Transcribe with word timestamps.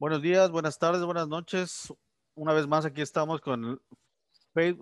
Buenos 0.00 0.22
días, 0.22 0.52
buenas 0.52 0.78
tardes, 0.78 1.02
buenas 1.02 1.26
noches. 1.26 1.92
Una 2.36 2.52
vez 2.52 2.68
más 2.68 2.84
aquí 2.84 3.00
estamos 3.00 3.40
con 3.40 3.82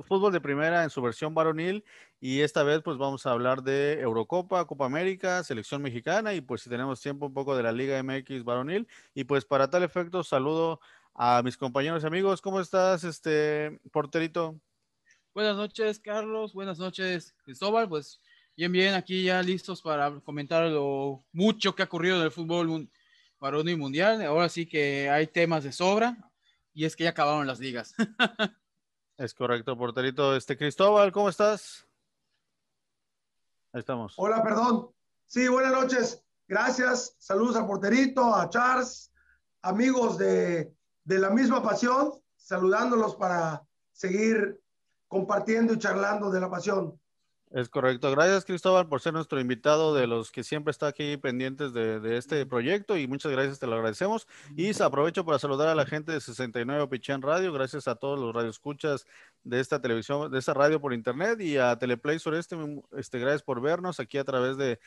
fútbol 0.06 0.30
de 0.30 0.42
primera 0.42 0.84
en 0.84 0.91
su 0.91 1.00
versión 1.00 1.34
varonil 1.34 1.86
y 2.20 2.41
esta 2.41 2.62
vez 2.62 2.82
pues 2.82 2.98
vamos 2.98 3.24
a 3.24 3.30
hablar 3.30 3.62
de 3.62 3.98
Eurocopa, 3.98 4.66
Copa 4.66 4.84
América, 4.84 5.42
selección 5.42 5.80
mexicana 5.80 6.34
y 6.34 6.42
pues 6.42 6.60
si 6.60 6.68
tenemos 6.68 7.00
tiempo 7.00 7.24
un 7.24 7.32
poco 7.32 7.56
de 7.56 7.62
la 7.62 7.73
Liga 7.73 7.96
MX 8.02 8.45
varonil 8.45 8.87
y 9.14 9.24
pues 9.24 9.46
para 9.46 9.70
tal 9.70 9.84
efecto 9.84 10.23
saludo 10.23 10.80
a 11.14 11.41
mis 11.42 11.56
compañeros 11.56 12.05
y 12.05 12.06
amigos. 12.06 12.42
¿Cómo 12.42 12.60
estás, 12.60 13.02
este 13.02 13.80
porterito? 13.91 14.60
Buenas 15.33 15.56
noches, 15.56 15.98
Carlos. 15.98 16.52
Buenas 16.52 16.78
noches, 16.78 17.34
Cristóbal. 17.42 17.88
Pues 17.88 18.20
bien, 18.55 18.70
bien, 18.70 18.92
aquí 18.92 19.23
ya 19.23 19.42
listos 19.42 19.80
para 19.80 20.20
comentar 20.20 20.64
lo 20.64 21.24
mucho 21.33 21.74
que 21.74 21.80
ha 21.80 21.87
ocurrido 21.87 22.19
en 22.19 22.24
el 22.24 22.30
fútbol 22.30 22.91
varón 23.38 23.68
y 23.68 23.76
mundial. 23.76 24.22
Ahora 24.22 24.48
sí 24.48 24.66
que 24.66 25.10
hay 25.10 25.26
temas 25.26 25.64
de 25.64 25.72
sobra 25.72 26.16
y 26.72 26.84
es 26.84 26.96
que 26.96 27.04
ya 27.04 27.10
acabaron 27.10 27.46
las 27.46 27.59
ligas. 27.59 27.95
es 29.16 29.34
correcto, 29.34 29.76
porterito. 29.76 30.36
Este 30.36 30.56
Cristóbal, 30.56 31.12
¿cómo 31.12 31.28
estás? 31.28 31.86
Ahí 33.72 33.80
estamos. 33.80 34.14
Hola, 34.16 34.42
perdón. 34.42 34.90
Sí, 35.26 35.48
buenas 35.48 35.72
noches. 35.72 36.22
Gracias. 36.48 37.16
Saludos 37.18 37.56
al 37.56 37.66
porterito, 37.66 38.34
a 38.34 38.48
Charles, 38.48 39.12
amigos 39.62 40.16
de, 40.16 40.73
de 41.04 41.18
la 41.18 41.30
misma 41.30 41.62
pasión, 41.62 42.12
saludándolos 42.37 43.16
para 43.16 43.62
seguir 43.92 44.60
compartiendo 45.09 45.74
y 45.74 45.78
charlando 45.78 46.30
de 46.30 46.40
la 46.40 46.50
pasión. 46.50 47.00
Es 47.52 47.69
correcto. 47.69 48.11
Gracias, 48.11 48.45
Cristóbal, 48.45 48.89
por 48.89 49.01
ser 49.01 49.13
nuestro 49.13 49.39
invitado 49.41 49.95
de 49.95 50.09
los 50.09 50.33
que 50.33 50.43
siempre 50.43 50.73
está 50.73 50.89
aquí 50.89 51.16
pendientes 51.16 51.73
de, 51.73 52.16
este 52.16 52.45
proyecto 52.45 52.97
y 52.99 53.07
muchas 53.07 53.30
gracias, 53.30 53.61
te 53.61 53.69
lo 53.69 53.77
agradecemos. 53.77 54.27
Y 54.57 54.73
aprovecho 54.83 55.25
para 55.25 55.39
saludar 55.39 55.69
a 55.69 55.77
la 55.77 55.87
gente 55.87 56.11
de 56.11 56.21
69 56.21 56.89
Pichén 56.89 57.23
Radio, 57.23 57.52
gracias 57.52 57.87
a 57.87 57.95
todos 57.95 58.19
los 58.19 58.35
radioescuchas 58.35 59.07
de 59.47 59.61
esta 59.61 59.80
televisión, 59.80 60.29
de 60.29 60.41
esta 60.41 60.55
radio 60.55 60.80
por 60.80 60.93
internet 60.93 61.41
y 61.41 61.57
a 61.57 61.79
Teleplay 61.79 62.19
Sureste, 62.19 62.57
este, 62.97 63.21
gracias 63.21 63.45
por 63.45 63.61
vernos 63.61 64.00
aquí 64.00 64.19
a 64.19 64.25
través 64.25 64.56
de, 64.56 64.78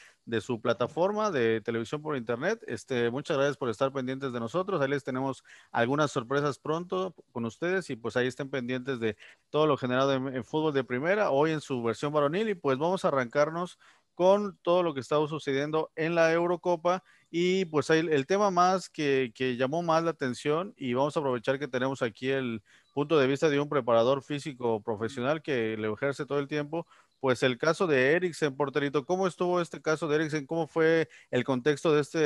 su 0.42 0.60
plataforma 0.60 1.32
de 1.32 1.62
televisión 1.62 2.02
por 2.02 2.18
internet. 2.18 2.62
Este, 2.68 3.10
muchas 3.10 3.38
gracias 3.38 3.56
por 3.56 3.70
estar 3.70 3.92
pendientes 3.94 4.34
de 4.34 4.40
nosotros. 4.40 4.82
Ahí 4.82 4.90
les 4.90 5.04
tenemos 5.04 5.44
algunas 5.72 6.12
sorpresas 6.12 6.60
pronto 6.60 7.16
con 7.32 7.46
ustedes 7.46 7.90
y 7.90 7.96
pues 7.96 8.18
ahí 8.18 8.28
estén 8.28 8.50
pendientes 8.50 9.00
de 9.00 9.16
todo 9.50 9.66
lo 9.66 9.78
generado 9.78 10.14
en 10.14 10.44
fútbol 10.44 10.74
de 10.74 10.84
primera, 10.84 11.32
hoy 11.32 11.52
en 11.52 11.62
su 11.62 11.82
versión 11.82 12.12
varonil 12.12 12.50
y 12.50 12.56
pues 12.56 12.78
vamos 12.78 13.06
a 13.06 13.08
arrancarnos 13.08 13.80
con 14.14 14.58
todo 14.62 14.84
lo 14.84 14.94
que 14.94 15.00
está 15.00 15.16
sucediendo 15.28 15.90
en 15.96 16.16
la 16.16 16.34
Eurocopa 16.34 17.02
y 17.32 17.64
pues 17.64 17.90
el, 17.92 18.10
el 18.10 18.26
tema 18.26 18.52
más 18.52 18.90
que, 18.90 19.32
que, 19.34 19.56
llamó 19.56 19.82
más 19.84 20.04
la 20.04 20.12
atención 20.12 20.74
y 20.76 20.94
vamos 20.94 21.16
a 21.16 21.22
aprovechar 21.22 21.60
que 21.60 21.70
tenemos 21.70 22.02
aquí 22.02 22.30
el 22.30 22.62
punto 22.94 23.18
de 23.18 23.28
vista 23.28 23.50
de 23.50 23.59
un 23.59 23.70
preparador 23.70 24.22
físico 24.23 24.82
profesional 24.82 25.42
que 25.42 25.78
le 25.78 25.92
ejerce 25.92 26.26
todo 26.26 26.40
el 26.40 26.48
tiempo, 26.48 26.88
pues 27.20 27.44
el 27.44 27.58
caso 27.58 27.88
de 27.88 28.14
Eriksen, 28.14 28.56
porterito, 28.56 29.06
¿cómo 29.06 29.28
estuvo 29.28 29.62
este 29.62 29.81
caso 29.81 30.08
de 30.08 30.16
Eriksen? 30.16 30.46
¿Cómo 30.46 30.68
fue 30.68 31.09
el 31.31 31.44
contexto 31.44 31.94
de 31.94 32.02
este, 32.02 32.20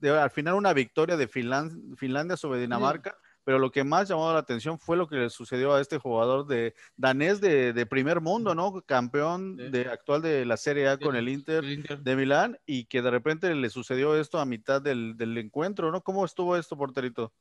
de, 0.00 0.10
al 0.10 0.30
final 0.30 0.54
una 0.54 0.72
victoria 0.72 1.16
de 1.16 1.28
Finlandia 1.28 2.36
sobre 2.36 2.60
Dinamarca? 2.60 3.16
pero 3.48 3.58
lo 3.58 3.70
que 3.70 3.82
más 3.82 4.06
llamó 4.06 4.30
la 4.30 4.40
atención 4.40 4.78
fue 4.78 4.98
lo 4.98 5.08
que 5.08 5.16
le 5.16 5.30
sucedió 5.30 5.72
a 5.72 5.80
este 5.80 5.96
jugador 5.96 6.46
de 6.46 6.74
danés 6.98 7.40
de, 7.40 7.86
primer 7.86 8.20
mundo, 8.20 8.54
¿no? 8.54 8.82
Campeón 8.82 9.56
de, 9.56 9.88
actual 9.90 10.20
de 10.20 10.44
la 10.44 10.58
Serie 10.58 10.86
A 10.86 10.98
con 10.98 11.16
el 11.16 11.30
Inter, 11.30 11.64
de 11.64 12.14
Milán 12.14 12.58
y 12.66 12.84
que 12.84 13.00
de 13.00 13.10
repente 13.10 13.54
le 13.54 13.70
sucedió 13.70 14.20
esto 14.20 14.38
a 14.38 14.44
mitad 14.44 14.82
del, 14.82 15.16
encuentro, 15.38 15.90
¿no? 15.90 16.02
¿Cómo 16.02 16.26
estuvo 16.26 16.58
esto, 16.58 16.76
porterito? 16.76 17.32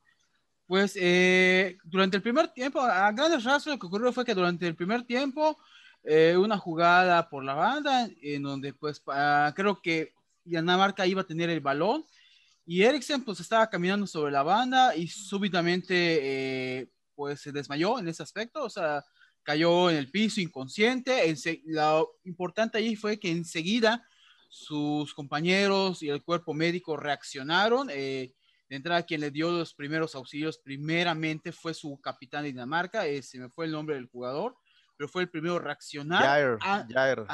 Pues 0.68 0.98
eh, 1.00 1.78
durante 1.86 2.18
el 2.18 2.24
primer 2.24 2.50
tiempo, 2.50 2.82
a 2.82 3.12
grandes 3.14 3.44
rasgos 3.46 3.74
lo 3.74 3.80
que 3.80 3.88
ocurrió 3.88 4.12
fue 4.12 4.26
que 4.26 4.36
durante 4.36 4.68
el 4.68 4.76
primer 4.76 5.04
tiempo, 5.04 5.58
eh, 6.04 6.36
una 6.38 6.58
jugada 6.58 7.30
por 7.30 7.44
la 7.44 7.54
banda, 7.54 8.10
en 8.22 8.44
donde 8.44 8.74
pues 8.74 9.02
creo 9.56 9.82
que 9.82 10.14
Dinamarca 10.44 11.08
iba 11.08 11.22
a 11.22 11.28
tener 11.28 11.50
el 11.50 11.62
balón, 11.62 12.06
y 12.66 12.84
Eriksen 12.84 13.24
pues 13.24 13.40
estaba 13.40 13.70
caminando 13.70 14.06
sobre 14.06 14.30
la 14.30 14.44
banda 14.44 14.94
y 14.94 15.08
súbitamente 15.08 15.96
eh, 16.82 16.90
pues 17.16 17.40
se 17.40 17.54
desmayó 17.54 17.98
en 17.98 18.10
ese 18.10 18.24
aspecto, 18.24 18.66
o 18.66 18.70
sea, 18.70 19.06
cayó 19.42 19.90
en 19.90 19.96
el 19.96 20.12
piso 20.12 20.42
inconsciente. 20.42 21.34
Lo 21.64 22.20
importante 22.26 22.78
ahí 22.78 22.98
fue 22.98 23.18
que 23.18 23.32
enseguida 23.32 24.06
sus 24.50 25.14
compañeros 25.14 26.04
y 26.04 26.10
el 26.10 26.22
cuerpo 26.22 26.54
médico 26.54 26.98
reaccionaron. 26.98 27.88
Eh, 27.90 28.34
de 28.70 28.76
entrada, 28.76 29.04
quien 29.04 29.22
le 29.22 29.32
dio 29.32 29.52
los 29.52 29.74
primeros 29.74 30.16
auxilios 30.16 30.58
primeramente 30.58 31.52
fue 31.52 31.74
su 31.74 32.00
capitán 32.02 32.44
de 32.44 32.50
Dinamarca, 32.50 33.08
eh, 33.08 33.22
se 33.22 33.40
me 33.40 33.50
fue 33.50 33.66
el 33.66 33.72
nombre 33.72 33.96
del 33.96 34.08
jugador, 34.08 34.58
pero 34.98 35.08
fue 35.08 35.24
el 35.24 35.30
primero 35.30 35.56
a 35.56 35.60
reaccionar. 35.60 36.24
Jair, 36.24 37.26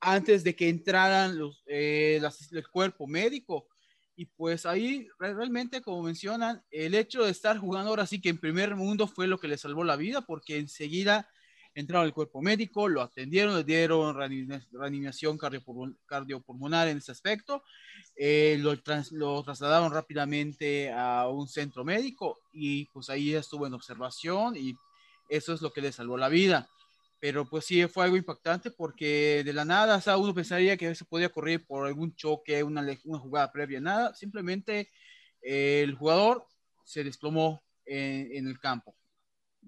antes 0.00 0.42
de 0.42 0.56
que 0.56 0.68
entraran 0.68 1.38
los, 1.38 1.62
eh, 1.66 2.20
el 2.50 2.68
cuerpo 2.68 3.06
médico. 3.06 3.68
Y 4.14 4.26
pues 4.26 4.66
ahí 4.66 5.08
realmente, 5.18 5.80
como 5.80 6.02
mencionan, 6.02 6.62
el 6.70 6.94
hecho 6.94 7.24
de 7.24 7.30
estar 7.30 7.56
jugando 7.56 7.90
ahora 7.90 8.06
sí 8.06 8.20
que 8.20 8.28
en 8.28 8.38
primer 8.38 8.74
mundo 8.74 9.06
fue 9.06 9.26
lo 9.26 9.38
que 9.38 9.48
le 9.48 9.56
salvó 9.56 9.84
la 9.84 9.96
vida, 9.96 10.20
porque 10.20 10.58
enseguida 10.58 11.28
entraron 11.74 12.06
el 12.06 12.12
cuerpo 12.12 12.42
médico, 12.42 12.88
lo 12.88 13.02
atendieron, 13.02 13.56
le 13.56 13.64
dieron 13.64 14.16
reanimación 14.16 15.38
cardiopulmonar 15.38 16.88
en 16.88 16.98
ese 16.98 17.12
aspecto, 17.12 17.62
eh, 18.16 18.58
lo, 18.60 19.42
trasladaron 19.42 19.92
rápidamente 19.92 20.92
a 20.92 21.28
un 21.28 21.48
centro 21.48 21.84
médico 21.84 22.40
y 22.52 22.86
pues 22.86 23.08
ahí 23.10 23.34
estuvo 23.34 23.66
en 23.66 23.74
observación 23.74 24.56
y 24.56 24.74
eso 25.28 25.52
es 25.54 25.62
lo 25.62 25.72
que 25.72 25.80
le 25.80 25.92
salvó 25.92 26.16
la 26.16 26.28
vida 26.28 26.68
pero 27.22 27.48
pues 27.48 27.66
sí 27.66 27.86
fue 27.86 28.04
algo 28.04 28.16
impactante 28.16 28.72
porque 28.72 29.42
de 29.44 29.52
la 29.52 29.64
nada, 29.64 29.94
o 29.94 30.00
sea, 30.00 30.16
uno 30.16 30.34
pensaría 30.34 30.76
que 30.76 30.92
se 30.92 31.04
podía 31.04 31.28
correr 31.28 31.64
por 31.64 31.86
algún 31.86 32.16
choque, 32.16 32.64
una, 32.64 32.84
una 33.04 33.18
jugada 33.20 33.52
previa, 33.52 33.80
nada, 33.80 34.12
simplemente 34.12 34.90
eh, 35.40 35.82
el 35.84 35.94
jugador 35.94 36.44
se 36.84 37.04
desplomó 37.04 37.62
en, 37.84 38.48
el 38.48 38.58
campo. 38.58 38.96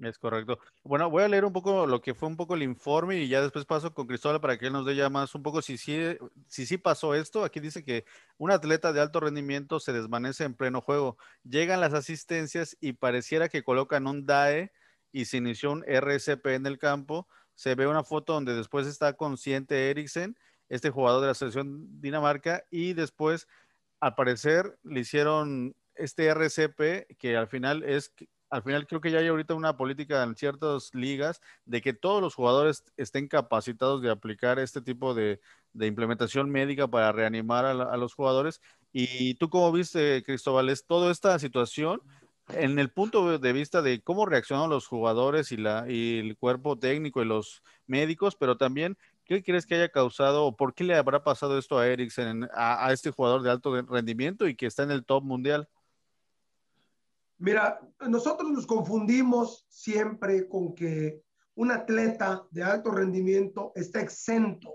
Es 0.02 0.18
correcto. 0.18 0.58
Bueno, 0.82 1.08
voy 1.08 1.22
a 1.22 1.28
leer 1.28 1.44
un 1.44 1.52
poco 1.52 1.86
lo 1.86 2.00
que 2.00 2.14
fue 2.14 2.28
un 2.28 2.36
poco 2.36 2.54
el 2.56 2.64
informe 2.64 3.18
y 3.18 3.28
ya 3.28 3.40
después 3.40 3.64
paso 3.64 3.94
con 3.94 4.08
Cristóbal 4.08 4.40
para 4.40 4.58
que 4.58 4.66
él 4.66 4.72
nos 4.72 4.84
dé 4.84 4.96
ya 4.96 5.08
más 5.08 5.34
un 5.36 5.42
poco 5.42 5.62
si 5.62 5.78
sí 5.78 6.16
si, 6.48 6.66
si 6.66 6.78
pasó 6.78 7.14
esto. 7.14 7.44
Aquí 7.44 7.60
dice 7.60 7.84
que 7.84 8.04
un 8.36 8.50
atleta 8.50 8.92
de 8.92 9.00
alto 9.00 9.20
rendimiento 9.20 9.78
se 9.78 9.92
desvanece 9.92 10.44
en 10.44 10.54
pleno 10.54 10.80
juego. 10.80 11.16
Llegan 11.44 11.80
las 11.80 11.94
asistencias 11.94 12.76
y 12.80 12.94
pareciera 12.94 13.48
que 13.48 13.62
colocan 13.62 14.06
un 14.08 14.26
DAE 14.26 14.72
y 15.12 15.26
se 15.26 15.36
inició 15.36 15.70
un 15.70 15.84
RCP 15.86 16.46
en 16.46 16.66
el 16.66 16.78
campo 16.78 17.28
se 17.54 17.74
ve 17.74 17.86
una 17.86 18.04
foto 18.04 18.34
donde 18.34 18.54
después 18.54 18.86
está 18.86 19.14
consciente 19.14 19.90
Eriksen, 19.90 20.36
este 20.68 20.90
jugador 20.90 21.20
de 21.20 21.28
la 21.28 21.34
selección 21.34 22.00
Dinamarca, 22.00 22.64
y 22.70 22.94
después, 22.94 23.48
al 24.00 24.14
parecer, 24.14 24.78
le 24.82 25.00
hicieron 25.00 25.76
este 25.94 26.26
RCP, 26.26 27.16
que 27.18 27.36
al 27.36 27.46
final 27.48 27.84
es, 27.84 28.12
al 28.50 28.62
final 28.62 28.86
creo 28.86 29.00
que 29.00 29.10
ya 29.10 29.18
hay 29.18 29.26
ahorita 29.28 29.54
una 29.54 29.76
política 29.76 30.22
en 30.22 30.36
ciertas 30.36 30.90
ligas 30.94 31.40
de 31.64 31.80
que 31.80 31.92
todos 31.92 32.22
los 32.22 32.34
jugadores 32.34 32.84
estén 32.96 33.28
capacitados 33.28 34.02
de 34.02 34.10
aplicar 34.10 34.58
este 34.58 34.80
tipo 34.80 35.14
de, 35.14 35.40
implementación 35.74 36.50
médica 36.50 36.86
para 36.86 37.10
reanimar 37.12 37.64
a, 37.64 37.96
los 37.96 38.14
jugadores. 38.14 38.60
Y 38.92 39.34
tú 39.34 39.50
cómo 39.50 39.72
viste, 39.72 40.22
Cristóbal, 40.24 40.68
es 40.68 40.86
toda 40.86 41.10
esta 41.10 41.38
situación 41.38 42.00
en 42.48 42.78
el 42.78 42.90
punto 42.90 43.38
de 43.38 43.52
vista 43.52 43.82
de 43.82 44.02
cómo 44.02 44.26
reaccionan 44.26 44.70
los 44.70 44.86
jugadores 44.86 45.50
y, 45.50 45.56
la, 45.56 45.86
y 45.88 46.18
el 46.18 46.36
cuerpo 46.36 46.78
técnico 46.78 47.22
y 47.22 47.24
los 47.24 47.62
médicos, 47.86 48.36
pero 48.36 48.56
también, 48.56 48.96
¿qué 49.24 49.42
crees 49.42 49.66
que 49.66 49.74
haya 49.74 49.88
causado 49.88 50.44
o 50.44 50.56
por 50.56 50.74
qué 50.74 50.84
le 50.84 50.94
habrá 50.94 51.24
pasado 51.24 51.58
esto 51.58 51.78
a 51.78 51.86
Eriksen, 51.88 52.48
a, 52.54 52.92
este 52.92 53.10
jugador 53.10 53.42
de 53.42 53.50
alto 53.50 53.80
rendimiento 53.82 54.46
y 54.46 54.54
que 54.54 54.66
está 54.66 54.82
en 54.82 54.90
el 54.90 55.04
top 55.04 55.24
mundial? 55.24 55.68
Mira, 57.38 57.80
nosotros 58.08 58.50
nos 58.50 58.66
confundimos 58.66 59.66
siempre 59.68 60.48
con 60.48 60.74
que 60.74 61.22
un 61.56 61.70
atleta 61.70 62.46
de 62.50 62.62
alto 62.62 62.90
rendimiento 62.90 63.72
está 63.74 64.00
exento 64.00 64.74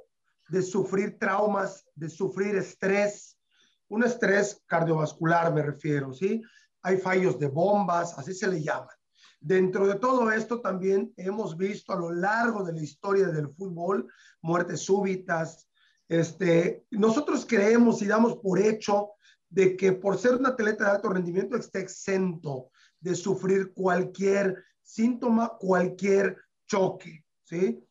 de 0.50 0.62
sufrir 0.62 1.18
traumas, 1.18 1.86
de 1.96 2.10
sufrir 2.10 2.56
estrés, 2.56 3.38
un 3.88 4.04
estrés 4.04 4.62
cardiovascular 4.66 5.54
me 5.54 5.62
refiero, 5.62 6.14
¿sí? 6.14 6.42
hay 6.82 6.98
fallos 6.98 7.40
de 7.40 7.48
bombas, 7.48 8.18
así 8.18 8.34
se 8.34 8.48
le 8.48 8.62
llama. 8.62 8.90
Dentro 9.40 9.88
de 9.88 9.96
todo 9.96 10.32
esto 10.32 10.62
también 10.62 11.14
hemos 11.16 11.56
visto 11.56 11.94
a 11.94 12.00
lo 12.00 12.12
largo 12.12 12.64
de 12.64 12.74
la 12.74 12.82
historia 12.82 13.28
del 13.28 13.50
fútbol 13.50 14.12
muertes 14.42 14.82
súbitas. 14.82 15.68
Este, 16.08 16.86
nosotros 16.92 17.46
creemos 17.48 18.02
y 18.02 18.08
damos 18.08 18.38
por 18.38 18.60
hecho 18.60 19.12
de 19.50 19.76
que 19.76 19.94
por 19.94 20.18
ser 20.18 20.36
un 20.36 20.46
atleta 20.46 20.86
de 20.86 20.92
alto 20.92 21.10
rendimiento 21.10 21.58
esté 21.58 21.80
exento 21.80 22.70
de 23.00 23.16
sufrir 23.16 23.74
cualquier 23.74 24.64
síntoma, 24.82 25.58
cualquier 25.60 26.38
choque, 26.68 27.24
¿sí? 27.44 27.84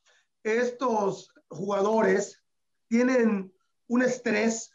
Estos 0.43 1.32
jugadores 1.49 2.43
tienen 2.88 3.52
un 3.88 4.02
estrés 4.02 4.70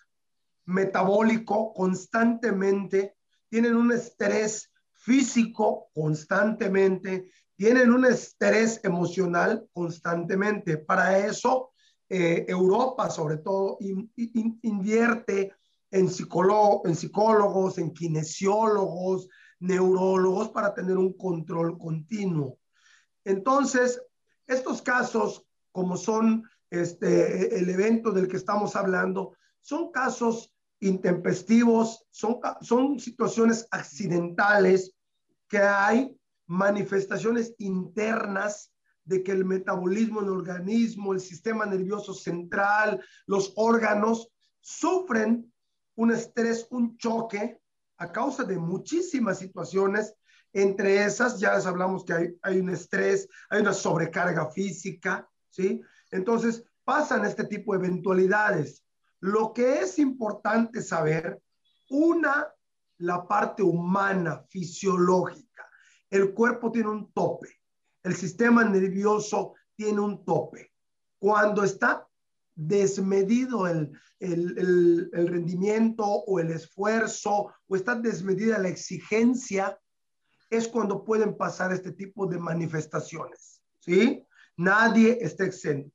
metabólico 0.65 1.73
constantemente 1.73 3.15
tienen 3.53 3.75
un 3.75 3.91
estrés 3.91 4.71
físico 4.93 5.91
constantemente, 5.93 7.29
tienen 7.55 7.91
un 7.91 8.03
estrés 8.03 8.79
emocional 8.83 9.69
constantemente. 9.71 10.79
Para 10.79 11.19
eso, 11.19 11.71
eh, 12.09 12.45
Europa 12.47 13.11
sobre 13.11 13.37
todo 13.37 13.77
invierte 14.63 15.53
en, 15.93 16.07
en 16.07 16.95
psicólogos, 16.95 17.77
en 17.77 17.93
kinesiólogos, 17.93 19.29
neurólogos 19.59 20.49
para 20.49 20.73
tener 20.73 20.97
un 20.97 21.13
control 21.13 21.77
continuo. 21.77 22.57
Entonces, 23.23 24.01
estos 24.47 24.81
casos, 24.81 25.45
como 25.71 25.95
son 25.95 26.43
este, 26.69 27.57
el 27.57 27.69
evento 27.69 28.11
del 28.11 28.27
que 28.27 28.37
estamos 28.37 28.75
hablando, 28.75 29.35
son 29.61 29.91
casos 29.91 30.51
intempestivos, 30.79 32.05
son, 32.09 32.39
son 32.61 32.99
situaciones 32.99 33.67
accidentales 33.71 34.95
que 35.47 35.59
hay 35.59 36.17
manifestaciones 36.47 37.53
internas 37.59 38.73
de 39.05 39.21
que 39.21 39.31
el 39.31 39.45
metabolismo 39.45 40.21
en 40.21 40.25
el 40.25 40.33
organismo, 40.33 41.13
el 41.13 41.19
sistema 41.19 41.65
nervioso 41.67 42.13
central, 42.15 42.99
los 43.27 43.53
órganos 43.55 44.29
sufren 44.59 45.52
un 45.95 46.11
estrés, 46.11 46.67
un 46.71 46.97
choque 46.97 47.59
a 47.97 48.11
causa 48.11 48.43
de 48.43 48.57
muchísimas 48.57 49.39
situaciones. 49.39 50.15
Entre 50.51 51.03
esas, 51.03 51.39
ya 51.39 51.55
les 51.55 51.65
hablamos 51.65 52.05
que 52.05 52.13
hay, 52.13 52.37
hay 52.41 52.59
un 52.59 52.69
estrés, 52.69 53.27
hay 53.49 53.61
una 53.61 53.73
sobrecarga 53.73 54.51
física, 54.51 55.27
¿sí? 55.49 55.81
Entonces, 56.11 56.63
pasan 56.83 57.25
este 57.25 57.45
tipo 57.45 57.73
de 57.73 57.85
eventualidades. 57.85 58.83
Lo 59.19 59.53
que 59.53 59.79
es 59.79 59.97
importante 59.99 60.81
saber, 60.81 61.41
una, 61.89 62.53
la 62.97 63.27
parte 63.27 63.63
humana, 63.63 64.43
fisiológica. 64.49 65.67
El 66.09 66.33
cuerpo 66.33 66.71
tiene 66.71 66.89
un 66.89 67.11
tope, 67.11 67.49
el 68.03 68.15
sistema 68.15 68.63
nervioso 68.63 69.53
tiene 69.75 69.99
un 69.99 70.23
tope. 70.23 70.71
Cuando 71.17 71.63
está 71.63 72.07
desmedido 72.55 73.67
el, 73.67 73.91
el, 74.19 75.09
el, 75.13 75.27
rendimiento 75.27 76.05
o 76.05 76.39
el 76.39 76.51
esfuerzo 76.51 77.53
o 77.67 77.75
está 77.75 77.95
desmedida 77.95 78.59
la 78.59 78.69
exigencia, 78.69 79.79
es 80.49 80.67
cuando 80.67 81.03
pueden 81.03 81.35
pasar 81.35 81.73
este 81.73 81.91
tipo 81.91 82.27
de 82.27 82.37
manifestaciones. 82.37 83.61
¿Sí? 83.79 84.23
Nadie 84.55 85.17
está 85.21 85.45
exento. 85.45 85.93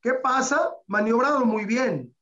¿Qué 0.00 0.14
pasa? 0.14 0.70
Maniobrado 0.86 1.44
muy 1.44 1.66
bien. 1.66 2.14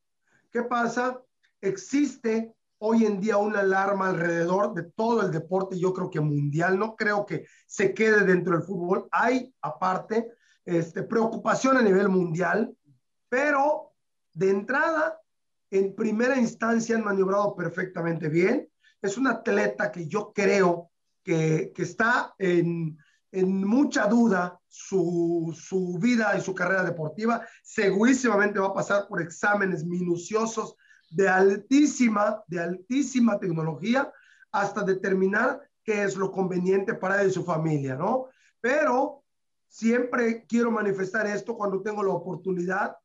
¿Qué 0.50 0.62
pasa? 0.62 1.20
Existe 1.60 2.54
hoy 2.78 3.04
en 3.04 3.20
día 3.20 3.36
una 3.36 3.60
alarma 3.60 4.08
alrededor 4.08 4.74
de 4.74 4.84
todo 4.84 5.22
el 5.22 5.30
deporte, 5.30 5.78
yo 5.78 5.92
creo 5.92 6.10
que 6.10 6.20
mundial, 6.20 6.78
no 6.78 6.94
creo 6.96 7.24
que 7.24 7.46
se 7.66 7.94
quede 7.94 8.24
dentro 8.24 8.54
del 8.54 8.66
fútbol. 8.66 9.08
Hay, 9.10 9.54
aparte, 9.62 10.32
este, 10.64 11.02
preocupación 11.02 11.76
a 11.76 11.82
nivel 11.82 12.08
mundial 12.08 12.74
pero 13.28 13.92
de 14.32 14.50
entrada, 14.50 15.20
en 15.70 15.94
primera 15.94 16.38
instancia 16.38 16.96
han 16.96 17.04
maniobrado 17.04 17.56
perfectamente 17.56 18.28
bien. 18.28 18.68
Es 19.02 19.16
un 19.16 19.26
atleta 19.26 19.90
que 19.90 20.06
yo 20.06 20.32
creo 20.34 20.90
que, 21.22 21.72
que 21.74 21.82
está 21.82 22.34
en, 22.38 22.98
en, 23.32 23.66
mucha 23.66 24.06
duda 24.06 24.60
su, 24.68 25.56
su 25.58 25.98
vida 25.98 26.36
y 26.36 26.40
su 26.40 26.54
carrera 26.54 26.84
deportiva. 26.84 27.46
Segurísimamente 27.62 28.58
va 28.58 28.68
a 28.68 28.74
pasar 28.74 29.08
por 29.08 29.20
exámenes 29.20 29.84
minuciosos 29.84 30.76
de 31.10 31.28
altísima, 31.28 32.42
de 32.46 32.60
altísima 32.60 33.38
tecnología 33.38 34.12
hasta 34.52 34.82
determinar 34.82 35.60
qué 35.82 36.02
es 36.02 36.16
lo 36.16 36.30
conveniente 36.30 36.94
para 36.94 37.22
él 37.22 37.28
y 37.28 37.32
su 37.32 37.44
familia, 37.44 37.94
¿no? 37.94 38.26
Pero 38.60 39.24
siempre 39.68 40.44
quiero 40.46 40.70
manifestar 40.70 41.26
esto 41.26 41.56
cuando 41.56 41.82
tengo 41.82 42.02
la 42.02 42.12
oportunidad 42.12 42.96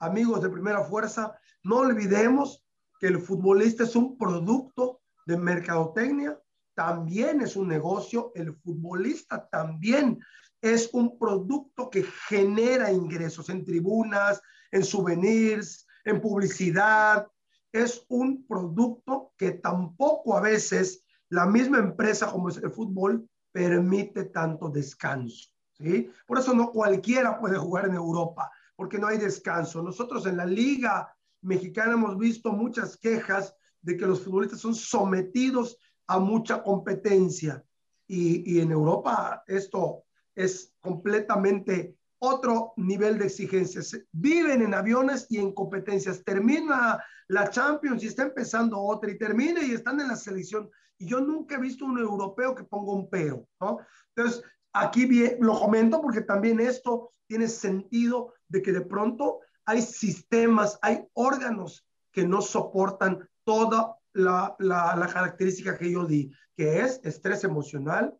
amigos 0.00 0.42
de 0.42 0.50
primera 0.50 0.82
fuerza, 0.82 1.38
no 1.62 1.76
olvidemos 1.78 2.64
que 2.98 3.06
el 3.06 3.20
futbolista 3.20 3.84
es 3.84 3.94
un 3.94 4.18
producto 4.18 5.00
de 5.26 5.36
mercadotecnia, 5.36 6.38
también 6.74 7.40
es 7.42 7.56
un 7.56 7.68
negocio, 7.68 8.32
el 8.34 8.54
futbolista 8.56 9.48
también 9.48 10.18
es 10.60 10.90
un 10.92 11.18
producto 11.18 11.88
que 11.90 12.04
genera 12.28 12.92
ingresos 12.92 13.48
en 13.48 13.64
tribunas, 13.64 14.40
en 14.70 14.84
souvenirs, 14.84 15.86
en 16.04 16.20
publicidad. 16.20 17.26
Es 17.72 18.04
un 18.08 18.46
producto 18.46 19.32
que 19.36 19.52
tampoco 19.52 20.36
a 20.36 20.40
veces 20.40 21.04
la 21.28 21.46
misma 21.46 21.78
empresa 21.78 22.30
como 22.30 22.48
es 22.48 22.56
el 22.58 22.70
fútbol 22.70 23.28
permite 23.52 24.24
tanto 24.24 24.68
descanso. 24.68 25.50
¿sí? 25.78 26.10
Por 26.26 26.38
eso 26.38 26.54
no 26.54 26.70
cualquiera 26.72 27.38
puede 27.38 27.56
jugar 27.56 27.86
en 27.86 27.94
Europa 27.94 28.50
porque 28.80 28.96
no 28.96 29.08
hay 29.08 29.18
descanso. 29.18 29.82
Nosotros 29.82 30.24
en 30.24 30.38
la 30.38 30.46
liga 30.46 31.14
mexicana 31.42 31.92
hemos 31.92 32.16
visto 32.16 32.50
muchas 32.50 32.96
quejas 32.96 33.54
de 33.82 33.94
que 33.94 34.06
los 34.06 34.22
futbolistas 34.22 34.58
son 34.58 34.74
sometidos 34.74 35.76
a 36.06 36.18
mucha 36.18 36.62
competencia 36.62 37.62
y, 38.06 38.50
y 38.50 38.58
en 38.58 38.70
Europa 38.70 39.44
esto 39.46 40.04
es 40.34 40.72
completamente 40.80 41.94
otro 42.20 42.72
nivel 42.78 43.18
de 43.18 43.26
exigencias. 43.26 43.94
Viven 44.12 44.62
en 44.62 44.72
aviones 44.72 45.26
y 45.28 45.36
en 45.36 45.52
competencias. 45.52 46.24
Termina 46.24 47.04
la 47.28 47.50
Champions 47.50 48.02
y 48.02 48.06
está 48.06 48.22
empezando 48.22 48.80
otra 48.80 49.10
y 49.10 49.18
termina 49.18 49.62
y 49.62 49.72
están 49.72 50.00
en 50.00 50.08
la 50.08 50.16
selección. 50.16 50.70
Y 50.96 51.04
yo 51.04 51.20
nunca 51.20 51.56
he 51.56 51.60
visto 51.60 51.84
un 51.84 51.98
europeo 51.98 52.54
que 52.54 52.64
ponga 52.64 52.92
un 52.92 53.10
pero, 53.10 53.46
¿no? 53.60 53.80
Entonces, 54.16 54.42
aquí 54.72 55.06
lo 55.38 55.60
comento 55.60 56.00
porque 56.00 56.22
también 56.22 56.60
esto 56.60 57.12
tiene 57.26 57.46
sentido 57.46 58.32
de 58.50 58.60
que 58.60 58.72
de 58.72 58.82
pronto 58.82 59.40
hay 59.64 59.80
sistemas, 59.80 60.78
hay 60.82 61.06
órganos 61.14 61.86
que 62.12 62.26
no 62.26 62.42
soportan 62.42 63.26
toda 63.44 63.96
la, 64.12 64.56
la, 64.58 65.08
característica 65.12 65.78
que 65.78 65.92
yo 65.92 66.04
di, 66.04 66.32
que 66.56 66.80
es 66.80 67.00
estrés 67.04 67.44
emocional, 67.44 68.18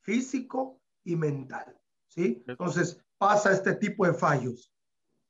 físico 0.00 0.80
y 1.02 1.16
mental. 1.16 1.76
¿sí? 2.06 2.42
Entonces 2.46 3.04
pasa 3.18 3.52
este 3.52 3.74
tipo 3.74 4.06
de 4.06 4.14
fallos. 4.14 4.72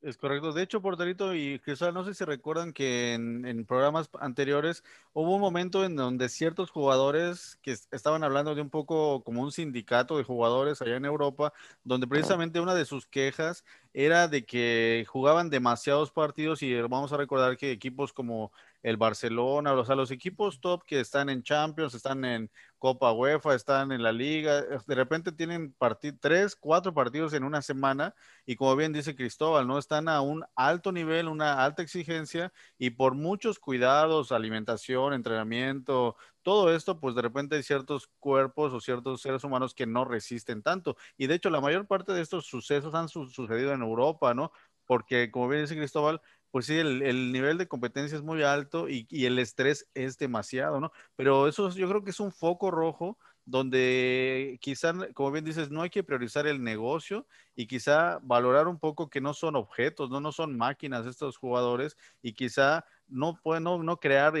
Es 0.01 0.17
correcto. 0.17 0.53
De 0.53 0.61
hecho, 0.61 0.81
Porterito 0.81 1.33
y 1.33 1.57
Cristal, 1.59 1.93
no 1.93 2.05
sé 2.05 2.13
si 2.13 2.23
recuerdan 2.25 2.73
que 2.73 3.13
en, 3.13 3.43
en, 3.45 3.65
programas 3.65 4.07
anteriores 4.19 4.83
hubo 5.13 5.33
un 5.33 5.41
momento 5.41 5.83
en 5.83 5.95
donde 5.95 6.29
ciertos 6.29 6.69
jugadores 6.69 7.57
que 7.63 7.71
estaban 7.71 8.23
hablando 8.23 8.53
de 8.53 8.61
un 8.61 8.69
poco 8.69 9.23
como 9.23 9.41
un 9.41 9.51
sindicato 9.51 10.17
de 10.17 10.23
jugadores 10.23 10.79
allá 10.81 10.97
en 10.97 11.05
Europa, 11.05 11.53
donde 11.83 12.05
precisamente 12.05 12.59
una 12.59 12.75
de 12.75 12.85
sus 12.85 13.07
quejas 13.07 13.65
era 13.93 14.27
de 14.27 14.45
que 14.45 15.05
jugaban 15.07 15.49
demasiados 15.49 16.11
partidos 16.11 16.61
y 16.61 16.79
vamos 16.81 17.11
a 17.11 17.17
recordar 17.17 17.57
que 17.57 17.71
equipos 17.71 18.13
como 18.13 18.51
el 18.85 18.97
Barcelona, 18.97 19.73
o 19.73 19.83
sea, 19.83 19.95
los 19.95 20.11
equipos 20.11 20.61
top 20.61 20.83
que 20.85 20.99
están 20.99 21.29
en 21.29 21.41
Champions, 21.41 21.95
están 21.95 22.23
en 22.23 22.51
Copa 22.77 23.11
UEFA, 23.11 23.55
están 23.55 23.91
en 23.91 24.03
la 24.03 24.11
liga, 24.11 24.59
eh, 24.59 24.77
de 24.85 24.93
repente 24.93 25.31
tienen 25.31 25.75
tres, 26.21 26.55
cuatro 26.55 26.93
partidos 26.93 27.33
en 27.33 27.43
una 27.43 27.63
semana 27.63 28.13
y 28.45 28.55
como 28.55 28.75
bien 28.75 28.93
dice 28.93 29.15
Cristóbal, 29.15 29.65
¿no? 29.65 29.79
Están 29.79 30.07
a 30.07 30.21
un 30.21 30.45
alto 30.55 30.91
nivel, 30.91 31.27
una 31.29 31.65
alta 31.65 31.81
exigencia 31.81 32.53
y 32.77 32.91
por 32.91 33.15
muchos 33.15 33.57
cuidados, 33.57 34.31
alimentación, 34.31 35.13
entrenamiento, 35.13 36.15
todo 36.43 36.71
esto, 36.71 36.99
pues 36.99 37.15
de 37.15 37.23
repente 37.23 37.55
hay 37.55 37.63
ciertos 37.63 38.07
cuerpos 38.19 38.71
o 38.71 38.79
ciertos 38.79 39.19
seres 39.19 39.43
humanos 39.43 39.73
que 39.73 39.87
no 39.87 40.05
resisten 40.05 40.61
tanto. 40.61 40.95
Y 41.17 41.25
de 41.25 41.33
hecho, 41.33 41.49
la 41.49 41.59
mayor 41.59 41.87
parte 41.87 42.13
de 42.13 42.21
estos 42.21 42.45
sucesos 42.45 42.93
han 42.93 43.09
sucedido 43.09 43.73
en 43.73 43.81
Europa, 43.81 44.35
¿no? 44.35 44.51
Porque, 44.85 45.31
como 45.31 45.47
bien 45.47 45.63
dice 45.63 45.75
Cristóbal, 45.75 46.21
pues 46.55 46.67
sí, 46.67 46.77
el, 46.77 47.33
nivel 47.33 47.57
de 47.57 47.67
competencia 47.67 48.15
es 48.15 48.23
muy 48.23 48.41
alto 48.41 48.87
y, 48.87 49.05
el 49.25 49.39
estrés 49.39 49.89
es 49.93 50.17
demasiado, 50.17 50.79
¿no? 50.79 50.93
Pero 51.17 51.49
eso 51.49 51.69
yo 51.71 51.89
creo 51.89 52.01
que 52.01 52.11
es 52.11 52.19
un 52.21 52.31
foco 52.31 52.71
rojo 52.71 53.17
donde 53.43 54.57
quizá, 54.61 54.93
como 55.13 55.31
bien 55.31 55.43
dices, 55.43 55.69
no 55.69 55.81
hay 55.81 55.89
que 55.89 56.01
priorizar 56.01 56.47
el 56.47 56.63
negocio 56.63 57.27
y 57.57 57.67
quizá 57.67 58.19
valorar 58.23 58.69
un 58.69 58.79
poco 58.79 59.09
que 59.09 59.19
no 59.19 59.33
son 59.33 59.57
objetos, 59.57 60.09
no, 60.09 60.21
no 60.21 60.31
son 60.31 60.55
máquinas 60.55 61.05
estos 61.05 61.35
jugadores 61.35 61.97
y 62.21 62.31
quizá 62.31 62.85
no 63.09 63.37
pueden 63.43 63.65
no, 63.65 63.83
no 63.83 63.99
crear, 63.99 64.33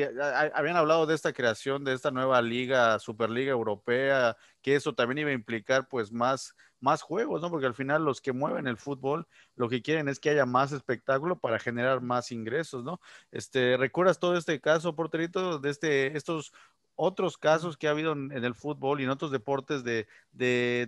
habían 0.53 0.77
hablado 0.77 1.05
de 1.07 1.15
esta 1.15 1.33
creación 1.33 1.83
de 1.83 1.95
esta 1.95 2.11
nueva 2.11 2.41
liga, 2.41 2.97
Superliga 2.99 3.51
Europea, 3.51 4.37
que 4.61 4.75
eso 4.75 4.95
también 4.95 5.17
iba 5.17 5.31
a 5.31 5.33
implicar 5.33 5.89
pues 5.89 6.13
más, 6.13 6.55
más 6.79 7.01
juegos, 7.01 7.41
¿no? 7.41 7.49
Porque 7.49 7.65
al 7.65 7.73
final 7.73 8.03
los 8.03 8.21
que 8.21 8.33
mueven 8.33 8.67
el 8.67 8.77
fútbol 8.77 9.27
lo 9.55 9.69
que 9.69 9.81
quieren 9.81 10.07
es 10.07 10.19
que 10.19 10.29
haya 10.29 10.45
más 10.45 10.71
espectáculo 10.71 11.37
para 11.39 11.59
generar 11.59 12.01
más 12.01 12.31
ingresos, 12.31 12.83
¿no? 12.83 12.99
Este, 13.31 13.77
¿recuerdas 13.77 14.19
todo 14.19 14.37
este 14.37 14.59
caso, 14.61 14.95
Porterito, 14.95 15.59
de 15.59 15.69
este, 15.69 16.17
estos 16.17 16.53
otros 16.95 17.37
casos 17.37 17.77
que 17.77 17.87
ha 17.87 17.91
habido 17.91 18.13
en, 18.13 18.31
el 18.31 18.55
fútbol 18.55 19.01
y 19.01 19.03
en 19.03 19.09
otros 19.09 19.31
deportes 19.31 19.83
de, 19.83 20.07
de, 20.31 20.87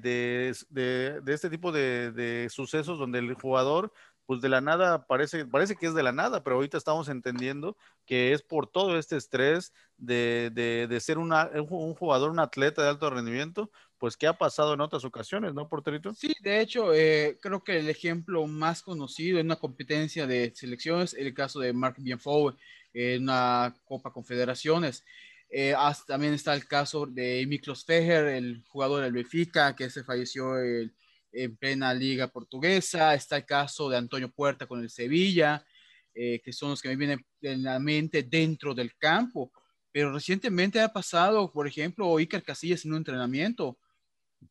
de, 0.70 1.22
de 1.22 1.34
este 1.34 1.50
tipo 1.50 1.72
de, 1.72 2.48
sucesos 2.50 2.98
donde 2.98 3.20
el 3.20 3.34
jugador 3.34 3.92
pues 4.26 4.42
de 4.42 4.50
la 4.50 4.60
nada 4.60 5.08
parece, 5.08 5.46
parece 5.46 5.78
que 5.78 5.88
es 5.88 5.94
de 5.94 6.04
la 6.04 6.12
nada, 6.12 6.44
pero 6.44 6.58
ahorita 6.58 6.78
estamos 6.78 7.08
entendiendo 7.08 7.78
que 8.06 8.34
es 8.34 8.42
por 8.42 8.68
todo 8.68 8.98
este 8.98 9.16
estrés 9.16 9.74
de, 9.96 10.52
de, 10.54 11.00
ser 11.00 11.18
una, 11.18 11.50
un 11.56 11.96
jugador, 11.96 12.32
un 12.32 12.40
atleta 12.40 12.84
de 12.84 12.90
alto 12.90 13.10
rendimiento, 13.10 13.72
pues 14.00 14.16
que 14.16 14.28
ha 14.28 14.38
pasado 14.38 14.74
en 14.74 14.82
otras 14.82 15.04
ocasiones, 15.06 15.54
¿no, 15.54 15.68
Porterito? 15.68 16.14
Sí, 16.14 16.34
de 16.42 16.62
hecho, 16.62 16.94
eh, 16.94 17.38
creo 17.42 17.64
que 17.64 17.80
el 17.80 17.90
ejemplo 17.90 18.46
más 18.46 18.82
conocido 18.82 19.40
en 19.40 19.48
una 19.48 19.56
competencia 19.56 20.28
de 20.28 20.54
selecciones 20.56 21.14
es 21.14 21.26
el 21.26 21.34
caso 21.34 21.60
de 21.60 21.74
Mark 21.74 21.96
Bienfou 21.98 22.56
en 22.94 23.24
una 23.24 23.76
Copa 23.86 24.12
Confederaciones. 24.12 25.04
Eh, 25.50 25.74
hasta, 25.76 26.14
también 26.14 26.34
está 26.34 26.54
el 26.54 26.68
caso 26.68 27.06
de 27.06 27.46
Miklos 27.48 27.86
Fejer, 27.86 28.28
el 28.28 28.64
jugador 28.68 29.04
del 29.04 29.14
Benfica, 29.14 29.76
que 29.76 29.90
se 29.90 30.04
falleció 30.04 30.58
en 30.60 31.56
plena 31.58 31.94
liga 31.94 32.28
portuguesa. 32.28 33.14
Está 33.14 33.38
el 33.38 33.46
caso 33.46 33.90
de 33.90 33.98
Antonio 33.98 34.30
Puerta 34.30 34.68
con 34.68 34.82
el 34.82 34.90
Sevilla, 34.90 35.66
eh, 36.14 36.42
que 36.44 36.54
son 36.54 36.72
los 36.72 36.82
que 36.82 36.90
me 36.90 36.96
vienen 36.96 37.26
en 37.42 37.64
la 37.64 37.80
mente 37.80 38.24
dentro 38.24 38.74
del 38.74 38.96
campo. 38.98 39.52
Pero 39.92 40.12
recientemente 40.12 40.82
ha 40.82 40.92
pasado, 40.92 41.52
por 41.52 41.68
ejemplo, 41.68 42.18
Iker 42.18 42.44
Casillas 42.44 42.86
en 42.86 42.92
un 42.92 42.98
entrenamiento, 42.98 43.78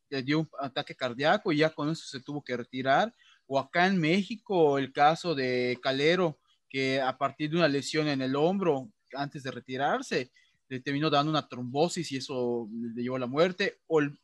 le 0.09 0.23
dio 0.23 0.41
un 0.41 0.49
ataque 0.61 0.95
cardíaco 0.95 1.53
y 1.53 1.59
ya 1.59 1.71
con 1.71 1.91
eso 1.91 2.05
se 2.07 2.21
tuvo 2.21 2.43
que 2.43 2.57
retirar. 2.57 3.15
O 3.47 3.59
acá 3.59 3.87
en 3.87 3.99
México, 3.99 4.79
el 4.79 4.93
caso 4.93 5.35
de 5.35 5.79
Calero, 5.83 6.39
que 6.69 7.01
a 7.01 7.17
partir 7.17 7.51
de 7.51 7.57
una 7.57 7.69
lesión 7.69 8.09
en 8.09 8.23
el 8.23 8.35
hombro, 8.35 8.91
antes 9.15 9.43
de 9.43 9.51
retirarse, 9.51 10.33
le 10.69 10.81
terminó 10.81 11.11
dando 11.11 11.31
una 11.31 11.49
trombosis 11.49 12.11
y 12.11 12.17
eso 12.17 12.69
le 12.95 13.03
llevó 13.03 13.17
a 13.17 13.21
la 13.21 13.27
muerte. 13.27 13.79
O 13.87 14.01
el 14.01 14.19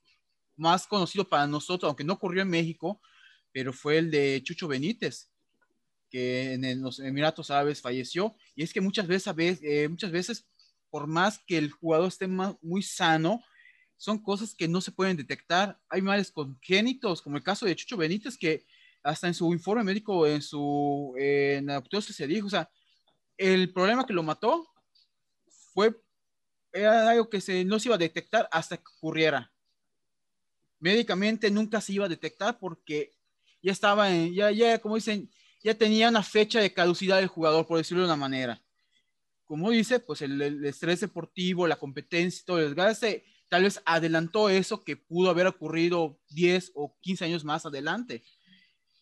más 0.56 0.86
conocido 0.86 1.28
para 1.28 1.46
nosotros, 1.46 1.88
aunque 1.88 2.04
no 2.04 2.14
ocurrió 2.14 2.42
en 2.42 2.50
México, 2.50 3.00
pero 3.52 3.72
fue 3.72 3.98
el 3.98 4.10
de 4.10 4.40
Chucho 4.42 4.66
Benítez, 4.66 5.30
que 6.10 6.54
en 6.54 6.82
los 6.82 6.98
Emiratos 6.98 7.50
Árabes 7.50 7.80
falleció. 7.80 8.34
Y 8.54 8.62
es 8.62 8.72
que 8.72 8.80
muchas 8.80 9.06
veces, 9.06 9.60
eh, 9.62 9.88
muchas 9.88 10.10
veces, 10.10 10.46
por 10.90 11.06
más 11.06 11.38
que 11.46 11.58
el 11.58 11.70
jugador 11.70 12.08
esté 12.08 12.26
muy 12.26 12.82
sano, 12.82 13.42
son 14.02 14.18
cosas 14.18 14.52
que 14.52 14.66
no 14.66 14.80
se 14.80 14.90
pueden 14.90 15.16
detectar. 15.16 15.78
Hay 15.88 16.02
males 16.02 16.32
congénitos, 16.32 17.22
como 17.22 17.36
el 17.36 17.44
caso 17.44 17.66
de 17.66 17.76
Chucho 17.76 17.96
Benítez, 17.96 18.36
que 18.36 18.66
hasta 19.00 19.28
en 19.28 19.34
su 19.34 19.52
informe 19.52 19.84
médico, 19.84 20.26
en 20.26 20.42
su 20.42 21.14
en 21.16 21.66
la 21.66 21.76
autopsia 21.76 22.12
se 22.12 22.26
dijo, 22.26 22.48
o 22.48 22.50
sea, 22.50 22.68
el 23.36 23.72
problema 23.72 24.04
que 24.04 24.12
lo 24.12 24.24
mató 24.24 24.68
fue 25.72 25.94
era 26.72 27.10
algo 27.10 27.30
que 27.30 27.40
se, 27.40 27.64
no 27.64 27.78
se 27.78 27.90
iba 27.90 27.94
a 27.94 27.98
detectar 27.98 28.48
hasta 28.50 28.76
que 28.76 28.90
ocurriera. 28.98 29.52
Médicamente 30.80 31.48
nunca 31.48 31.80
se 31.80 31.92
iba 31.92 32.06
a 32.06 32.08
detectar 32.08 32.58
porque 32.58 33.12
ya 33.62 33.70
estaba 33.70 34.10
en, 34.12 34.34
ya, 34.34 34.50
ya, 34.50 34.80
como 34.80 34.96
dicen, 34.96 35.30
ya 35.62 35.74
tenía 35.78 36.08
una 36.08 36.24
fecha 36.24 36.58
de 36.58 36.74
caducidad 36.74 37.18
del 37.18 37.28
jugador, 37.28 37.68
por 37.68 37.78
decirlo 37.78 38.02
de 38.02 38.08
una 38.08 38.16
manera. 38.16 38.60
Como 39.44 39.70
dice, 39.70 40.00
pues 40.00 40.22
el, 40.22 40.42
el 40.42 40.64
estrés 40.64 40.98
deportivo, 40.98 41.68
la 41.68 41.78
competencia, 41.78 42.42
todo 42.44 42.58
el 42.58 42.64
desgaste, 42.64 43.31
tal 43.52 43.64
vez 43.64 43.82
adelantó 43.84 44.48
eso 44.48 44.82
que 44.82 44.96
pudo 44.96 45.28
haber 45.28 45.46
ocurrido 45.46 46.18
10 46.30 46.72
o 46.74 46.96
15 47.02 47.26
años 47.26 47.44
más 47.44 47.66
adelante. 47.66 48.24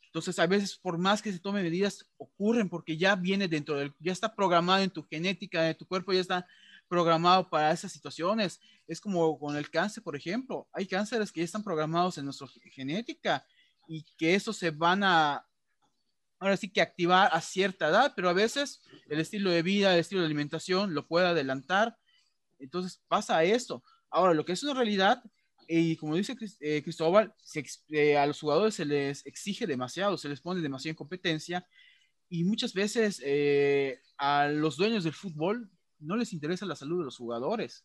Entonces, 0.07 0.40
a 0.40 0.47
veces, 0.49 0.76
por 0.76 0.99
más 0.99 1.23
que 1.23 1.30
se 1.30 1.38
tomen 1.38 1.62
medidas, 1.62 2.04
ocurren 2.16 2.69
porque 2.69 2.97
ya 2.97 3.14
viene 3.14 3.47
dentro 3.47 3.76
del, 3.76 3.95
ya 4.00 4.11
está 4.11 4.35
programado 4.35 4.83
en 4.83 4.90
tu 4.90 5.04
genética, 5.04 5.71
en 5.71 5.76
tu 5.76 5.87
cuerpo, 5.87 6.12
ya 6.12 6.21
está 6.21 6.49
programado 6.88 7.49
para 7.49 7.71
esas 7.71 7.92
situaciones. 7.92 8.61
Es 8.88 9.00
como 9.00 9.38
con 9.38 9.57
el 9.57 9.71
cáncer, 9.71 10.02
por 10.02 10.16
ejemplo. 10.16 10.66
Hay 10.73 10.85
cánceres 10.88 11.30
que 11.30 11.42
ya 11.42 11.45
están 11.45 11.62
programados 11.62 12.19
en 12.19 12.25
nuestra 12.25 12.49
genética 12.73 13.47
y 13.87 14.02
que 14.19 14.35
eso 14.35 14.52
se 14.52 14.73
van 14.73 15.04
a, 15.04 15.47
ahora 16.40 16.57
sí 16.57 16.73
que 16.73 16.80
activar 16.80 17.30
a 17.33 17.40
cierta 17.40 17.87
edad, 17.87 18.14
pero 18.16 18.28
a 18.28 18.33
veces 18.33 18.83
el 19.09 19.21
estilo 19.21 19.50
de 19.52 19.62
vida, 19.62 19.95
el 19.95 20.00
estilo 20.00 20.23
de 20.23 20.26
alimentación 20.26 20.92
lo 20.92 21.07
puede 21.07 21.28
adelantar. 21.28 21.97
Entonces 22.59 23.00
pasa 23.07 23.45
esto. 23.45 23.85
Ahora, 24.11 24.35
lo 24.35 24.45
que 24.45 24.52
es 24.52 24.62
una 24.62 24.75
realidad, 24.75 25.23
y 25.69 25.97
como 25.97 26.17
dice 26.17 26.37
eh, 26.61 26.83
Cristóbal, 26.83 27.33
eh, 27.90 28.17
a 28.17 28.26
los 28.26 28.40
jugadores 28.40 28.75
se 28.75 28.85
les 28.85 29.25
exige 29.25 29.67
demasiado, 29.67 30.19
se 30.19 30.29
les 30.29 30.40
pone 30.40 30.61
demasiada 30.61 30.97
competencia 30.97 31.67
y 32.29 32.45
muchas 32.45 32.75
veces 32.75 33.23
eh, 33.25 34.00
a 34.19 34.49
los 34.49 34.76
dueños 34.76 35.05
del 35.05 35.12
fútbol 35.12 35.71
no 36.00 36.17
les 36.17 36.33
interesa 36.33 36.67
la 36.67 36.76
salud 36.76 36.99
de 36.99 37.05
los 37.05 37.17
jugadores. 37.17 37.85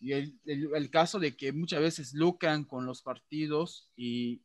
Y 0.00 0.12
el, 0.12 0.38
el, 0.44 0.90
caso 0.90 1.18
de 1.18 1.36
que 1.36 1.52
muchas 1.52 1.80
veces 1.80 2.14
lucran 2.14 2.64
con 2.64 2.86
los 2.86 3.02
partidos 3.02 3.90
y 3.96 4.42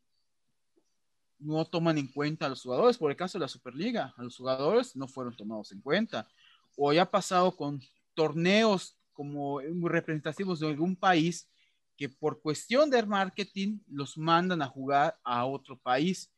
no 1.38 1.64
toman 1.64 1.98
en 1.98 2.08
cuenta 2.08 2.46
a 2.46 2.48
los 2.48 2.62
jugadores, 2.62 2.98
por 2.98 3.10
el 3.10 3.16
caso 3.16 3.38
de 3.38 3.44
la 3.44 3.48
Superliga, 3.48 4.14
a 4.16 4.22
los 4.22 4.36
jugadores 4.36 4.96
no 4.96 5.06
fueron 5.06 5.36
tomados 5.36 5.70
en 5.72 5.80
cuenta. 5.80 6.28
O 6.76 6.92
ya 6.92 7.02
ha 7.02 7.10
pasado 7.10 7.56
con 7.56 7.80
torneos 8.14 8.96
como 9.14 9.60
representativos 9.88 10.60
de 10.60 10.68
algún 10.68 10.96
país 10.96 11.48
que 11.96 12.08
por 12.08 12.40
cuestión 12.40 12.90
de 12.90 13.04
marketing 13.04 13.78
los 13.88 14.18
mandan 14.18 14.62
a 14.62 14.66
jugar 14.66 15.18
a 15.22 15.46
otro 15.46 15.78
país, 15.78 16.30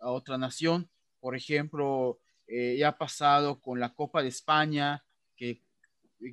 a 0.00 0.10
otra 0.10 0.38
nación. 0.38 0.88
Por 1.20 1.36
ejemplo, 1.36 2.18
eh, 2.46 2.76
ya 2.78 2.88
ha 2.88 2.98
pasado 2.98 3.60
con 3.60 3.78
la 3.78 3.94
Copa 3.94 4.22
de 4.22 4.28
España, 4.28 5.04
que, 5.36 5.62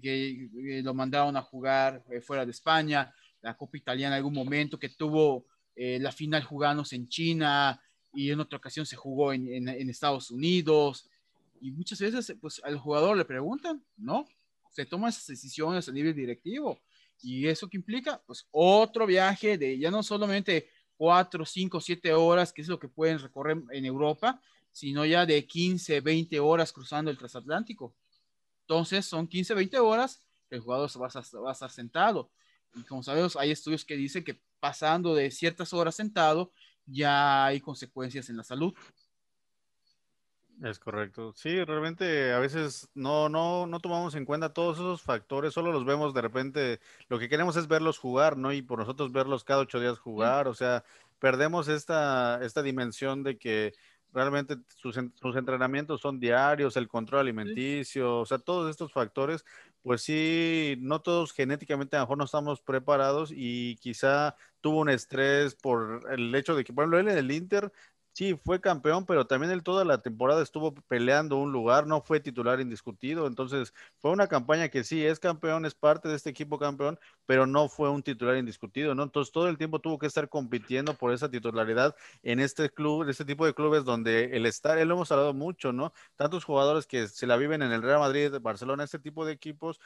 que, 0.02 0.82
lo 0.84 0.94
mandaron 0.94 1.36
a 1.36 1.42
jugar 1.42 2.04
eh, 2.10 2.22
fuera 2.22 2.46
de 2.46 2.52
España, 2.52 3.14
la 3.42 3.58
Copa 3.58 3.78
Italiana 3.78 4.16
en 4.16 4.20
algún 4.20 4.34
momento 4.34 4.80
que 4.80 4.90
tuvo 4.90 5.46
eh, 5.76 6.00
la 6.00 6.12
final 6.12 6.44
jugándose 6.44 6.96
en 6.96 7.08
China 7.08 7.82
y 8.14 8.32
en 8.32 8.40
otra 8.40 8.58
ocasión 8.58 8.86
se 8.86 8.96
jugó 8.96 9.34
en, 9.34 9.48
en, 9.48 9.68
en 9.68 9.90
Estados 9.90 10.32
Unidos. 10.32 11.10
Y 11.60 11.72
muchas 11.72 12.00
veces, 12.00 12.36
pues 12.40 12.62
al 12.64 12.78
jugador 12.78 13.18
le 13.18 13.26
preguntan, 13.26 13.84
¿no? 13.98 14.26
Se 14.72 14.86
toman 14.86 15.10
esas 15.10 15.28
decisiones 15.28 15.88
a 15.88 15.92
nivel 15.92 16.16
directivo. 16.16 16.82
¿Y 17.22 17.48
eso 17.48 17.70
que 17.70 17.78
implica? 17.78 18.22
Pues 18.26 18.48
otro 18.52 19.06
viaje 19.06 19.58
de 19.58 19.78
ya 19.78 19.92
no 19.92 20.02
solamente 20.02 20.70
cuatro, 20.98 21.46
cinco, 21.46 21.80
siete 21.80 22.14
horas, 22.14 22.52
que 22.52 22.62
es 22.62 22.68
lo 22.68 22.80
que 22.80 22.88
pueden 22.88 23.20
recorrer 23.20 23.62
en 23.72 23.86
Europa, 23.86 24.42
sino 24.72 25.06
ya 25.06 25.26
de 25.26 25.46
15, 25.46 26.02
20 26.02 26.40
horas 26.40 26.72
cruzando 26.72 27.12
el 27.12 27.18
transatlántico. 27.18 27.96
Entonces 28.62 29.06
son 29.06 29.28
15, 29.28 29.54
20 29.54 29.80
horas 29.80 30.22
que 30.50 30.56
el 30.56 30.62
jugador 30.62 30.90
va 31.02 31.08
a, 31.08 31.40
va 31.40 31.50
a 31.50 31.54
estar 31.54 31.72
sentado. 31.72 32.32
Y 32.76 32.84
como 32.84 33.04
sabemos, 33.04 33.36
hay 33.36 33.52
estudios 33.52 33.84
que 33.84 33.98
dicen 33.98 34.24
que 34.24 34.42
pasando 34.60 35.14
de 35.14 35.30
ciertas 35.32 35.74
horas 35.74 35.96
sentado 35.96 36.52
ya 36.86 37.46
hay 37.46 37.60
consecuencias 37.60 38.30
en 38.30 38.38
la 38.38 38.44
salud. 38.44 38.74
Es 40.64 40.78
correcto. 40.78 41.34
Sí, 41.36 41.64
realmente 41.64 42.32
a 42.34 42.40
veces 42.40 42.88
no, 42.94 43.30
no, 43.30 43.66
no 43.66 43.80
tomamos 43.80 44.14
en 44.14 44.26
cuenta 44.26 44.54
todos 44.54 44.78
esos 44.78 45.02
factores, 45.02 45.54
solo 45.56 45.72
los 45.72 45.86
vemos 45.86 46.14
de 46.14 46.22
repente, 46.22 46.80
lo 47.10 47.18
que 47.18 47.30
queremos 47.30 47.56
es 47.56 47.68
verlos 47.68 47.98
jugar, 47.98 48.38
¿no? 48.38 48.54
Y 48.54 48.62
por 48.62 48.78
nosotros 48.78 49.12
verlos 49.12 49.44
cada 49.44 49.62
ocho 49.62 49.80
días 49.80 49.98
jugar, 49.98 50.48
o 50.48 50.54
sea, 50.54 50.84
perdemos 51.18 51.68
esta, 51.68 52.40
esta 52.46 52.62
dimensión 52.62 53.24
de 53.24 53.40
que 53.40 53.74
realmente 54.14 54.58
sus, 54.76 55.00
sus 55.16 55.36
entrenamientos 55.36 56.02
son 56.02 56.20
diarios, 56.20 56.78
el 56.78 56.88
control 56.88 57.22
alimenticio, 57.22 58.20
o 58.20 58.26
sea, 58.28 58.38
todos 58.38 58.70
estos 58.70 58.92
factores, 58.94 59.46
pues 59.82 60.04
sí, 60.04 60.76
no 60.80 61.02
todos 61.02 61.34
genéticamente 61.34 61.96
a 61.96 62.00
lo 62.00 62.06
mejor 62.06 62.18
no 62.20 62.26
estamos 62.26 62.62
preparados 62.62 63.32
y 63.34 63.78
quizá 63.78 64.36
tuvo 64.60 64.80
un 64.82 64.90
estrés 64.90 65.56
por 65.56 66.04
el 66.12 66.34
hecho 66.36 66.56
de 66.56 66.64
que, 66.64 66.72
por 66.74 66.84
ejemplo, 66.84 67.00
él 67.00 67.08
en 67.08 67.18
el 67.18 67.32
Inter 67.32 67.72
Sí, 68.14 68.36
fue 68.36 68.60
campeón, 68.60 69.06
pero 69.06 69.26
también 69.26 69.54
él 69.54 69.64
toda 69.64 69.86
la 69.86 70.02
temporada 70.02 70.44
estuvo 70.44 70.74
peleando 70.90 71.38
un 71.38 71.54
lugar, 71.54 71.88
no 71.88 72.02
fue 72.02 72.20
titular 72.20 72.60
indiscutido, 72.60 73.26
entonces 73.26 73.74
fue 74.00 74.12
una 74.12 74.28
campaña 74.28 74.68
que 74.68 74.84
sí, 74.84 75.06
es 75.06 75.18
campeón, 75.18 75.66
es 75.66 75.76
parte 75.76 76.10
de 76.10 76.16
este 76.16 76.30
equipo 76.30 76.60
campeón, 76.60 77.00
pero 77.26 77.48
no 77.48 77.70
fue 77.70 77.90
un 77.90 78.04
titular 78.04 78.36
indiscutido, 78.36 78.94
¿no? 78.96 79.04
Entonces 79.04 79.32
todo 79.32 79.48
el 79.48 79.58
tiempo 79.58 79.80
tuvo 79.80 79.98
que 79.98 80.08
estar 80.08 80.28
compitiendo 80.28 80.94
por 80.94 81.14
esa 81.14 81.32
titularidad 81.32 81.96
en 82.22 82.42
este 82.42 82.70
club, 82.70 83.04
en 83.04 83.10
este 83.10 83.24
tipo 83.24 83.46
de 83.46 83.54
clubes 83.54 83.86
donde 83.86 84.26
el 84.36 84.46
estar, 84.46 84.78
él 84.78 84.90
lo 84.90 84.96
hemos 84.96 85.12
hablado 85.14 85.34
mucho, 85.34 85.72
¿no? 85.72 85.94
Tantos 86.18 86.44
jugadores 86.44 86.88
que 86.88 87.08
se 87.08 87.26
la 87.28 87.38
viven 87.38 87.62
en 87.62 87.72
el 87.72 87.82
Real 87.82 88.00
Madrid, 88.00 88.34
Barcelona, 88.42 88.84
este 88.84 89.00
tipo 89.00 89.26
de 89.26 89.32
equipos, 89.32 89.80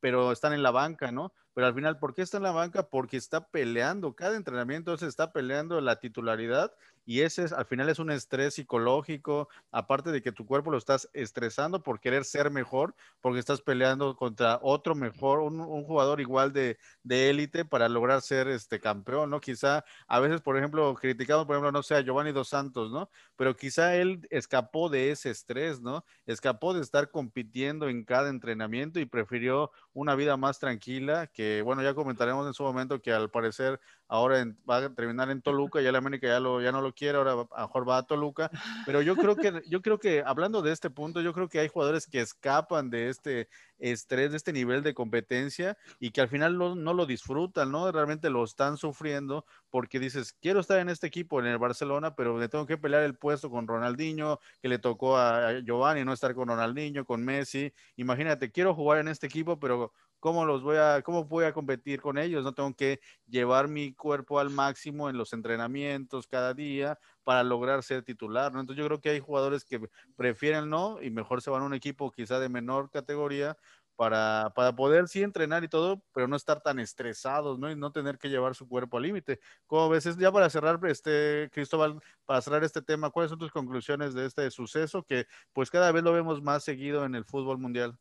pero 0.00 0.32
están 0.32 0.52
en 0.52 0.62
la 0.62 0.70
banca, 0.70 1.12
¿no? 1.12 1.32
Pero 1.54 1.66
al 1.66 1.74
final, 1.74 1.98
¿por 1.98 2.14
qué 2.14 2.22
está 2.22 2.38
en 2.38 2.44
la 2.44 2.52
banca? 2.52 2.88
Porque 2.88 3.16
está 3.16 3.48
peleando, 3.48 4.14
cada 4.14 4.36
entrenamiento 4.36 4.96
se 4.96 5.06
está 5.06 5.32
peleando 5.32 5.80
la 5.80 5.96
titularidad 6.00 6.72
y 7.10 7.22
ese 7.22 7.42
es, 7.42 7.52
al 7.52 7.66
final 7.66 7.88
es 7.88 7.98
un 7.98 8.12
estrés 8.12 8.54
psicológico, 8.54 9.48
aparte 9.72 10.12
de 10.12 10.22
que 10.22 10.30
tu 10.30 10.46
cuerpo 10.46 10.70
lo 10.70 10.78
estás 10.78 11.10
estresando 11.12 11.82
por 11.82 11.98
querer 11.98 12.24
ser 12.24 12.52
mejor, 12.52 12.94
porque 13.20 13.40
estás 13.40 13.60
peleando 13.60 14.14
contra 14.14 14.60
otro 14.62 14.94
mejor, 14.94 15.40
un, 15.40 15.58
jugador 15.84 16.20
igual 16.20 16.52
de, 16.52 16.78
élite 17.08 17.64
para 17.64 17.88
lograr 17.88 18.22
ser 18.22 18.46
este 18.46 18.78
campeón, 18.78 19.30
¿no? 19.30 19.40
Quizá 19.40 19.84
a 20.06 20.20
veces, 20.20 20.40
por 20.40 20.56
ejemplo, 20.56 20.94
criticamos, 20.94 21.46
por 21.46 21.56
ejemplo, 21.56 21.72
no 21.72 21.82
sé, 21.82 21.96
a 21.96 22.00
Giovanni 22.02 22.30
Dos 22.30 22.50
Santos, 22.50 22.92
¿no? 22.92 23.10
Pero 23.34 23.56
quizá 23.56 23.96
él 23.96 24.24
escapó 24.30 24.88
de 24.88 25.10
ese 25.10 25.30
estrés, 25.30 25.80
¿no? 25.80 26.04
Escapó 26.26 26.74
de 26.74 26.80
estar 26.80 27.10
compitiendo 27.10 27.88
en 27.88 28.04
cada 28.04 28.28
entrenamiento 28.28 29.00
y 29.00 29.04
prefirió 29.06 29.72
una 29.94 30.14
vida 30.14 30.36
más 30.36 30.60
tranquila 30.60 31.26
que 31.26 31.40
que, 31.40 31.62
bueno, 31.62 31.82
ya 31.82 31.94
comentaremos 31.94 32.46
en 32.46 32.52
su 32.52 32.62
momento 32.62 33.00
que 33.00 33.14
al 33.14 33.30
parecer 33.30 33.80
ahora 34.10 34.44
va 34.68 34.78
a 34.78 34.94
terminar 34.94 35.30
en 35.30 35.40
Toluca, 35.40 35.80
ya 35.80 35.90
el 35.90 35.96
América 35.96 36.26
ya, 36.26 36.40
lo, 36.40 36.60
ya 36.60 36.72
no 36.72 36.82
lo 36.82 36.92
quiere, 36.92 37.16
ahora 37.16 37.32
a 37.32 37.34
lo 37.36 37.48
mejor 37.68 37.88
va 37.88 37.98
a 37.98 38.02
Toluca, 38.02 38.50
pero 38.84 39.02
yo 39.02 39.14
creo 39.16 39.36
que, 39.36 39.62
yo 39.68 39.80
creo 39.80 40.00
que 40.00 40.22
hablando 40.26 40.62
de 40.62 40.72
este 40.72 40.90
punto, 40.90 41.20
yo 41.20 41.32
creo 41.32 41.48
que 41.48 41.60
hay 41.60 41.68
jugadores 41.68 42.08
que 42.08 42.20
escapan 42.20 42.90
de 42.90 43.08
este 43.08 43.48
estrés, 43.78 44.32
de 44.32 44.36
este 44.36 44.52
nivel 44.52 44.82
de 44.82 44.94
competencia 44.94 45.78
y 46.00 46.10
que 46.10 46.20
al 46.20 46.28
final 46.28 46.58
no 46.58 46.92
lo 46.92 47.06
disfrutan, 47.06 47.70
¿no? 47.70 47.90
Realmente 47.90 48.30
lo 48.30 48.42
están 48.44 48.76
sufriendo 48.76 49.46
porque 49.70 50.00
dices, 50.00 50.32
quiero 50.32 50.60
estar 50.60 50.78
en 50.80 50.88
este 50.88 51.06
equipo, 51.06 51.38
en 51.38 51.46
el 51.46 51.58
Barcelona, 51.58 52.14
pero 52.16 52.36
le 52.36 52.48
tengo 52.48 52.66
que 52.66 52.78
pelear 52.78 53.04
el 53.04 53.16
puesto 53.16 53.48
con 53.48 53.68
Ronaldinho, 53.68 54.40
que 54.60 54.68
le 54.68 54.80
tocó 54.80 55.16
a 55.16 55.60
Giovanni 55.60 56.04
no 56.04 56.12
estar 56.12 56.34
con 56.34 56.48
Ronaldinho, 56.48 57.04
con 57.04 57.24
Messi. 57.24 57.72
Imagínate, 57.96 58.50
quiero 58.50 58.74
jugar 58.74 58.98
en 58.98 59.08
este 59.08 59.28
equipo, 59.28 59.58
pero 59.60 59.92
¿cómo 60.20 60.44
los 60.44 60.62
voy 60.62 60.76
a, 60.76 61.02
cómo 61.02 61.24
voy 61.24 61.44
a 61.44 61.52
competir 61.52 62.00
con 62.00 62.18
ellos? 62.18 62.44
No 62.44 62.54
tengo 62.54 62.74
que 62.74 63.00
llevar 63.26 63.68
mi 63.68 63.94
cuerpo 63.94 64.38
al 64.38 64.50
máximo 64.50 65.10
en 65.10 65.16
los 65.18 65.32
entrenamientos 65.32 66.26
cada 66.26 66.54
día 66.54 66.98
para 67.24 67.42
lograr 67.42 67.82
ser 67.82 68.02
titular, 68.04 68.52
¿no? 68.52 68.60
Entonces 68.60 68.80
yo 68.80 68.86
creo 68.86 69.00
que 69.00 69.10
hay 69.10 69.20
jugadores 69.20 69.64
que 69.64 69.80
prefieren 70.16 70.68
no 70.70 71.02
y 71.02 71.10
mejor 71.10 71.42
se 71.42 71.50
van 71.50 71.62
a 71.62 71.66
un 71.66 71.74
equipo 71.74 72.10
quizá 72.12 72.38
de 72.38 72.48
menor 72.48 72.90
categoría 72.90 73.56
para, 73.96 74.50
para 74.54 74.74
poder 74.74 75.08
sí 75.08 75.22
entrenar 75.22 75.62
y 75.62 75.68
todo, 75.68 76.02
pero 76.14 76.26
no 76.26 76.34
estar 76.36 76.62
tan 76.62 76.78
estresados, 76.78 77.58
¿no? 77.58 77.70
Y 77.70 77.76
no 77.76 77.92
tener 77.92 78.16
que 78.18 78.30
llevar 78.30 78.54
su 78.54 78.66
cuerpo 78.66 78.96
al 78.96 79.02
límite. 79.02 79.40
Como 79.66 79.90
ves, 79.90 80.16
ya 80.16 80.32
para 80.32 80.48
cerrar, 80.48 80.80
este, 80.86 81.50
Cristóbal, 81.52 82.00
para 82.24 82.40
cerrar 82.40 82.64
este 82.64 82.80
tema, 82.80 83.10
¿cuáles 83.10 83.28
son 83.30 83.38
tus 83.38 83.50
conclusiones 83.52 84.14
de 84.14 84.24
este 84.26 84.50
suceso 84.50 85.02
que 85.04 85.26
pues 85.52 85.70
cada 85.70 85.92
vez 85.92 86.02
lo 86.02 86.12
vemos 86.14 86.40
más 86.42 86.64
seguido 86.64 87.04
en 87.04 87.14
el 87.14 87.26
fútbol 87.26 87.58
mundial? 87.58 87.98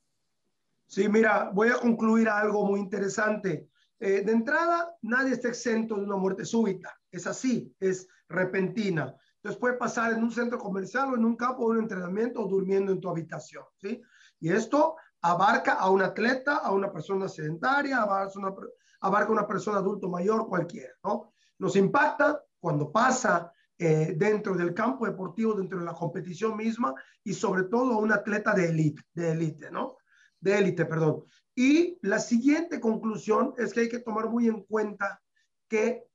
Sí, 0.89 1.07
mira, 1.07 1.51
voy 1.53 1.69
a 1.69 1.77
concluir 1.77 2.27
algo 2.27 2.65
muy 2.65 2.79
interesante. 2.79 3.69
Eh, 3.99 4.23
de 4.25 4.31
entrada, 4.31 4.97
nadie 5.03 5.33
está 5.33 5.49
exento 5.49 5.93
de 5.93 6.01
una 6.01 6.15
muerte 6.15 6.43
súbita. 6.45 6.91
Es 7.11 7.27
así, 7.27 7.71
es 7.79 8.07
repentina. 8.27 9.15
Entonces 9.35 9.59
puede 9.59 9.75
pasar 9.75 10.13
en 10.13 10.23
un 10.23 10.31
centro 10.31 10.57
comercial 10.57 11.13
o 11.13 11.15
en 11.15 11.25
un 11.25 11.35
campo 11.35 11.65
de 11.65 11.77
un 11.77 11.83
entrenamiento 11.83 12.41
o 12.41 12.47
durmiendo 12.47 12.91
en 12.91 12.99
tu 12.99 13.07
habitación, 13.07 13.65
¿sí? 13.77 14.01
Y 14.39 14.49
esto 14.49 14.95
abarca 15.21 15.73
a 15.73 15.91
un 15.91 16.01
atleta, 16.01 16.55
a 16.55 16.71
una 16.71 16.91
persona 16.91 17.29
sedentaria, 17.29 18.01
abarca 18.01 18.39
una, 18.39 18.55
abarca 19.01 19.31
una 19.31 19.47
persona 19.47 19.77
adulto 19.77 20.09
mayor, 20.09 20.47
cualquiera, 20.47 20.93
¿no? 21.03 21.33
Nos 21.59 21.75
impacta 21.75 22.43
cuando 22.59 22.91
pasa 22.91 23.53
eh, 23.77 24.15
dentro 24.17 24.55
del 24.55 24.73
campo 24.73 25.05
deportivo, 25.05 25.53
dentro 25.53 25.77
de 25.77 25.85
la 25.85 25.93
competición 25.93 26.57
misma 26.57 26.95
y 27.23 27.35
sobre 27.35 27.65
todo 27.65 27.93
a 27.93 27.99
un 27.99 28.11
atleta 28.11 28.55
de 28.55 28.69
élite, 28.69 29.03
de 29.13 29.31
élite, 29.33 29.69
¿no? 29.69 29.98
De 30.39 30.57
élite, 30.57 30.85
perdón. 30.85 31.23
Y 31.55 31.97
la 32.01 32.19
siguiente 32.19 32.79
conclusión 32.79 33.53
es 33.57 33.73
que 33.73 33.81
hay 33.81 33.89
que 33.89 33.99
tomar 33.99 34.29
muy 34.29 34.47
en 34.47 34.63
cuenta 34.63 35.21
que 35.67 36.05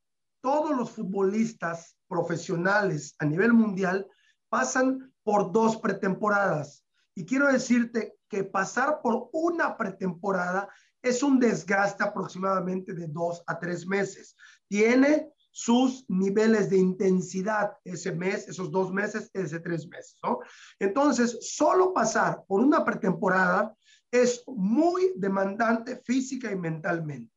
todos 0.40 0.76
los 0.76 0.90
futbolistas 0.90 1.96
profesionales 2.08 3.14
a 3.18 3.24
nivel 3.24 3.52
mundial 3.52 4.06
pasan 4.48 5.12
por 5.22 5.52
dos 5.52 5.76
pretemporadas. 5.76 6.84
Y 7.14 7.24
quiero 7.24 7.50
decirte 7.50 8.16
que 8.28 8.44
pasar 8.44 9.00
por 9.02 9.28
una 9.32 9.76
pretemporada 9.76 10.68
es 11.02 11.22
un 11.22 11.38
desgaste 11.38 12.02
aproximadamente 12.02 12.94
de 12.94 13.06
dos 13.08 13.42
a 13.46 13.58
tres 13.58 13.86
meses. 13.86 14.36
Tiene 14.68 15.30
sus 15.50 16.04
niveles 16.08 16.68
de 16.68 16.78
intensidad 16.78 17.76
ese 17.84 18.10
mes, 18.10 18.48
esos 18.48 18.72
dos 18.72 18.92
meses, 18.92 19.30
ese 19.34 19.60
tres 19.60 19.86
meses, 19.86 20.18
¿no? 20.24 20.40
Entonces, 20.80 21.38
solo 21.40 21.94
pasar 21.94 22.44
por 22.48 22.60
una 22.60 22.84
pretemporada 22.84 23.72
es 24.14 24.44
muy 24.46 25.12
demandante 25.16 25.96
física 25.96 26.52
y 26.52 26.54
mentalmente. 26.54 27.34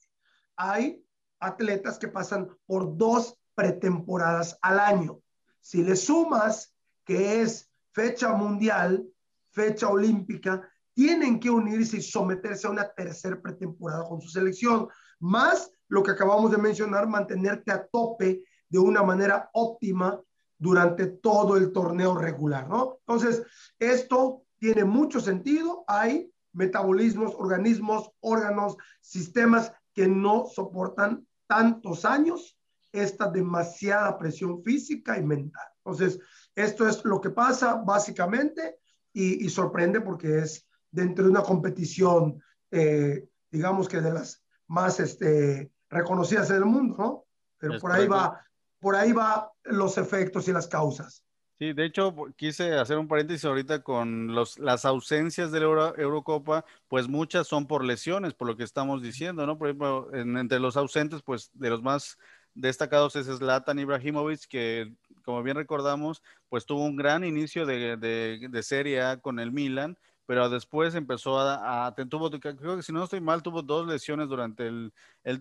Hay 0.55 1.03
atletas 1.39 1.98
que 1.98 2.07
pasan 2.07 2.55
por 2.67 2.96
dos 2.96 3.36
pretemporadas 3.55 4.60
al 4.62 4.79
año. 4.79 5.19
Si 5.60 5.84
le 5.84 5.96
sumas 5.96 6.75
que 7.03 7.41
es 7.41 7.72
fecha 7.93 8.31
mundial, 8.33 9.03
fecha 9.50 9.90
olímpica, 9.90 10.70
tienen 10.94 11.40
que 11.40 11.50
unirse 11.50 11.98
y 11.98 12.01
someterse 12.03 12.68
a 12.68 12.72
una 12.72 12.87
tercera 12.94 13.42
pretemporada 13.42 14.07
con 14.07 14.22
su 14.22 14.29
selección, 14.29 14.87
más 15.20 15.72
lo 15.87 16.03
que 16.03 16.11
acabamos 16.11 16.51
de 16.51 16.59
mencionar, 16.59 17.07
mantenerte 17.07 17.72
a 17.72 17.87
tope 17.87 18.44
de 18.70 18.77
una 18.77 19.01
manera 19.01 19.50
óptima 19.53 20.22
durante 20.59 21.07
todo 21.07 21.57
el 21.57 21.72
torneo 21.72 22.16
regular, 22.16 22.70
¿no? 22.70 22.98
Entonces, 23.00 23.42
esto 23.79 24.44
tiene 24.59 24.83
mucho 24.83 25.20
sentido. 25.20 25.83
Hay 25.87 26.31
metabolismos, 26.57 27.35
organismos, 27.35 28.11
órganos, 28.20 28.75
sistemas 29.00 29.72
que 29.93 30.07
no 30.07 30.48
soportan 30.48 31.25
tantos 31.46 32.03
años 32.03 32.57
esta 32.91 33.29
demasiada 33.29 34.17
presión 34.17 34.63
física 34.63 35.17
y 35.17 35.24
mental. 35.24 35.67
Entonces, 35.77 36.20
esto 36.55 36.87
es 36.87 37.05
lo 37.05 37.22
que 37.22 37.29
pasa 37.29 37.75
básicamente 37.75 38.79
y, 39.13 39.48
sorprende 39.50 40.01
porque 40.01 40.39
es 40.39 40.67
dentro 40.91 41.24
de 41.25 41.31
una 41.31 41.43
competición, 41.43 42.41
eh, 42.72 43.27
digamos 43.51 43.87
que 43.87 44.01
de 44.01 44.13
las 44.13 44.43
más 44.67 45.00
este, 45.00 45.72
reconocidas 45.89 46.50
en 46.50 46.57
el 46.57 46.65
mundo, 46.65 46.96
¿no? 46.98 47.25
Pero 47.59 47.79
por 47.79 47.91
ahí 47.91 48.07
va, 48.07 48.39
por 48.79 48.96
ahí 48.96 49.11
va 49.11 49.51
los 49.63 49.98
efectos 49.98 50.48
y 50.48 50.53
las 50.53 50.67
causas. 50.67 51.24
Sí, 51.59 51.74
de 51.74 51.85
hecho, 51.85 52.13
quise 52.35 52.75
hacer 52.75 53.00
un 53.00 53.07
paréntesis 53.07 53.43
ahorita 53.46 53.81
con 53.81 54.27
los, 54.35 54.59
las 54.59 54.85
ausencias 54.85 55.51
de 55.51 55.59
la 55.59 55.91
Eurocopa, 55.98 56.63
pues 56.87 57.07
muchas 57.07 57.48
son 57.48 57.65
por 57.65 57.83
lesiones, 57.83 58.35
por 58.35 58.48
lo 58.48 58.55
que 58.55 58.63
estamos 58.63 59.01
diciendo, 59.01 59.48
¿no? 59.48 59.57
Por 59.57 59.70
ejemplo, 59.70 60.07
entre 60.13 60.59
los 60.59 60.77
ausentes, 60.77 61.24
pues 61.24 61.50
de 61.55 61.72
los 61.72 61.81
más 61.81 62.20
destacados 62.53 63.15
es 63.15 63.25
Zlatan 63.25 63.79
Ibrahimovic, 63.79 64.46
que 64.48 64.93
como 65.24 65.41
bien 65.41 65.57
recordamos, 65.57 66.22
pues 66.48 66.67
tuvo 66.67 66.85
un 66.85 66.96
gran 66.96 67.24
inicio 67.24 67.65
de, 67.65 67.98
de, 67.98 68.48
de 68.51 68.63
Serie 68.63 69.01
A 69.01 69.17
con 69.17 69.39
el 69.39 69.51
Milan, 69.51 69.98
pero 70.27 70.50
después 70.50 70.94
empezó 70.94 71.40
a, 71.40 71.96
tuvo, 72.09 72.29
creo 72.29 72.75
que 72.75 72.83
si 72.83 72.92
no 72.92 73.05
estoy 73.05 73.22
mal, 73.22 73.42
tuvo 73.42 73.61
dos 73.61 73.87
lesiones 73.87 74.27
durante 74.27 74.68
el, 74.68 74.92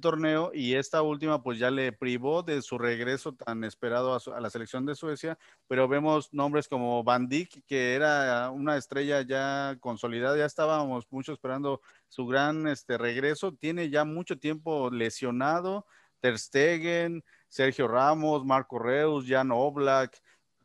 torneo 0.00 0.52
y 0.54 0.74
esta 0.74 1.02
última 1.02 1.42
pues 1.42 1.58
ya 1.58 1.72
le 1.72 1.92
privó 1.92 2.44
de 2.44 2.62
su 2.62 2.78
regreso 2.78 3.34
tan 3.34 3.64
esperado 3.64 4.14
a, 4.14 4.40
la 4.40 4.48
selección 4.48 4.86
de 4.86 4.94
Suecia, 4.94 5.38
pero 5.66 5.88
vemos 5.88 6.32
nombres 6.32 6.68
como 6.68 7.02
Van 7.02 7.28
Dijk, 7.28 7.64
que 7.66 7.94
era 7.94 8.50
una 8.50 8.76
estrella 8.76 9.22
ya 9.22 9.76
consolidada, 9.80 10.38
ya 10.38 10.44
estábamos 10.46 11.04
mucho 11.10 11.32
esperando 11.32 11.80
su 12.08 12.26
gran 12.26 12.68
este, 12.68 12.96
regreso, 12.96 13.52
tiene 13.54 13.90
ya 13.90 14.04
mucho 14.04 14.38
tiempo 14.38 14.88
lesionado, 14.90 15.84
Ter 16.20 16.38
Stegen, 16.38 17.24
Sergio 17.48 17.88
Ramos, 17.88 18.44
Marco 18.44 18.78
Reus, 18.78 19.24
Jan 19.26 19.50
Oblak, 19.50 20.20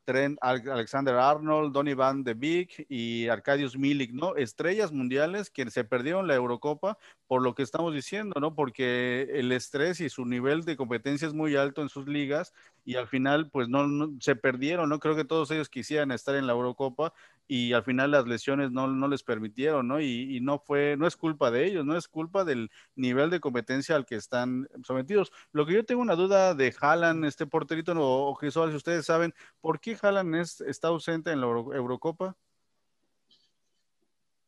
Alexander 0.08 1.16
Arnold, 1.16 1.74
Donny 1.74 1.94
Van 1.94 2.24
de 2.24 2.34
Beek 2.34 2.86
y 2.90 3.28
Arcadius 3.28 3.78
Milik, 3.78 4.12
¿no? 4.12 4.36
Estrellas 4.36 4.92
mundiales 4.92 5.50
que 5.50 5.70
se 5.70 5.84
perdieron 5.84 6.28
la 6.28 6.36
Eurocopa 6.36 6.98
por 7.28 7.42
lo 7.42 7.56
que 7.56 7.64
estamos 7.64 7.94
diciendo, 7.94 8.40
¿no? 8.40 8.56
Porque 8.56 9.28
el 9.34 9.52
estrés 9.52 10.02
y 10.02 10.10
su 10.10 10.26
nivel 10.26 10.64
de 10.64 10.76
competencia 10.76 11.28
es 11.28 11.34
muy 11.34 11.56
alto 11.56 11.82
en 11.82 11.90
sus 11.90 12.08
ligas 12.08 12.54
y 12.84 12.96
al 12.96 13.08
final, 13.08 13.50
pues 13.50 13.70
no, 13.70 14.12
se 14.20 14.36
perdieron, 14.36 14.90
¿no? 14.90 15.00
Creo 15.00 15.16
que 15.16 15.26
todos 15.26 15.52
ellos 15.52 15.70
quisieran 15.70 16.12
estar 16.12 16.36
en 16.36 16.48
la 16.48 16.54
Eurocopa 16.54 17.14
y 17.48 17.74
al 17.74 17.84
final 17.84 18.12
las 18.12 18.26
lesiones 18.26 18.72
no, 18.72 18.88
no 18.88 19.08
les 19.08 19.24
permitieron, 19.24 19.88
¿no? 19.88 20.00
Y, 20.00 20.40
no 20.42 20.60
fue, 20.60 20.96
no 20.98 21.06
es 21.06 21.16
culpa 21.16 21.52
de 21.52 21.66
ellos, 21.66 21.86
no 21.86 21.98
es 21.98 22.08
culpa 22.08 22.44
del 22.46 22.72
nivel 22.96 23.30
de 23.30 23.40
competencia 23.40 23.96
al 23.96 24.06
que 24.06 24.16
están 24.16 24.68
sometidos. 24.84 25.32
Lo 25.52 25.66
que 25.66 25.74
yo 25.74 25.86
tengo 25.86 26.02
una 26.02 26.16
duda 26.16 26.56
de 26.56 26.74
Haaland, 26.80 27.26
este 27.26 27.46
porterito, 27.46 27.94
o, 27.94 28.32
o 28.32 28.40
si 28.40 28.76
ustedes 28.76 29.06
saben, 29.06 29.34
¿por 29.60 29.80
qué 29.80 29.98
Haaland 30.02 30.36
está 30.36 30.88
ausente 30.88 31.32
en 31.32 31.42
la 31.42 31.48
Eurocopa? 31.48 32.36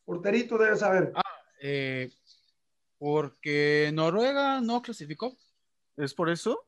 Porterito 0.05 0.57
debe 0.57 0.75
saber. 0.75 1.11
Ah, 1.15 1.21
eh, 1.61 2.09
porque 2.97 3.91
Noruega 3.93 4.61
no 4.61 4.81
clasificó. 4.81 5.37
¿Es 5.97 6.13
por 6.13 6.29
eso? 6.29 6.65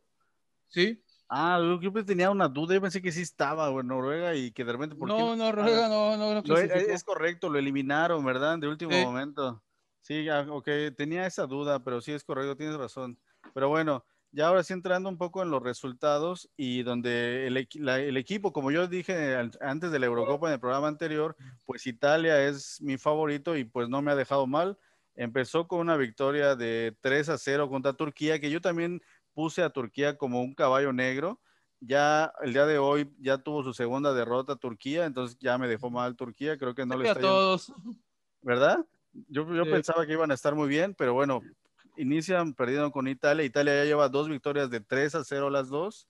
Sí. 0.68 1.02
Ah, 1.28 1.60
yo 1.82 2.06
tenía 2.06 2.30
una 2.30 2.48
duda, 2.48 2.76
yo 2.76 2.82
pensé 2.82 3.02
que 3.02 3.12
sí 3.12 3.22
estaba 3.22 3.68
en 3.70 3.88
Noruega 3.88 4.36
y 4.36 4.52
que 4.52 4.64
de 4.64 4.72
repente... 4.72 4.96
no, 5.00 5.36
Noruega 5.36 5.90
no, 5.90 6.16
no, 6.18 6.42
no 6.42 6.58
es, 6.58 7.04
correcto, 7.04 7.50
lo 7.50 7.58
eliminaron, 7.58 8.24
¿verdad? 8.24 8.60
De 8.60 8.68
último 8.68 8.92
momento. 9.02 9.64
Sí, 10.02 10.28
ok, 10.30 10.70
tenía 10.96 11.26
esa 11.26 11.48
duda, 11.48 11.84
pero 11.84 12.00
sí 12.00 12.12
es 12.12 12.24
correcto, 12.24 12.56
tienes 12.56 12.78
razón. 12.78 13.18
Pero 13.56 13.70
bueno, 13.70 14.06
ya 14.36 14.48
ahora 14.48 14.64
sí 14.64 14.74
entrando 14.74 15.10
un 15.10 15.18
poco 15.18 15.42
en 15.42 15.50
los 15.50 15.64
resultados 15.64 16.50
y 16.58 16.84
donde 16.84 17.48
el, 17.48 17.58
el, 17.58 18.18
equipo, 18.18 18.52
como 18.52 18.70
yo 18.70 18.88
dije 18.88 19.36
antes 19.62 19.92
de 19.92 20.00
la 20.00 20.06
Eurocopa 20.08 20.48
en 20.48 20.54
el 20.54 20.60
programa 20.60 20.90
anterior, 20.90 21.36
pues 21.66 21.88
Italia 21.88 22.46
es 22.46 22.82
mi 22.82 22.98
favorito 22.98 23.56
y 23.56 23.64
pues 23.64 23.90
no 23.90 24.02
me 24.02 24.12
ha 24.12 24.16
dejado 24.16 24.46
mal. 24.46 24.78
Empezó 25.16 25.68
con 25.68 25.80
una 25.80 25.96
victoria 25.96 26.58
de 26.58 26.98
3 27.00 27.30
a 27.30 27.38
0 27.38 27.70
contra 27.70 27.94
Turquía, 27.94 28.40
que 28.42 28.52
yo 28.52 28.60
también 28.60 29.02
puse 29.36 29.62
a 29.62 29.70
Turquía 29.70 30.18
como 30.18 30.42
un 30.42 30.56
caballo 30.56 30.92
negro. 30.92 31.40
Ya 31.82 32.34
el 32.42 32.54
día 32.54 32.66
de 32.66 32.80
hoy 32.80 33.14
ya 33.20 33.38
tuvo 33.38 33.62
su 33.62 33.74
segunda 33.74 34.14
derrota 34.14 34.56
Turquía, 34.56 35.06
entonces 35.06 35.38
ya 35.40 35.60
me 35.60 35.68
dejó 35.68 35.92
mal 35.92 36.16
Turquía, 36.16 36.58
creo 36.58 36.74
que 36.74 36.86
no 36.86 36.98
le 36.98 37.08
está 37.08 37.20
a 37.20 37.22
todos. 37.22 37.72
¿Verdad? 38.42 38.84
Yo, 39.28 39.54
yo 39.54 39.64
pensaba 39.66 40.06
que 40.06 40.14
iban 40.14 40.32
a 40.32 40.34
estar 40.34 40.56
muy 40.56 40.68
bien, 40.68 40.96
pero 40.96 41.14
bueno, 41.14 41.42
inician 41.98 42.54
perdiendo 42.54 42.92
con 42.92 43.08
Italia. 43.08 43.44
Italia 43.44 43.76
ya 43.76 43.86
lleva 43.86 44.10
dos 44.10 44.30
victorias 44.30 44.70
de 44.70 44.80
3 44.80 45.16
a 45.16 45.24
0 45.24 45.50
las 45.50 45.70
dos. 45.70 46.08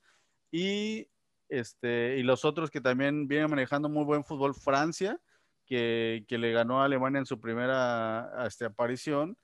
Y, 0.51 1.07
este, 1.49 2.17
y 2.17 2.23
los 2.23 2.45
otros 2.45 2.69
que 2.69 2.79
también 2.79 3.27
vienen 3.27 3.49
manejando 3.49 3.89
muy 3.89 4.05
buen 4.05 4.23
fútbol, 4.23 4.53
Francia, 4.53 5.19
que, 5.65 6.25
que 6.27 6.37
le 6.37 6.51
ganó 6.51 6.81
a 6.81 6.85
Alemania 6.85 7.19
en 7.19 7.25
su 7.25 7.39
primera 7.39 8.31
este, 8.45 8.65
aparición. 8.65 9.37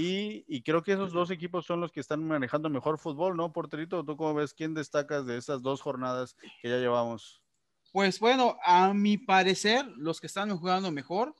Y, 0.00 0.44
y, 0.46 0.62
creo 0.62 0.80
que 0.80 0.92
esos 0.92 1.12
dos 1.12 1.28
equipos 1.32 1.66
son 1.66 1.80
los 1.80 1.90
que 1.90 1.98
están 1.98 2.22
manejando 2.24 2.70
mejor 2.70 3.00
fútbol, 3.00 3.36
¿no, 3.36 3.52
Porterito? 3.52 4.04
¿Tú 4.04 4.16
cómo 4.16 4.32
ves? 4.32 4.54
¿Quién 4.54 4.72
destacas 4.72 5.26
de 5.26 5.36
esas 5.36 5.60
dos 5.60 5.80
jornadas 5.80 6.36
que 6.62 6.68
ya 6.68 6.76
llevamos? 6.76 7.42
Pues 7.90 8.20
bueno, 8.20 8.56
a 8.62 8.94
mi 8.94 9.18
parecer, 9.18 9.84
los 9.96 10.20
que 10.20 10.28
están 10.28 10.56
jugando 10.56 10.92
mejor 10.92 11.34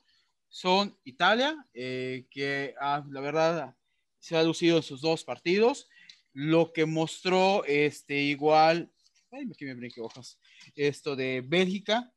son 0.49 0.99
Italia, 1.05 1.55
eh, 1.73 2.27
que 2.33 2.75
ah, 2.81 3.05
la 3.09 3.21
verdad 3.21 3.77
se 4.19 4.37
ha 4.37 4.43
lucido 4.43 4.79
en 4.79 4.83
sus 4.83 5.03
dos 5.03 5.23
partidos. 5.23 5.89
Lo 6.33 6.73
que 6.73 6.85
mostró 6.85 7.65
este 7.65 8.17
igual, 8.17 8.91
ay, 9.31 9.47
aquí 9.53 9.67
me 9.67 9.75
brinqué 9.75 10.01
hojas, 10.01 10.37
esto 10.75 11.15
de 11.15 11.45
Bélgica, 11.47 12.13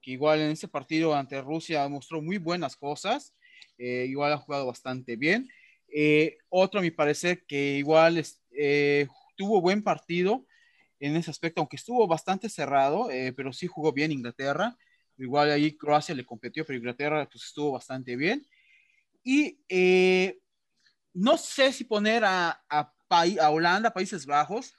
que 0.00 0.12
igual 0.12 0.42
en 0.42 0.52
ese 0.52 0.68
partido 0.68 1.12
ante 1.12 1.40
Rusia 1.40 1.88
mostró 1.88 2.22
muy 2.22 2.38
buenas 2.38 2.76
cosas, 2.76 3.34
eh, 3.78 4.06
igual 4.08 4.32
ha 4.32 4.38
jugado 4.38 4.66
bastante 4.66 5.16
bien. 5.16 5.48
Eh, 5.88 6.38
otro, 6.48 6.80
a 6.80 6.82
mi 6.82 6.90
parecer, 6.90 7.44
que 7.46 7.76
igual 7.78 8.22
tuvo 9.36 9.60
buen 9.60 9.82
partido 9.82 10.46
en 10.98 11.16
ese 11.16 11.30
aspecto, 11.30 11.60
aunque 11.60 11.76
estuvo 11.76 12.06
bastante 12.06 12.48
cerrado, 12.48 13.10
eh, 13.10 13.32
pero 13.32 13.52
sí 13.52 13.66
jugó 13.66 13.92
bien 13.92 14.12
Inglaterra. 14.12 14.76
Igual 15.18 15.50
ahí 15.50 15.76
Croacia 15.76 16.14
le 16.14 16.24
competió, 16.24 16.64
pero 16.64 16.78
Inglaterra 16.78 17.28
pues 17.30 17.44
estuvo 17.44 17.72
bastante 17.72 18.16
bien. 18.16 18.46
Y 19.22 19.58
eh, 19.68 20.38
no 21.12 21.36
sé 21.36 21.72
si 21.72 21.84
poner 21.84 22.24
a, 22.24 22.62
a, 22.68 22.92
a 23.10 23.50
Holanda, 23.50 23.92
Países 23.92 24.26
Bajos, 24.26 24.74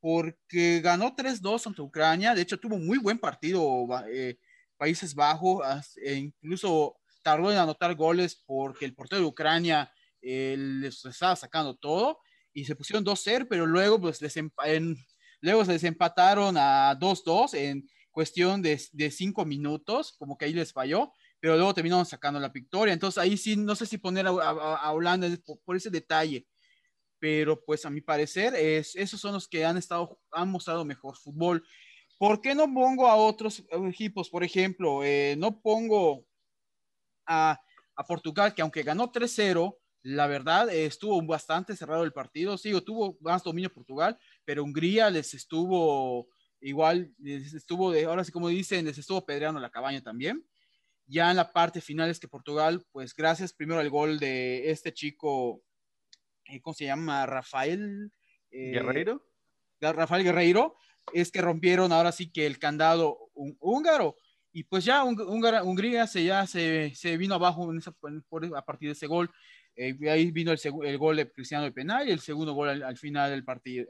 porque 0.00 0.80
ganó 0.80 1.14
3-2 1.14 1.66
ante 1.66 1.82
Ucrania. 1.82 2.34
De 2.34 2.42
hecho, 2.42 2.58
tuvo 2.58 2.78
muy 2.78 2.98
buen 2.98 3.18
partido 3.18 3.86
eh, 4.08 4.38
Países 4.76 5.14
Bajos, 5.14 5.62
e 5.96 6.14
incluso 6.14 6.96
tardó 7.26 7.50
en 7.50 7.58
anotar 7.58 7.96
goles 7.96 8.40
porque 8.46 8.84
el 8.84 8.94
portero 8.94 9.20
de 9.20 9.26
Ucrania 9.26 9.92
les 10.22 11.04
estaba 11.04 11.34
sacando 11.34 11.74
todo 11.74 12.20
y 12.52 12.66
se 12.66 12.76
pusieron 12.76 13.04
2-0, 13.04 13.48
pero 13.50 13.66
luego 13.66 14.00
pues 14.00 14.22
les 14.22 14.36
en, 14.36 14.52
Luego 15.40 15.64
se 15.64 15.72
desempataron 15.72 16.56
a 16.56 16.96
2-2 16.96 17.54
en 17.54 17.88
cuestión 18.12 18.62
de, 18.62 18.80
de 18.92 19.10
cinco 19.10 19.44
minutos, 19.44 20.14
como 20.16 20.38
que 20.38 20.44
ahí 20.44 20.52
les 20.52 20.72
falló, 20.72 21.12
pero 21.40 21.56
luego 21.56 21.74
terminaron 21.74 22.06
sacando 22.06 22.38
la 22.38 22.50
victoria. 22.50 22.94
Entonces 22.94 23.20
ahí 23.20 23.36
sí, 23.36 23.56
no 23.56 23.74
sé 23.74 23.86
si 23.86 23.98
poner 23.98 24.28
a, 24.28 24.30
a, 24.30 24.92
Holanda 24.92 25.26
por, 25.64 25.74
ese 25.74 25.90
detalle, 25.90 26.46
pero 27.18 27.60
pues 27.64 27.84
a 27.84 27.90
mi 27.90 28.02
parecer 28.02 28.54
es, 28.54 28.94
esos 28.94 29.20
son 29.20 29.34
los 29.34 29.48
que 29.48 29.64
han, 29.64 29.76
estado, 29.76 30.20
han 30.30 30.48
mostrado 30.48 30.84
mejor 30.84 31.16
fútbol. 31.16 31.64
¿Por 32.18 32.40
qué 32.40 32.54
no 32.54 32.72
pongo 32.72 33.08
a 33.08 33.16
otros 33.16 33.64
equipos? 33.88 34.30
Por 34.30 34.44
ejemplo, 34.44 35.02
eh, 35.02 35.34
no 35.36 35.60
pongo 35.60 36.24
a, 37.26 37.60
a, 37.94 38.04
Portugal, 38.04 38.54
que 38.54 38.62
aunque 38.62 38.82
ganó 38.82 39.12
3-0, 39.12 39.76
la 40.02 40.26
verdad 40.26 40.72
estuvo 40.72 41.20
bastante 41.22 41.74
cerrado 41.74 42.04
el 42.04 42.12
partido. 42.12 42.56
Sí, 42.56 42.72
tuvo 42.82 43.16
más 43.20 43.42
dominio 43.42 43.72
Portugal, 43.72 44.18
pero 44.44 44.62
Hungría 44.62 45.10
les 45.10 45.34
estuvo 45.34 46.28
igual, 46.60 47.12
les 47.18 47.54
estuvo 47.54 47.90
de, 47.90 48.04
ahora 48.04 48.24
sí 48.24 48.32
como 48.32 48.48
dicen, 48.48 48.84
les 48.84 48.98
estuvo 48.98 49.24
pedreando 49.24 49.60
la 49.60 49.70
cabaña 49.70 50.02
también. 50.02 50.44
Ya 51.06 51.30
en 51.30 51.36
la 51.36 51.52
parte 51.52 51.80
final 51.80 52.10
es 52.10 52.18
que 52.18 52.28
Portugal, 52.28 52.84
pues 52.90 53.14
gracias 53.14 53.52
primero 53.52 53.80
al 53.80 53.90
gol 53.90 54.18
de 54.18 54.70
este 54.70 54.92
chico, 54.92 55.62
eh, 56.46 56.60
¿cómo 56.60 56.74
se 56.74 56.86
llama? 56.86 57.26
Rafael 57.26 58.10
eh, 58.50 58.72
Guerreiro. 58.72 59.24
Rafael 59.80 60.24
Guerreiro, 60.24 60.74
es 61.12 61.30
que 61.30 61.42
rompieron 61.42 61.92
ahora 61.92 62.10
sí 62.10 62.32
que 62.32 62.46
el 62.46 62.58
candado 62.58 63.30
húngaro. 63.34 64.16
Y 64.56 64.64
pues 64.64 64.86
ya 64.86 65.04
Hungría 65.04 66.06
se, 66.06 66.24
ya 66.24 66.46
se, 66.46 66.90
se 66.94 67.18
vino 67.18 67.34
abajo 67.34 67.70
en 67.70 67.76
esa, 67.76 67.92
por, 67.92 68.56
a 68.56 68.64
partir 68.64 68.88
de 68.88 68.94
ese 68.94 69.06
gol. 69.06 69.30
Eh, 69.76 69.94
ahí 70.10 70.30
vino 70.30 70.50
el, 70.50 70.58
el, 70.82 70.96
gol 70.96 71.16
de 71.16 71.30
Cristiano 71.30 71.64
de 71.64 71.72
penal 71.72 72.08
y 72.08 72.10
el 72.10 72.20
segundo 72.20 72.54
gol 72.54 72.70
al, 72.70 72.82
al 72.82 72.96
final 72.96 73.30
del 73.30 73.44
partido. 73.44 73.86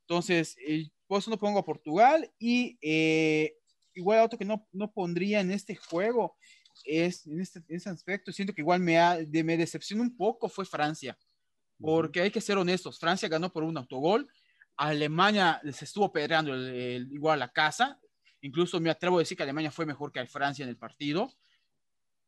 Entonces, 0.00 0.56
eh, 0.66 0.90
por 1.06 1.20
eso 1.20 1.30
no 1.30 1.38
pongo 1.38 1.60
a 1.60 1.64
Portugal 1.64 2.28
y 2.36 2.76
eh, 2.82 3.54
igual 3.94 4.24
otro 4.24 4.36
que 4.36 4.44
no, 4.44 4.66
no 4.72 4.90
pondría 4.90 5.40
en 5.40 5.52
este 5.52 5.76
juego 5.76 6.36
es 6.84 7.24
en 7.28 7.40
este, 7.40 7.60
en 7.60 7.76
ese 7.76 7.90
aspecto, 7.90 8.32
siento 8.32 8.52
que 8.52 8.62
igual 8.62 8.80
me, 8.80 8.98
ha, 8.98 9.18
de, 9.18 9.44
me 9.44 9.56
decepciona 9.56 10.02
un 10.02 10.16
poco 10.16 10.48
fue 10.48 10.64
Francia, 10.64 11.16
porque 11.78 12.22
hay 12.22 12.32
que 12.32 12.40
ser 12.40 12.58
honestos, 12.58 12.98
Francia 12.98 13.28
ganó 13.28 13.52
por 13.52 13.62
un 13.62 13.76
autogol, 13.78 14.28
Alemania 14.76 15.60
les 15.62 15.80
estuvo 15.80 16.12
el, 16.16 17.08
igual 17.12 17.34
a 17.34 17.46
la 17.46 17.52
casa, 17.52 18.00
incluso 18.42 18.78
me 18.80 18.90
atrevo 18.90 19.16
a 19.16 19.20
decir 19.20 19.36
que 19.36 19.42
Alemania 19.42 19.70
fue 19.70 19.86
mejor 19.86 20.12
que 20.12 20.24
Francia 20.26 20.62
en 20.62 20.68
el 20.68 20.76
partido, 20.76 21.32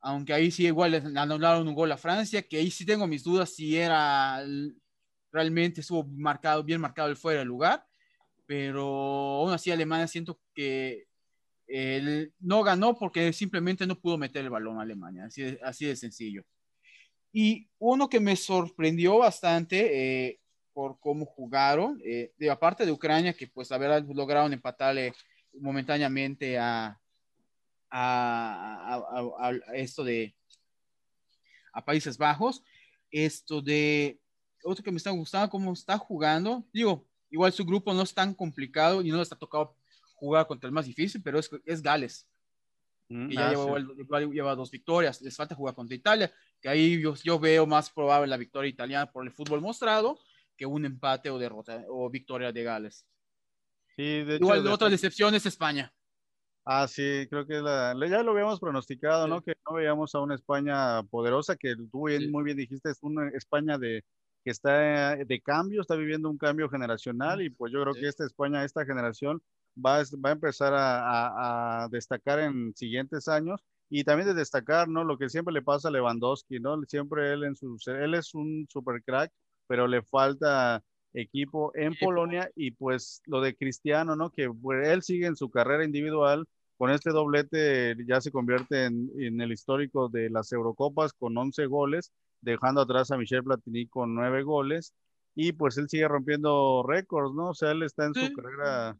aunque 0.00 0.32
ahí 0.32 0.50
sí 0.50 0.66
igual 0.66 0.92
le 0.92 1.18
anularon 1.18 1.68
un 1.68 1.74
gol 1.74 1.92
a 1.92 1.96
Francia, 1.96 2.42
que 2.42 2.58
ahí 2.58 2.70
sí 2.70 2.86
tengo 2.86 3.06
mis 3.06 3.24
dudas 3.24 3.54
si 3.54 3.76
era 3.76 4.42
realmente 5.32 5.80
estuvo 5.80 6.04
marcado, 6.04 6.62
bien 6.62 6.80
marcado 6.80 7.08
el 7.08 7.16
fuera 7.16 7.40
de 7.40 7.44
lugar, 7.44 7.84
pero 8.46 8.84
aún 8.84 9.52
así 9.52 9.70
Alemania 9.70 10.06
siento 10.06 10.40
que 10.54 11.06
él 11.66 12.32
no 12.38 12.62
ganó 12.62 12.96
porque 12.96 13.32
simplemente 13.32 13.86
no 13.86 13.98
pudo 13.98 14.18
meter 14.18 14.44
el 14.44 14.50
balón 14.50 14.78
a 14.78 14.82
Alemania, 14.82 15.24
así 15.24 15.42
de, 15.42 15.60
así 15.62 15.86
de 15.86 15.96
sencillo. 15.96 16.44
Y 17.32 17.68
uno 17.78 18.08
que 18.08 18.20
me 18.20 18.36
sorprendió 18.36 19.18
bastante 19.18 20.28
eh, 20.28 20.40
por 20.72 21.00
cómo 21.00 21.24
jugaron, 21.24 22.00
eh, 22.04 22.32
de 22.38 22.50
aparte 22.50 22.86
de 22.86 22.92
Ucrania, 22.92 23.32
que 23.32 23.48
pues 23.48 23.72
haber 23.72 24.04
lograron 24.04 24.52
empatarle 24.52 25.14
momentáneamente 25.60 26.58
a, 26.58 27.00
a, 27.90 28.94
a, 28.96 29.48
a, 29.48 29.52
esto 29.74 30.04
de 30.04 30.34
a 31.72 31.84
Países 31.84 32.16
Bajos, 32.16 32.62
esto 33.10 33.60
de 33.60 34.20
otro 34.64 34.82
que 34.82 34.90
me 34.90 34.96
está 34.96 35.10
gustando 35.10 35.50
cómo 35.50 35.72
está 35.72 35.98
jugando. 35.98 36.64
Digo, 36.72 37.06
igual 37.30 37.52
su 37.52 37.64
grupo 37.64 37.92
no 37.92 38.02
es 38.02 38.14
tan 38.14 38.34
complicado 38.34 39.02
y 39.02 39.10
no 39.10 39.18
les 39.18 39.30
ha 39.32 39.36
tocado 39.36 39.76
jugar 40.14 40.46
contra 40.46 40.68
el 40.68 40.72
más 40.72 40.86
difícil, 40.86 41.22
pero 41.22 41.38
es, 41.38 41.50
es 41.66 41.82
Gales. 41.82 42.28
Mm, 43.08 43.28
que 43.28 43.34
ya 43.34 43.48
ah, 43.48 43.50
lleva, 43.50 44.20
sí. 44.20 44.30
lleva, 44.32 44.54
dos 44.54 44.70
victorias. 44.70 45.20
Les 45.20 45.36
falta 45.36 45.54
jugar 45.54 45.74
contra 45.74 45.94
Italia, 45.94 46.32
que 46.60 46.68
ahí 46.68 47.00
yo, 47.00 47.14
yo, 47.16 47.38
veo 47.38 47.66
más 47.66 47.90
probable 47.90 48.28
la 48.28 48.36
victoria 48.36 48.70
italiana 48.70 49.10
por 49.10 49.24
el 49.24 49.32
fútbol 49.32 49.60
mostrado 49.60 50.18
que 50.56 50.66
un 50.66 50.84
empate 50.84 51.30
o 51.30 51.38
derrota 51.38 51.84
o 51.88 52.08
victoria 52.08 52.52
de 52.52 52.62
Gales. 52.62 53.06
Sí, 53.96 54.24
de 54.24 54.36
igual, 54.36 54.60
hecho, 54.60 54.72
otra 54.72 54.88
decepción 54.88 55.34
es 55.34 55.46
España. 55.46 55.92
Ah, 56.64 56.88
sí, 56.88 57.26
creo 57.28 57.46
que 57.46 57.60
la, 57.60 57.94
ya 58.08 58.22
lo 58.22 58.32
habíamos 58.32 58.58
pronosticado, 58.58 59.24
sí. 59.24 59.30
¿no? 59.30 59.42
Que 59.42 59.54
no 59.68 59.76
veíamos 59.76 60.14
a 60.14 60.20
una 60.20 60.34
España 60.34 61.02
poderosa, 61.04 61.56
que 61.56 61.76
tú 61.90 62.06
bien, 62.08 62.22
sí. 62.22 62.28
muy 62.28 62.42
bien 62.42 62.56
dijiste, 62.56 62.90
es 62.90 62.98
una 63.02 63.28
España 63.28 63.76
de, 63.76 64.02
que 64.44 64.50
está 64.50 65.16
de 65.16 65.40
cambio, 65.40 65.80
está 65.80 65.94
viviendo 65.94 66.28
un 66.28 66.38
cambio 66.38 66.68
generacional 66.68 67.42
y 67.42 67.50
pues 67.50 67.72
yo 67.72 67.82
creo 67.82 67.94
sí. 67.94 68.00
que 68.00 68.08
esta 68.08 68.24
España, 68.24 68.64
esta 68.64 68.84
generación 68.84 69.42
va, 69.74 70.02
va 70.24 70.30
a 70.30 70.32
empezar 70.32 70.74
a, 70.74 71.00
a, 71.00 71.84
a, 71.84 71.88
destacar 71.88 72.40
en 72.40 72.74
siguientes 72.74 73.28
años 73.28 73.60
y 73.88 74.04
también 74.04 74.28
de 74.28 74.34
destacar, 74.34 74.88
¿no? 74.88 75.04
Lo 75.04 75.18
que 75.18 75.28
siempre 75.28 75.54
le 75.54 75.62
pasa 75.62 75.88
a 75.88 75.90
Lewandowski, 75.90 76.60
¿no? 76.60 76.80
Siempre 76.84 77.32
él 77.32 77.44
en 77.44 77.56
su, 77.56 77.78
él 77.86 78.14
es 78.14 78.34
un 78.34 78.66
super 78.70 79.02
crack, 79.02 79.32
pero 79.66 79.86
le 79.86 80.02
falta 80.02 80.82
equipo 81.14 81.72
en 81.74 81.94
Polonia 81.94 82.50
y 82.54 82.72
pues 82.72 83.22
lo 83.26 83.40
de 83.40 83.56
Cristiano, 83.56 84.16
¿no? 84.16 84.30
Que 84.30 84.50
pues, 84.50 84.86
él 84.88 85.02
sigue 85.02 85.26
en 85.26 85.36
su 85.36 85.50
carrera 85.50 85.84
individual, 85.84 86.46
con 86.76 86.90
este 86.90 87.10
doblete 87.10 87.96
ya 88.06 88.20
se 88.20 88.32
convierte 88.32 88.84
en, 88.84 89.10
en 89.18 89.40
el 89.40 89.52
histórico 89.52 90.08
de 90.08 90.28
las 90.28 90.52
Eurocopas 90.52 91.12
con 91.12 91.36
11 91.36 91.66
goles 91.66 92.12
dejando 92.44 92.82
atrás 92.82 93.10
a 93.10 93.16
Michel 93.16 93.42
Platini 93.42 93.86
con 93.86 94.14
nueve 94.14 94.42
goles 94.42 94.92
y 95.34 95.52
pues 95.52 95.76
él 95.78 95.88
sigue 95.88 96.06
rompiendo 96.06 96.84
récords, 96.86 97.34
¿no? 97.34 97.50
O 97.50 97.54
sea, 97.54 97.72
él 97.72 97.82
está 97.82 98.04
en 98.04 98.14
sí. 98.14 98.26
su 98.26 98.32
carrera 98.34 98.96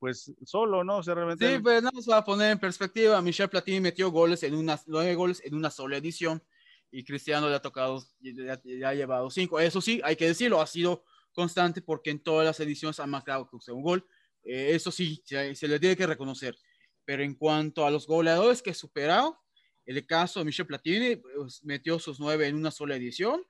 pues 0.00 0.32
solo, 0.44 0.84
¿no? 0.84 0.98
O 0.98 1.02
sea, 1.02 1.14
realmente... 1.14 1.56
Sí, 1.56 1.60
pues 1.60 1.82
no 1.82 1.90
se 2.00 2.10
va 2.10 2.18
a 2.18 2.24
poner 2.24 2.52
en 2.52 2.58
perspectiva, 2.58 3.20
Michel 3.20 3.48
Platini 3.48 3.80
metió 3.80 4.10
goles 4.10 4.42
en 4.42 4.54
unas 4.54 4.86
nueve 4.86 5.14
goles 5.14 5.42
en 5.44 5.54
una 5.54 5.70
sola 5.70 5.96
edición 5.96 6.42
y 6.90 7.04
Cristiano 7.04 7.48
le 7.48 7.56
ha 7.56 7.62
tocado, 7.62 8.02
ya, 8.20 8.60
ya 8.64 8.88
ha 8.88 8.94
llevado 8.94 9.28
cinco. 9.30 9.60
Eso 9.60 9.80
sí, 9.80 10.00
hay 10.02 10.16
que 10.16 10.26
decirlo, 10.26 10.60
ha 10.60 10.66
sido 10.66 11.04
constante 11.38 11.80
porque 11.80 12.10
en 12.10 12.18
todas 12.18 12.44
las 12.44 12.58
ediciones 12.58 12.98
ha 12.98 13.06
marcado 13.06 13.48
un 13.68 13.82
gol. 13.82 14.04
Eh, 14.42 14.72
eso 14.74 14.90
sí, 14.90 15.22
se, 15.24 15.54
se, 15.54 15.68
le 15.68 15.78
tiene 15.78 15.96
que 15.96 16.06
reconocer. 16.06 16.56
Pero 17.04 17.22
en 17.22 17.34
cuanto 17.34 17.86
a 17.86 17.90
los 17.92 18.08
goleadores 18.08 18.60
que 18.60 18.70
ha 18.70 18.74
superado, 18.74 19.38
el 19.86 20.04
caso 20.04 20.40
de 20.40 20.46
Michel 20.46 20.66
Platini 20.66 21.14
pues, 21.16 21.64
metió 21.64 22.00
sus 22.00 22.18
nueve 22.18 22.48
en 22.48 22.56
una 22.56 22.72
sola 22.72 22.96
edición 22.96 23.44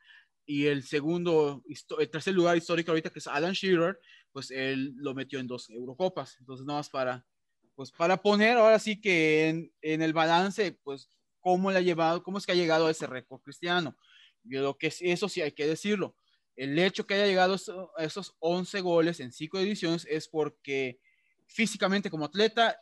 y 0.45 0.67
el 0.67 0.83
segundo, 0.83 1.63
el 1.99 2.11
tercer 2.11 2.35
lugar 2.35 2.59
histórico 2.59 2.91
ahorita 2.91 3.09
que 3.09 3.21
es 3.21 3.27
Alan 3.27 3.55
Shearer, 3.55 3.99
pues 4.33 4.51
él 4.51 4.93
lo 4.97 5.15
metió 5.15 5.39
en 5.39 5.47
dos 5.47 5.71
Eurocopas. 5.71 6.37
Entonces, 6.41 6.67
nada 6.67 6.81
más 6.81 6.91
para, 6.91 7.27
pues 7.75 7.91
para 7.91 8.21
poner 8.21 8.59
ahora 8.59 8.79
sí 8.79 9.01
que 9.01 9.71
en, 9.81 10.03
el 10.03 10.13
balance, 10.13 10.79
pues 10.85 11.11
cómo 11.41 11.71
le 11.71 11.79
ha 11.79 11.83
llevado, 11.83 12.23
cómo 12.23 12.37
es 12.37 12.45
que 12.45 12.53
ha 12.53 12.55
llegado 12.55 12.87
a 12.87 12.91
ese 12.91 13.07
récord 13.07 13.41
cristiano. 13.41 13.97
Yo 14.43 14.61
lo 14.63 14.77
que 14.77 14.93
eso 15.01 15.29
sí 15.29 15.41
hay 15.41 15.53
que 15.53 15.67
decirlo. 15.67 16.15
El 16.59 16.77
hecho 16.79 17.07
que 17.07 17.15
haya 17.15 17.27
llegado 17.27 17.57
a 17.97 18.05
esos 18.05 18.35
11 18.41 18.81
goles 18.81 19.21
en 19.21 19.31
cinco 19.31 19.59
ediciones 19.59 20.05
es 20.11 20.27
porque 20.27 20.99
físicamente 21.47 22.11
como 22.11 22.25
atleta 22.25 22.77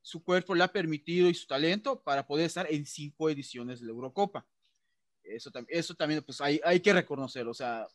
su 0.00 0.24
cuerpo 0.24 0.54
le 0.54 0.64
ha 0.64 0.72
permitido 0.72 1.28
y 1.28 1.34
su 1.34 1.46
talento 1.46 2.00
para 2.00 2.26
poder 2.26 2.46
estar 2.46 2.66
en 2.70 2.86
cinco 2.86 3.28
ediciones 3.28 3.80
de 3.80 3.86
la 3.86 3.92
Eurocopa. 3.92 4.46
Eso, 5.22 5.50
eso 5.68 5.94
también 5.94 6.22
pues 6.22 6.40
hay, 6.40 6.58
hay 6.64 6.80
que 6.80 6.94
reconocerlo, 6.94 7.50
o 7.50 7.54
sea, 7.54 7.86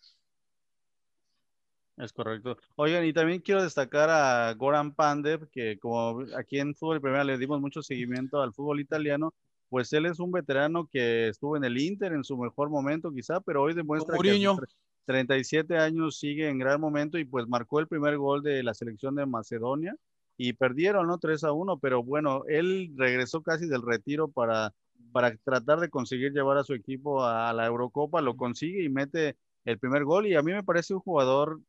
es 1.98 2.14
correcto. 2.14 2.58
Oigan, 2.76 3.04
y 3.06 3.14
también 3.14 3.40
quiero 3.40 3.64
destacar 3.64 4.10
a 4.12 4.54
Goran 4.54 4.94
Pandev, 4.94 5.50
que 5.50 5.80
como 5.80 6.26
aquí 6.38 6.60
en 6.60 6.76
Fútbol 6.76 7.02
Primera 7.02 7.24
le 7.24 7.38
dimos 7.40 7.60
mucho 7.60 7.82
seguimiento 7.82 8.42
al 8.42 8.54
fútbol 8.54 8.80
italiano, 8.80 9.34
pues 9.70 9.92
él 9.94 10.06
es 10.06 10.20
un 10.20 10.32
veterano 10.32 10.88
que 10.88 11.30
estuvo 11.30 11.58
en 11.58 11.64
el 11.64 11.80
Inter 11.80 12.14
en 12.14 12.24
su 12.24 12.38
mejor 12.38 12.70
momento 12.70 13.12
quizá, 13.12 13.42
pero 13.42 13.64
hoy 13.64 13.74
demuestra 13.74 14.16
que 14.16 14.68
37 15.06 15.78
años 15.78 16.18
sigue 16.18 16.50
en 16.50 16.60
gran 16.60 16.80
momento 16.80 17.18
y 17.18 17.26
pues 17.26 17.48
marcó 17.48 17.80
el 17.80 17.88
primer 17.88 18.18
gol 18.18 18.42
de 18.44 18.64
la 18.64 18.74
selección 18.74 19.16
de 19.16 19.26
Macedonia 19.26 19.96
y 20.38 20.54
perdieron, 20.54 21.08
¿no? 21.08 21.18
3 21.18 21.44
a 21.44 21.52
1, 21.52 21.80
pero 21.80 22.04
bueno, 22.04 22.44
él 22.48 22.94
regresó 22.98 23.42
casi 23.44 23.68
del 23.68 23.82
retiro 23.82 24.28
para, 24.30 24.74
para 25.12 25.36
tratar 25.38 25.80
de 25.80 25.90
conseguir 25.90 26.34
llevar 26.34 26.58
a 26.58 26.64
su 26.64 26.74
equipo 26.74 27.24
a 27.24 27.54
la 27.54 27.66
Eurocopa, 27.66 28.22
lo 28.22 28.36
consigue 28.36 28.84
y 28.84 28.90
mete 28.90 29.38
el 29.66 29.80
primer 29.80 30.04
gol 30.04 30.28
y 30.28 30.36
a 30.36 30.42
mí 30.42 30.52
me 30.52 30.64
parece 30.64 30.94
un 30.94 31.00
jugador 31.02 31.62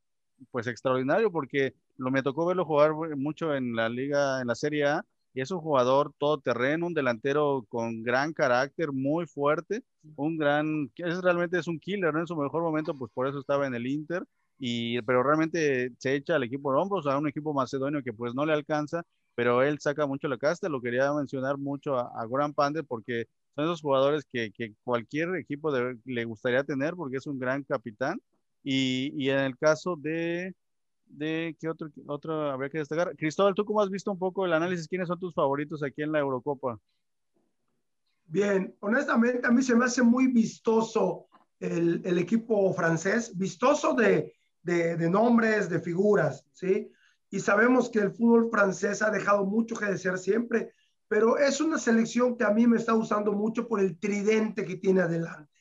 pues 0.51 0.67
extraordinario 0.67 1.31
porque 1.31 1.75
lo 1.97 2.11
me 2.11 2.23
tocó 2.23 2.47
verlo 2.47 2.65
jugar 2.65 2.93
mucho 3.17 3.55
en 3.55 3.75
la 3.77 3.89
liga, 3.89 4.41
en 4.41 4.49
la 4.49 4.55
Serie 4.55 4.85
A, 4.87 5.05
es 5.43 5.51
un 5.51 5.61
jugador 5.61 6.13
todoterreno, 6.19 6.87
un 6.87 6.95
delantero 6.95 7.65
con 7.69 8.03
gran 8.03 8.33
carácter, 8.33 8.93
muy 8.93 9.27
fuerte, 9.27 9.83
un 10.17 10.37
gran, 10.39 10.91
es 10.97 11.21
realmente 11.23 11.59
es 11.59 11.67
un 11.69 11.79
killer, 11.81 12.13
¿no? 12.15 12.21
En 12.21 12.27
su 12.27 12.37
mejor 12.37 12.63
momento, 12.63 12.97
pues 12.97 13.11
por 13.13 13.27
eso 13.29 13.39
estaba 13.41 13.67
en 13.67 13.75
el 13.75 13.87
Inter, 13.87 14.25
y, 14.59 15.01
pero 15.03 15.23
realmente 15.23 15.91
se 15.99 16.15
echa 16.15 16.37
al 16.37 16.45
equipo 16.45 16.73
de 16.73 16.79
hombros, 16.79 17.07
a 17.07 17.19
un 17.19 17.29
equipo 17.29 17.53
macedonio 17.53 18.03
que 18.03 18.13
pues 18.13 18.35
no 18.35 18.47
le 18.47 18.53
alcanza, 18.53 19.03
pero 19.35 19.63
él 19.63 19.79
saca 19.81 20.07
mucho 20.07 20.29
la 20.29 20.39
casta, 20.39 20.69
lo 20.69 20.81
quería 20.81 21.13
mencionar 21.13 21.59
mucho 21.59 21.97
a, 21.99 22.11
a 22.21 22.25
Goran 22.27 22.55
Pande 22.55 22.85
porque 22.85 23.27
son 23.55 23.65
esos 23.65 23.81
jugadores 23.81 24.25
que, 24.31 24.51
que 24.53 24.75
cualquier 24.85 25.35
equipo 25.37 25.71
le 26.05 26.25
gustaría 26.25 26.65
tener 26.65 26.95
porque 26.95 27.17
es 27.19 27.27
un 27.27 27.39
gran 27.39 27.65
capitán 27.65 28.21
y, 28.63 29.13
y 29.23 29.31
en 29.31 29.41
el 29.41 29.57
caso 29.59 29.97
de, 29.97 30.55
de 31.07 31.57
¿qué 31.61 31.69
otro, 31.69 31.91
otro 32.07 32.51
habría 32.51 32.71
que 32.71 32.79
destacar? 32.79 33.17
Cristóbal, 33.17 33.55
¿tú 33.55 33.65
cómo 33.65 33.81
has 33.81 33.91
visto 33.91 34.11
un 34.11 34.19
poco 34.19 34.45
el 34.45 34.53
análisis? 34.53 34.89
¿Quiénes 34.89 35.09
son 35.09 35.19
tus 35.19 35.35
favoritos 35.35 35.83
aquí 35.83 36.03
en 36.03 36.13
la 36.13 36.21
Eurocopa? 36.21 36.79
Bien, 38.27 38.75
honestamente 38.81 39.47
a 39.47 39.51
mí 39.51 39.63
se 39.63 39.77
me 39.77 39.85
hace 39.85 40.03
muy 40.03 40.29
vistoso 40.29 41.27
el, 41.61 42.03
el 42.05 42.19
equipo 42.19 42.73
francés, 42.73 43.37
vistoso 43.37 43.95
de, 43.95 44.35
de, 44.65 45.11
nombres, 45.11 45.69
de 45.69 45.81
figuras, 45.81 46.47
¿sí? 46.53 46.91
Y 47.31 47.41
sabemos 47.41 47.91
que 47.91 47.99
el 47.99 48.13
fútbol 48.13 48.49
francés 48.51 49.03
ha 49.03 49.11
dejado 49.11 49.45
mucho 49.45 49.77
que 49.77 49.87
desear 49.87 50.19
siempre, 50.19 50.73
pero 51.09 51.37
es 51.37 51.61
una 51.61 51.79
selección 51.79 52.37
que 52.37 52.45
a 52.45 52.51
mí 52.51 52.67
me 52.67 52.79
está 52.79 52.93
gustando 52.93 53.33
mucho 53.33 53.69
por 53.69 53.81
el 53.81 53.99
tridente 53.99 54.65
que 54.65 54.77
tiene 54.77 55.03
adelante. 55.03 55.53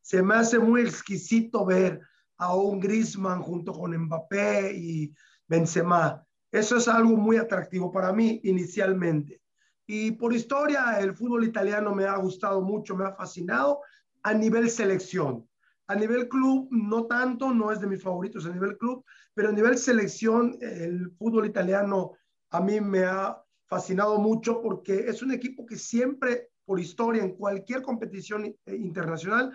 Se 0.00 0.22
me 0.22 0.34
hace 0.34 0.58
muy 0.58 0.82
exquisito 0.82 1.64
ver 1.64 2.00
a 2.38 2.54
un 2.54 2.80
Griezmann 2.80 3.42
junto 3.42 3.72
con 3.72 3.96
Mbappé 3.96 4.72
y 4.74 5.14
Benzema. 5.46 6.24
Eso 6.50 6.76
es 6.76 6.88
algo 6.88 7.16
muy 7.16 7.36
atractivo 7.36 7.90
para 7.90 8.12
mí 8.12 8.40
inicialmente. 8.44 9.40
Y 9.86 10.12
por 10.12 10.32
historia, 10.32 10.98
el 11.00 11.14
fútbol 11.14 11.44
italiano 11.44 11.94
me 11.94 12.04
ha 12.04 12.16
gustado 12.16 12.62
mucho, 12.62 12.96
me 12.96 13.04
ha 13.04 13.14
fascinado 13.14 13.80
a 14.22 14.32
nivel 14.32 14.70
selección. 14.70 15.48
A 15.86 15.94
nivel 15.94 16.28
club, 16.28 16.68
no 16.70 17.06
tanto, 17.06 17.52
no 17.52 17.70
es 17.70 17.80
de 17.80 17.86
mis 17.86 18.02
favoritos 18.02 18.46
a 18.46 18.50
nivel 18.50 18.78
club, 18.78 19.04
pero 19.34 19.50
a 19.50 19.52
nivel 19.52 19.76
selección, 19.76 20.56
el 20.60 21.10
fútbol 21.18 21.44
italiano 21.44 22.12
a 22.50 22.60
mí 22.60 22.80
me 22.80 23.04
ha 23.04 23.38
fascinado 23.66 24.18
mucho 24.18 24.62
porque 24.62 25.06
es 25.08 25.22
un 25.22 25.32
equipo 25.32 25.66
que 25.66 25.76
siempre, 25.76 26.50
por 26.64 26.80
historia, 26.80 27.22
en 27.22 27.36
cualquier 27.36 27.82
competición 27.82 28.56
internacional, 28.66 29.52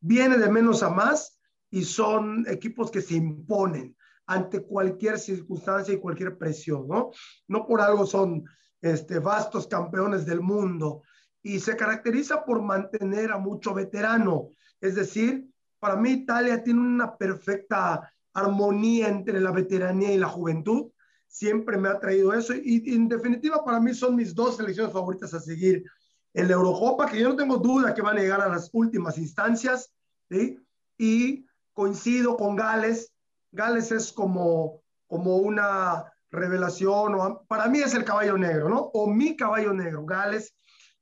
viene 0.00 0.38
de 0.38 0.50
menos 0.50 0.82
a 0.82 0.90
más 0.90 1.39
y 1.70 1.84
son 1.84 2.44
equipos 2.48 2.90
que 2.90 3.00
se 3.00 3.14
imponen 3.14 3.96
ante 4.26 4.62
cualquier 4.62 5.18
circunstancia 5.18 5.94
y 5.94 5.98
cualquier 5.98 6.38
presión, 6.38 6.86
¿no? 6.86 7.10
No 7.48 7.66
por 7.66 7.80
algo 7.80 8.06
son 8.06 8.44
este, 8.80 9.18
vastos 9.18 9.66
campeones 9.66 10.24
del 10.24 10.40
mundo 10.40 11.02
y 11.42 11.58
se 11.58 11.76
caracteriza 11.76 12.44
por 12.44 12.62
mantener 12.62 13.32
a 13.32 13.38
mucho 13.38 13.74
veterano. 13.74 14.50
Es 14.80 14.94
decir, 14.94 15.48
para 15.78 15.96
mí 15.96 16.10
Italia 16.10 16.62
tiene 16.62 16.80
una 16.80 17.16
perfecta 17.16 18.12
armonía 18.32 19.08
entre 19.08 19.40
la 19.40 19.50
veteranía 19.50 20.12
y 20.12 20.18
la 20.18 20.28
juventud. 20.28 20.90
Siempre 21.26 21.76
me 21.78 21.88
ha 21.88 21.98
traído 21.98 22.32
eso 22.32 22.54
y, 22.54 22.82
y 22.84 22.94
en 22.94 23.08
definitiva 23.08 23.64
para 23.64 23.80
mí 23.80 23.94
son 23.94 24.16
mis 24.16 24.34
dos 24.34 24.56
selecciones 24.56 24.92
favoritas 24.92 25.32
a 25.34 25.40
seguir 25.40 25.84
en 26.34 26.46
la 26.46 26.54
Eurocopa, 26.54 27.06
que 27.06 27.20
yo 27.20 27.30
no 27.30 27.36
tengo 27.36 27.56
duda 27.56 27.94
que 27.94 28.02
van 28.02 28.18
a 28.18 28.20
llegar 28.20 28.40
a 28.40 28.48
las 28.48 28.70
últimas 28.72 29.18
instancias, 29.18 29.92
¿sí? 30.28 30.58
Y 30.96 31.46
coincido 31.80 32.36
con 32.36 32.56
Gales. 32.56 33.10
Gales 33.52 33.90
es 33.90 34.12
como, 34.12 34.82
como 35.06 35.36
una 35.36 36.04
revelación, 36.30 37.14
o 37.14 37.46
para 37.48 37.68
mí 37.68 37.78
es 37.78 37.94
el 37.94 38.04
caballo 38.04 38.36
negro, 38.36 38.68
¿no? 38.68 38.90
O 38.92 39.10
mi 39.10 39.34
caballo 39.34 39.72
negro, 39.72 40.04
Gales. 40.04 40.54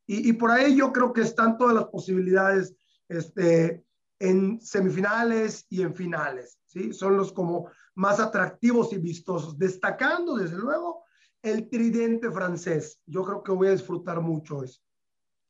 Y, 0.06 0.28
y 0.28 0.32
por 0.34 0.52
ahí 0.52 0.76
yo 0.76 0.92
creo 0.92 1.12
que 1.12 1.22
están 1.22 1.58
todas 1.58 1.74
las 1.74 1.86
posibilidades 1.86 2.76
este, 3.08 3.82
en 4.20 4.60
semifinales 4.60 5.66
y 5.68 5.82
en 5.82 5.96
finales, 5.96 6.60
¿sí? 6.66 6.92
Son 6.92 7.16
los 7.16 7.32
como 7.32 7.68
más 7.96 8.20
atractivos 8.20 8.92
y 8.92 8.98
vistosos, 8.98 9.58
destacando 9.58 10.36
desde 10.36 10.58
luego 10.58 11.02
el 11.42 11.68
tridente 11.68 12.30
francés. 12.30 13.00
Yo 13.04 13.24
creo 13.24 13.42
que 13.42 13.50
voy 13.50 13.66
a 13.66 13.72
disfrutar 13.72 14.20
mucho 14.20 14.62
eso. 14.62 14.80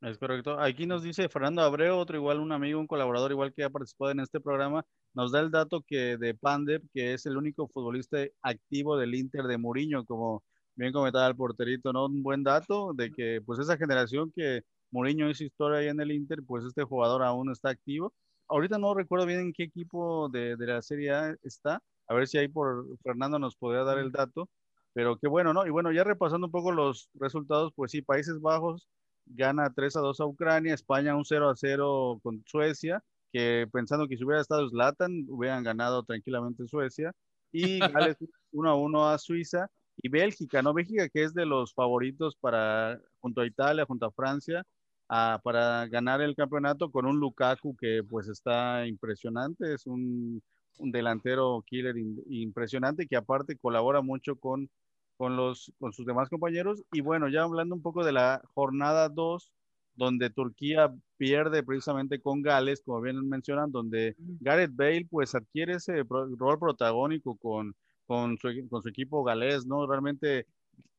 Es 0.00 0.16
correcto. 0.16 0.58
Aquí 0.58 0.86
nos 0.86 1.02
dice 1.02 1.28
Fernando 1.28 1.60
Abreu, 1.60 1.96
otro 1.96 2.16
igual, 2.16 2.40
un 2.40 2.52
amigo, 2.52 2.80
un 2.80 2.86
colaborador 2.86 3.30
igual 3.30 3.52
que 3.52 3.64
ha 3.64 3.68
participado 3.68 4.12
en 4.12 4.20
este 4.20 4.40
programa, 4.40 4.86
nos 5.14 5.32
da 5.32 5.40
el 5.40 5.50
dato 5.50 5.82
que 5.82 6.16
de 6.16 6.34
Pandev, 6.34 6.82
que 6.92 7.14
es 7.14 7.26
el 7.26 7.36
único 7.36 7.68
futbolista 7.68 8.18
activo 8.42 8.96
del 8.96 9.14
Inter 9.14 9.44
de 9.44 9.58
Mourinho, 9.58 10.04
como 10.04 10.44
bien 10.76 10.92
comentaba 10.92 11.26
el 11.26 11.36
porterito, 11.36 11.92
¿no? 11.92 12.06
Un 12.06 12.22
buen 12.22 12.44
dato 12.44 12.92
de 12.94 13.10
que 13.10 13.40
pues 13.44 13.58
esa 13.58 13.76
generación 13.76 14.32
que 14.34 14.62
Mourinho 14.90 15.28
hizo 15.28 15.44
historia 15.44 15.80
ahí 15.80 15.88
en 15.88 16.00
el 16.00 16.12
Inter, 16.12 16.38
pues 16.46 16.64
este 16.64 16.84
jugador 16.84 17.22
aún 17.22 17.50
está 17.50 17.70
activo. 17.70 18.14
Ahorita 18.48 18.78
no 18.78 18.94
recuerdo 18.94 19.26
bien 19.26 19.40
en 19.40 19.52
qué 19.52 19.64
equipo 19.64 20.28
de, 20.30 20.56
de 20.56 20.66
la 20.66 20.82
Serie 20.82 21.10
A 21.12 21.36
está, 21.42 21.82
a 22.06 22.14
ver 22.14 22.26
si 22.28 22.38
ahí 22.38 22.48
por 22.48 22.86
Fernando 23.02 23.38
nos 23.38 23.56
podría 23.56 23.84
dar 23.84 23.98
el 23.98 24.10
dato, 24.12 24.48
pero 24.94 25.18
qué 25.18 25.28
bueno, 25.28 25.52
¿no? 25.52 25.66
Y 25.66 25.70
bueno, 25.70 25.92
ya 25.92 26.04
repasando 26.04 26.46
un 26.46 26.52
poco 26.52 26.72
los 26.72 27.10
resultados, 27.14 27.72
pues 27.74 27.92
sí, 27.92 28.02
Países 28.02 28.40
Bajos 28.40 28.88
gana 29.26 29.72
3 29.74 29.96
a 29.96 30.00
2 30.00 30.20
a 30.20 30.26
Ucrania, 30.26 30.74
España 30.74 31.16
un 31.16 31.24
0 31.24 31.50
a 31.50 31.56
0 31.56 32.20
con 32.22 32.42
Suecia, 32.46 33.02
que 33.32 33.66
pensando 33.72 34.08
que 34.08 34.16
si 34.16 34.24
hubiera 34.24 34.40
estado 34.40 34.68
Zlatan, 34.68 35.26
hubieran 35.28 35.64
ganado 35.64 36.02
tranquilamente 36.02 36.66
Suecia, 36.66 37.12
y 37.52 37.78
Gales 37.78 38.16
1 38.52 38.70
a 38.70 38.74
1 38.74 39.08
a 39.08 39.18
Suiza, 39.18 39.68
y 39.96 40.08
Bélgica, 40.08 40.62
¿no? 40.62 40.74
Bélgica 40.74 41.08
que 41.08 41.24
es 41.24 41.34
de 41.34 41.46
los 41.46 41.74
favoritos 41.74 42.36
para, 42.36 43.00
junto 43.20 43.40
a 43.40 43.46
Italia, 43.46 43.84
junto 43.86 44.06
a 44.06 44.12
Francia, 44.12 44.64
a, 45.08 45.40
para 45.42 45.86
ganar 45.88 46.20
el 46.20 46.36
campeonato 46.36 46.90
con 46.90 47.06
un 47.06 47.18
Lukaku 47.18 47.76
que 47.76 48.02
pues 48.08 48.28
está 48.28 48.86
impresionante, 48.86 49.74
es 49.74 49.86
un, 49.86 50.42
un 50.78 50.92
delantero 50.92 51.62
killer 51.66 51.96
in, 51.96 52.22
impresionante 52.28 53.06
que 53.06 53.16
aparte 53.16 53.56
colabora 53.56 54.02
mucho 54.02 54.36
con 54.36 54.70
con, 55.18 55.36
los, 55.36 55.72
con 55.78 55.92
sus 55.92 56.06
demás 56.06 56.30
compañeros. 56.30 56.82
Y 56.92 57.02
bueno, 57.02 57.28
ya 57.28 57.42
hablando 57.42 57.74
un 57.74 57.82
poco 57.82 58.04
de 58.04 58.12
la 58.12 58.40
jornada 58.54 59.10
2, 59.10 59.52
donde 59.98 60.30
Turquía 60.30 60.94
pierde 61.16 61.64
precisamente 61.64 62.20
con 62.20 62.40
Gales, 62.40 62.82
como 62.84 63.00
bien 63.00 63.28
mencionan, 63.28 63.72
donde 63.72 64.14
Gareth 64.40 64.74
Bale 64.74 65.06
pues 65.10 65.34
adquiere 65.34 65.74
ese 65.74 66.04
rol 66.04 66.58
protagónico 66.58 67.36
con, 67.36 67.74
con, 68.06 68.38
su, 68.38 68.48
con 68.70 68.80
su 68.80 68.88
equipo 68.88 69.24
galés, 69.24 69.66
¿no? 69.66 69.86
Realmente, 69.88 70.46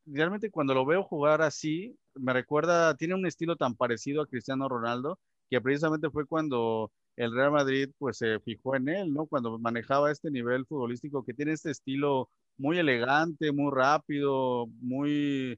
realmente 0.06 0.52
cuando 0.52 0.74
lo 0.74 0.86
veo 0.86 1.04
jugar 1.04 1.42
así, 1.42 1.96
me 2.16 2.34
recuerda, 2.34 2.96
tiene 2.96 3.16
un 3.16 3.26
estilo 3.26 3.56
tan 3.56 3.76
parecido 3.76 4.22
a 4.22 4.28
Cristiano 4.28 4.68
Ronaldo, 4.68 5.18
que 5.50 5.62
precisamente 5.62 6.10
fue 6.10 6.26
cuando 6.26 6.92
el 7.16 7.34
Real 7.34 7.52
Madrid 7.52 7.90
pues 7.98 8.18
se 8.18 8.40
fijó 8.42 8.76
en 8.76 8.90
él, 8.90 9.14
¿no? 9.14 9.28
Cuando 9.28 9.58
manejaba 9.60 10.12
este 10.12 10.30
nivel 10.30 10.66
futbolístico 10.66 11.24
que 11.24 11.34
tiene 11.34 11.54
este 11.54 11.72
estilo 11.72 12.30
muy 12.58 12.78
elegante, 12.80 13.54
muy 13.54 13.72
rápido, 13.74 14.68
muy 14.82 15.58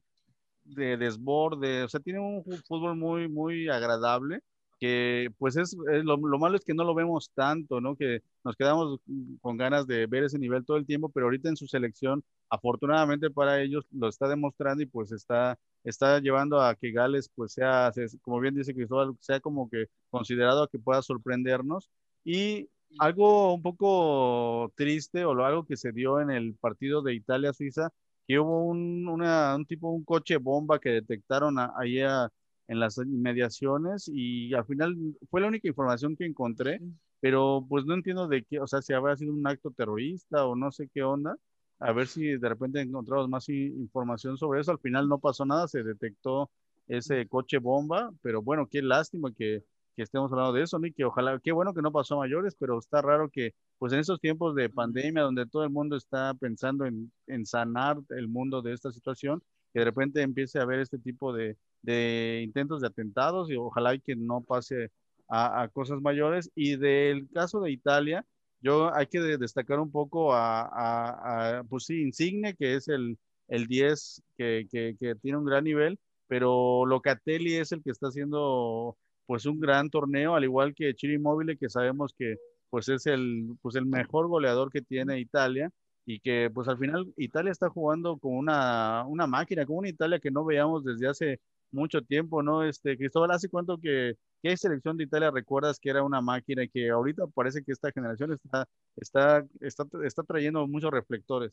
de 0.76 0.98
desborde, 0.98 1.84
o 1.84 1.90
sea, 1.90 2.00
tiene 2.00 2.20
un 2.20 2.44
fútbol 2.68 2.96
muy, 2.98 3.28
muy 3.28 3.70
agradable, 3.70 4.42
que 4.80 5.30
pues 5.38 5.58
es, 5.58 5.78
es 5.94 6.04
lo, 6.04 6.18
lo, 6.18 6.40
malo 6.40 6.58
es 6.58 6.66
que 6.66 6.74
no 6.74 6.84
lo 6.84 6.96
vemos 6.96 7.32
tanto, 7.36 7.80
¿no? 7.80 7.96
Que 7.96 8.24
nos 8.44 8.56
quedamos 8.56 9.00
con 9.42 9.56
ganas 9.58 9.86
de 9.86 10.08
ver 10.08 10.24
ese 10.24 10.40
nivel 10.40 10.66
todo 10.66 10.78
el 10.78 10.88
tiempo, 10.88 11.10
pero 11.10 11.28
ahorita 11.28 11.50
en 11.50 11.56
su 11.58 11.68
selección, 11.68 12.24
afortunadamente 12.50 13.30
para 13.30 13.62
ellos, 13.62 13.86
lo 13.92 14.10
está 14.10 14.28
demostrando 14.28 14.82
y 14.82 14.88
pues 14.88 15.12
está, 15.12 15.60
está 15.84 16.20
llevando 16.20 16.60
a 16.62 16.76
que 16.76 16.92
Gales 16.92 17.30
pues 17.36 17.54
sea, 17.54 17.92
como 18.22 18.40
bien 18.40 18.56
dice 18.56 18.74
Cristóbal, 18.74 19.16
sea 19.20 19.40
como 19.40 19.70
que 19.70 19.86
considerado 20.10 20.64
a 20.64 20.68
que 20.68 20.80
pueda 20.80 21.02
sorprendernos 21.04 21.90
y 22.24 22.68
algo 23.00 23.54
un 23.54 23.62
poco 23.62 24.72
triste 24.76 25.26
o 25.26 25.32
algo 25.46 25.66
que 25.66 25.78
se 25.78 25.92
dio 25.92 26.20
en 26.22 26.32
el 26.32 26.56
partido 26.56 27.02
de 27.02 27.14
Italia-Suiza, 27.14 27.90
que 28.32 28.40
hubo 28.40 28.64
un, 28.66 29.08
una, 29.10 29.56
un 29.58 29.66
tipo, 29.66 29.90
un 29.92 30.06
coche 30.06 30.38
bomba 30.38 30.80
que 30.80 30.90
detectaron 30.90 31.58
ahí 31.60 32.00
en 32.00 32.80
las 32.80 32.98
inmediaciones 32.98 34.10
y 34.14 34.54
al 34.54 34.66
final 34.66 34.96
fue 35.30 35.42
la 35.42 35.48
única 35.48 35.68
información 35.68 36.16
que 36.16 36.26
encontré, 36.26 36.80
pero 37.20 37.66
pues 37.68 37.86
no 37.86 37.94
entiendo 37.94 38.28
de 38.30 38.44
qué, 38.44 38.60
o 38.62 38.68
sea, 38.68 38.82
si 38.82 38.94
habría 38.94 39.18
sido 39.18 39.34
un 39.34 39.46
acto 39.46 39.72
terrorista 39.72 40.46
o 40.46 40.56
no 40.56 40.72
sé 40.72 40.90
qué 40.94 41.04
onda, 41.04 41.36
a 41.80 41.92
ver 41.92 42.08
si 42.08 42.38
de 42.38 42.50
repente 42.50 42.80
encontramos 42.80 43.28
más 43.28 43.50
información 43.50 44.38
sobre 44.38 44.62
eso, 44.62 44.72
al 44.72 44.80
final 44.80 45.10
no 45.10 45.20
pasó 45.20 45.46
nada, 45.46 45.68
se 45.68 45.84
detectó 45.84 46.50
ese 46.88 47.28
coche 47.28 47.58
bomba, 47.58 48.12
pero 48.22 48.42
bueno, 48.42 48.68
qué 48.70 48.82
lástima 48.82 49.34
que 49.34 49.64
que 49.96 50.04
estemos 50.04 50.32
hablando 50.32 50.54
de 50.54 50.64
eso, 50.64 50.80
¿no? 50.80 50.88
Y 50.88 50.94
que 50.94 51.06
ojalá, 51.06 51.40
qué 51.44 51.52
bueno 51.52 51.74
que 51.74 51.82
no 51.82 51.92
pasó 51.92 52.16
a 52.16 52.20
mayores, 52.20 52.56
pero 52.60 52.80
está 52.80 53.02
raro 53.02 53.30
que, 53.30 53.54
pues 53.78 53.94
en 53.94 54.00
estos 54.00 54.20
tiempos 54.20 54.56
de 54.56 54.70
pandemia, 54.70 55.24
donde 55.24 55.46
todo 55.46 55.64
el 55.64 55.70
mundo 55.70 55.96
está 55.98 56.34
pensando 56.36 56.86
en, 56.86 57.12
en 57.28 57.46
sanar 57.46 57.98
el 58.10 58.28
mundo 58.28 58.62
de 58.62 58.74
esta 58.74 58.92
situación, 58.92 59.44
que 59.74 59.80
de 59.80 59.86
repente 59.86 60.22
empiece 60.22 60.60
a 60.60 60.64
haber 60.64 60.80
este 60.80 61.00
tipo 61.00 61.34
de, 61.34 61.58
de 61.82 62.42
intentos 62.44 62.82
de 62.82 62.88
atentados 62.88 63.50
y 63.50 63.56
ojalá 63.56 63.96
y 63.96 64.02
que 64.02 64.16
no 64.16 64.42
pase 64.42 64.92
a, 65.28 65.64
a, 65.64 65.68
cosas 65.70 66.02
mayores. 66.02 66.52
Y 66.56 66.76
del 66.78 67.30
caso 67.34 67.62
de 67.62 67.72
Italia, 67.72 68.26
yo 68.62 68.94
hay 68.94 69.08
que 69.08 69.20
destacar 69.20 69.80
un 69.80 69.92
poco 69.92 70.34
a, 70.34 70.62
a, 70.62 71.60
a 71.60 71.64
pues 71.66 71.86
sí, 71.86 72.02
Insigne, 72.02 72.56
que 72.56 72.76
es 72.76 72.88
el, 72.88 73.18
el 73.48 73.68
10 73.68 74.24
que, 74.38 74.68
que, 74.72 74.96
que, 75.00 75.16
tiene 75.16 75.38
un 75.38 75.46
gran 75.46 75.64
nivel, 75.64 76.00
pero 76.28 76.86
Locatelli 76.86 77.56
es 77.56 77.72
el 77.72 77.84
que 77.84 77.92
está 77.92 78.08
haciendo 78.08 78.98
pues 79.26 79.46
un 79.46 79.60
gran 79.60 79.90
torneo, 79.90 80.36
al 80.36 80.44
igual 80.44 80.74
que 80.76 80.94
Chile 80.94 81.16
Immobile, 81.16 81.58
que 81.58 81.70
sabemos 81.70 82.14
que 82.18 82.38
pues 82.70 82.90
es 82.90 83.06
el, 83.06 83.56
pues 83.62 83.76
el 83.76 83.86
mejor 83.86 84.28
goleador 84.28 84.72
que 84.72 84.82
tiene 84.82 85.20
Italia 85.20 85.70
y 86.06 86.20
que 86.20 86.50
pues 86.54 86.68
al 86.68 86.78
final 86.78 87.14
Italia 87.18 87.52
está 87.52 87.70
jugando 87.70 88.18
con 88.18 88.34
una, 88.34 89.06
una 89.08 89.28
máquina, 89.28 89.66
con 89.66 89.78
una 89.78 89.90
Italia 89.90 90.20
que 90.20 90.32
no 90.32 90.46
veíamos 90.46 90.84
desde 90.84 91.08
hace 91.08 91.40
mucho 91.72 92.02
tiempo, 92.02 92.44
¿no? 92.44 92.64
Este, 92.64 92.98
Cristóbal, 92.98 93.32
¿hace 93.32 93.50
cuánto 93.50 93.78
que 93.78 94.16
qué 94.42 94.58
selección 94.58 94.98
de 94.98 95.04
Italia 95.04 95.32
recuerdas 95.32 95.80
que 95.80 95.90
era 95.90 96.04
una 96.04 96.22
máquina 96.22 96.64
y 96.64 96.70
que 96.70 96.90
ahorita 96.90 97.28
parece 97.28 97.64
que 97.64 97.72
esta 97.72 97.92
generación 97.92 98.34
está, 98.34 98.68
está, 98.96 99.46
está, 99.60 99.86
está 100.04 100.24
trayendo 100.24 100.68
muchos 100.68 100.92
reflectores? 100.92 101.52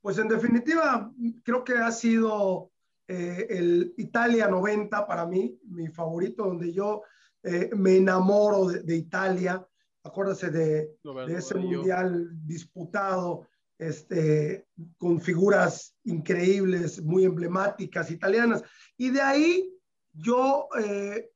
Pues 0.00 0.18
en 0.18 0.28
definitiva, 0.28 1.10
creo 1.44 1.64
que 1.64 1.74
ha 1.74 1.90
sido 1.90 2.70
eh, 3.06 3.46
el 3.50 3.94
Italia 3.96 4.48
90 4.48 5.06
para 5.06 5.26
mí, 5.26 5.58
mi 5.68 5.88
favorito, 5.88 6.44
donde 6.44 6.72
yo 6.72 7.02
eh, 7.42 7.70
me 7.76 7.96
enamoro 7.96 8.66
de, 8.66 8.96
Italia. 8.96 9.66
Acuérdese 10.02 10.50
de, 10.50 10.96
de 11.02 11.34
ese 11.34 11.54
mundial 11.54 12.30
disputado 12.46 13.46
este, 13.78 14.66
con 14.98 15.20
figuras 15.20 15.96
increíbles, 16.04 17.02
muy 17.02 17.24
emblemáticas 17.24 18.10
italianas. 18.10 18.62
Y 18.96 19.10
de 19.10 19.20
ahí 19.20 19.74
yo 20.12 20.68
eh, 20.80 21.30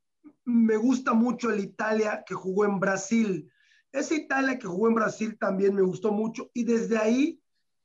me 0.45 0.77
gusta 0.77 1.13
mucho 1.13 1.51
el 1.51 1.61
Italia 1.61 2.25
que 2.27 2.35
jugó 2.35 2.65
en 2.65 2.79
Brasil. 2.79 3.51
Ese 3.93 4.17
Italia 4.17 4.59
que 4.59 4.67
jugó 4.67 4.89
en 4.89 4.95
Brasil 4.95 5.37
también 5.39 5.75
me 5.75 5.83
gustó 5.83 6.13
mucho 6.13 6.51
y 6.55 6.65
desde 6.65 6.97
ahí 6.97 7.41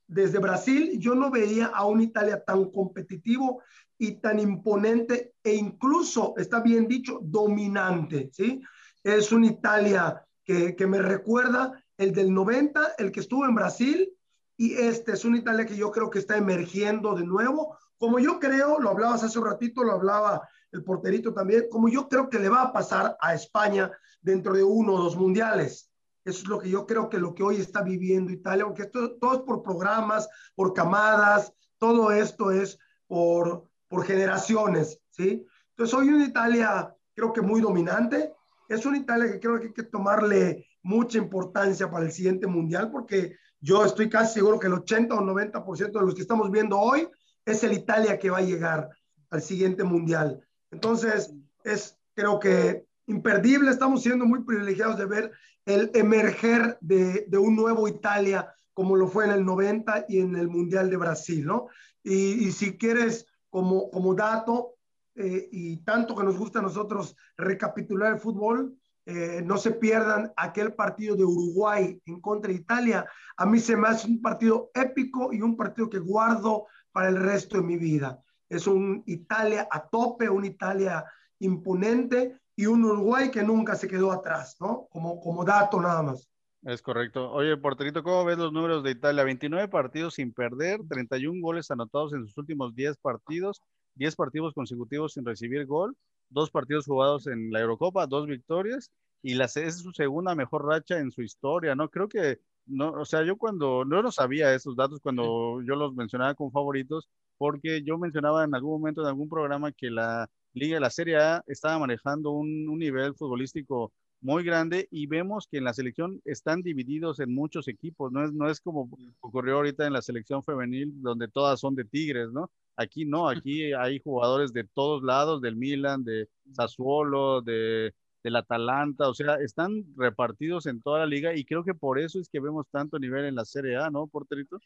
desde 0.06 0.38
Brasil 0.38 0.98
yo 0.98 1.14
no 1.14 1.30
veía 1.30 1.66
a 1.66 1.86
un 1.86 2.00
Italia 2.00 2.42
tan 2.44 2.70
competitivo 2.70 3.62
y 3.98 4.20
tan 4.20 4.38
imponente 4.38 5.34
e 5.42 5.54
incluso, 5.54 6.34
está 6.36 6.60
bien 6.60 6.86
dicho, 6.88 7.20
dominante, 7.22 8.30
¿sí? 8.32 8.60
Es 9.02 9.32
un 9.32 9.44
Italia 9.44 10.24
que, 10.44 10.74
que 10.74 10.86
me 10.86 11.00
recuerda 11.00 11.82
el 11.96 12.12
del 12.12 12.32
90, 12.32 12.94
el 12.98 13.12
que 13.12 13.20
estuvo 13.20 13.44
en 13.44 13.54
Brasil, 13.54 14.10
y 14.56 14.74
este 14.74 15.12
es 15.12 15.24
un 15.24 15.36
Italia 15.36 15.66
que 15.66 15.76
yo 15.76 15.90
creo 15.90 16.10
que 16.10 16.18
está 16.18 16.36
emergiendo 16.36 17.14
de 17.14 17.24
nuevo, 17.24 17.76
como 17.98 18.18
yo 18.18 18.38
creo, 18.38 18.78
lo 18.78 18.90
hablabas 18.90 19.22
hace 19.22 19.38
un 19.38 19.46
ratito, 19.46 19.82
lo 19.82 19.92
hablaba 19.92 20.48
el 20.72 20.82
porterito 20.82 21.32
también, 21.32 21.66
como 21.70 21.88
yo 21.88 22.08
creo 22.08 22.28
que 22.28 22.38
le 22.38 22.48
va 22.48 22.62
a 22.62 22.72
pasar 22.72 23.16
a 23.20 23.34
España 23.34 23.90
dentro 24.20 24.52
de 24.52 24.62
uno 24.62 24.94
o 24.94 25.02
dos 25.02 25.16
mundiales. 25.16 25.90
Eso 26.24 26.42
es 26.42 26.48
lo 26.48 26.58
que 26.58 26.70
yo 26.70 26.86
creo 26.86 27.08
que 27.08 27.18
lo 27.18 27.34
que 27.34 27.42
hoy 27.42 27.56
está 27.56 27.82
viviendo 27.82 28.32
Italia, 28.32 28.64
aunque 28.64 28.82
esto, 28.82 29.16
todo 29.16 29.34
es 29.34 29.40
por 29.40 29.62
programas, 29.62 30.28
por 30.54 30.72
camadas, 30.72 31.52
todo 31.78 32.10
esto 32.10 32.50
es 32.50 32.78
por, 33.06 33.68
por 33.88 34.04
generaciones, 34.04 35.00
¿sí? 35.10 35.46
Entonces 35.70 35.94
hoy 35.94 36.08
una 36.08 36.24
Italia 36.24 36.94
creo 37.14 37.32
que 37.32 37.42
muy 37.42 37.60
dominante, 37.60 38.32
es 38.68 38.86
una 38.86 38.96
Italia 38.96 39.30
que 39.30 39.40
creo 39.40 39.60
que 39.60 39.66
hay 39.66 39.72
que 39.72 39.82
tomarle 39.82 40.66
mucha 40.82 41.18
importancia 41.18 41.90
para 41.90 42.06
el 42.06 42.12
siguiente 42.12 42.46
mundial, 42.46 42.90
porque 42.90 43.36
yo 43.60 43.84
estoy 43.84 44.08
casi 44.08 44.34
seguro 44.34 44.58
que 44.58 44.66
el 44.66 44.74
80 44.74 45.14
o 45.14 45.20
90% 45.20 45.92
de 45.92 46.00
los 46.00 46.14
que 46.14 46.22
estamos 46.22 46.50
viendo 46.50 46.78
hoy 46.78 47.08
es 47.44 47.62
el 47.64 47.72
Italia 47.72 48.18
que 48.18 48.30
va 48.30 48.38
a 48.38 48.42
llegar 48.42 48.90
al 49.30 49.42
siguiente 49.42 49.84
mundial. 49.84 50.46
Entonces, 50.70 51.32
es 51.64 51.98
creo 52.14 52.38
que 52.38 52.86
imperdible, 53.06 53.70
estamos 53.70 54.02
siendo 54.02 54.24
muy 54.26 54.44
privilegiados 54.44 54.98
de 54.98 55.06
ver 55.06 55.32
el 55.66 55.90
emerger 55.94 56.78
de, 56.80 57.26
un 57.38 57.56
nuevo 57.56 57.88
Italia 57.88 58.52
como 58.72 58.96
lo 58.96 59.06
fue 59.06 59.24
en 59.24 59.30
el 59.30 59.44
90 59.44 60.06
y 60.08 60.18
en 60.18 60.34
el 60.36 60.48
Mundial 60.48 60.90
de 60.90 60.96
Brasil, 60.96 61.46
¿no? 61.46 61.68
Y, 62.02 62.46
y 62.46 62.52
si 62.52 62.76
quieres, 62.76 63.26
como, 63.48 63.88
como 63.90 64.14
dato, 64.14 64.74
eh, 65.16 65.48
y 65.52 65.76
tanto 65.78 66.16
que 66.16 66.24
nos 66.24 66.36
gusta 66.36 66.58
a 66.58 66.62
nosotros 66.62 67.16
recapitular 67.36 68.12
el 68.12 68.18
fútbol, 68.18 68.76
eh, 69.06 69.42
no 69.44 69.58
se 69.58 69.70
pierdan 69.72 70.32
aquel 70.36 70.74
partido 70.74 71.14
de 71.14 71.24
Uruguay 71.24 72.00
en 72.06 72.20
contra 72.20 72.50
de 72.50 72.58
Italia. 72.58 73.06
A 73.36 73.46
mí 73.46 73.60
se 73.60 73.76
me 73.76 73.88
hace 73.88 74.08
un 74.08 74.20
partido 74.20 74.70
épico 74.74 75.32
y 75.32 75.42
un 75.42 75.56
partido 75.56 75.90
que 75.90 75.98
guardo 75.98 76.66
para 76.90 77.08
el 77.08 77.16
resto 77.16 77.58
de 77.58 77.62
mi 77.62 77.76
vida. 77.76 78.20
Es 78.48 78.66
un 78.66 79.02
Italia 79.06 79.68
a 79.70 79.88
tope, 79.88 80.28
un 80.28 80.44
Italia 80.44 81.04
imponente 81.38 82.40
y 82.56 82.66
un 82.66 82.84
Uruguay 82.84 83.30
que 83.30 83.42
nunca 83.42 83.74
se 83.74 83.88
quedó 83.88 84.12
atrás, 84.12 84.56
¿no? 84.60 84.86
Como, 84.90 85.20
como 85.20 85.44
dato 85.44 85.80
nada 85.80 86.02
más. 86.02 86.28
Es 86.62 86.80
correcto. 86.80 87.30
Oye, 87.30 87.56
porterito, 87.58 88.02
¿cómo 88.02 88.24
ves 88.24 88.38
los 88.38 88.52
números 88.52 88.82
de 88.82 88.92
Italia? 88.92 89.22
29 89.22 89.68
partidos 89.68 90.14
sin 90.14 90.32
perder, 90.32 90.80
31 90.88 91.42
goles 91.42 91.70
anotados 91.70 92.14
en 92.14 92.26
sus 92.26 92.38
últimos 92.38 92.74
10 92.74 92.96
partidos, 92.96 93.60
10 93.96 94.16
partidos 94.16 94.54
consecutivos 94.54 95.12
sin 95.12 95.26
recibir 95.26 95.66
gol, 95.66 95.94
dos 96.30 96.50
partidos 96.50 96.86
jugados 96.86 97.26
en 97.26 97.52
la 97.52 97.60
Eurocopa, 97.60 98.06
dos 98.06 98.26
victorias 98.26 98.90
y 99.22 99.34
la, 99.34 99.44
es 99.44 99.78
su 99.78 99.92
segunda 99.92 100.34
mejor 100.34 100.66
racha 100.66 100.98
en 100.98 101.10
su 101.10 101.22
historia, 101.22 101.74
¿no? 101.74 101.88
Creo 101.88 102.08
que, 102.08 102.40
no, 102.66 102.92
o 102.92 103.04
sea, 103.04 103.22
yo 103.24 103.36
cuando, 103.36 103.84
no 103.84 104.02
lo 104.02 104.12
sabía 104.12 104.54
esos 104.54 104.76
datos 104.76 105.00
cuando 105.00 105.60
yo 105.62 105.76
los 105.76 105.94
mencionaba 105.94 106.34
como 106.34 106.50
favoritos, 106.50 107.08
porque 107.36 107.82
yo 107.82 107.98
mencionaba 107.98 108.44
en 108.44 108.54
algún 108.54 108.72
momento 108.80 109.02
en 109.02 109.08
algún 109.08 109.28
programa 109.28 109.72
que 109.72 109.90
la 109.90 110.30
Liga, 110.54 110.78
la 110.78 110.90
Serie 110.90 111.16
A 111.16 111.42
estaba 111.48 111.80
manejando 111.80 112.30
un, 112.30 112.68
un, 112.68 112.78
nivel 112.78 113.14
futbolístico 113.14 113.92
muy 114.20 114.44
grande 114.44 114.88
y 114.90 115.06
vemos 115.06 115.48
que 115.50 115.58
en 115.58 115.64
la 115.64 115.74
selección 115.74 116.22
están 116.24 116.62
divididos 116.62 117.18
en 117.18 117.34
muchos 117.34 117.66
equipos, 117.66 118.12
no 118.12 118.24
es, 118.24 118.32
no 118.32 118.48
es 118.48 118.60
como 118.60 118.88
ocurrió 119.20 119.56
ahorita 119.56 119.84
en 119.86 119.92
la 119.92 120.00
selección 120.00 120.44
femenil 120.44 120.92
donde 121.02 121.28
todas 121.28 121.58
son 121.58 121.74
de 121.74 121.84
Tigres, 121.84 122.30
¿no? 122.32 122.50
Aquí 122.76 123.04
no, 123.04 123.28
aquí 123.28 123.72
hay 123.72 124.00
jugadores 124.00 124.52
de 124.52 124.64
todos 124.64 125.02
lados, 125.02 125.42
del 125.42 125.56
Milan, 125.56 126.04
de 126.04 126.28
Sassuolo, 126.52 127.42
de, 127.42 127.92
del 128.22 128.36
Atalanta, 128.36 129.08
o 129.08 129.14
sea, 129.14 129.34
están 129.34 129.84
repartidos 129.96 130.66
en 130.66 130.80
toda 130.80 131.00
la 131.00 131.06
liga 131.06 131.36
y 131.36 131.44
creo 131.44 131.64
que 131.64 131.74
por 131.74 131.98
eso 131.98 132.20
es 132.20 132.28
que 132.28 132.40
vemos 132.40 132.66
tanto 132.70 132.98
nivel 133.00 133.24
en 133.24 133.34
la 133.34 133.44
Serie 133.44 133.76
A, 133.76 133.90
¿no, 133.90 134.06
Porterito? 134.06 134.58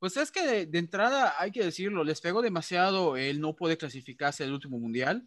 Pues 0.00 0.16
es 0.16 0.30
que 0.30 0.46
de, 0.46 0.66
de 0.66 0.78
entrada, 0.78 1.34
hay 1.38 1.52
que 1.52 1.64
decirlo, 1.64 2.04
les 2.04 2.20
pegó 2.20 2.42
demasiado 2.42 3.16
el 3.16 3.40
no 3.40 3.54
poder 3.54 3.78
clasificarse 3.78 4.44
al 4.44 4.52
último 4.52 4.78
mundial 4.78 5.26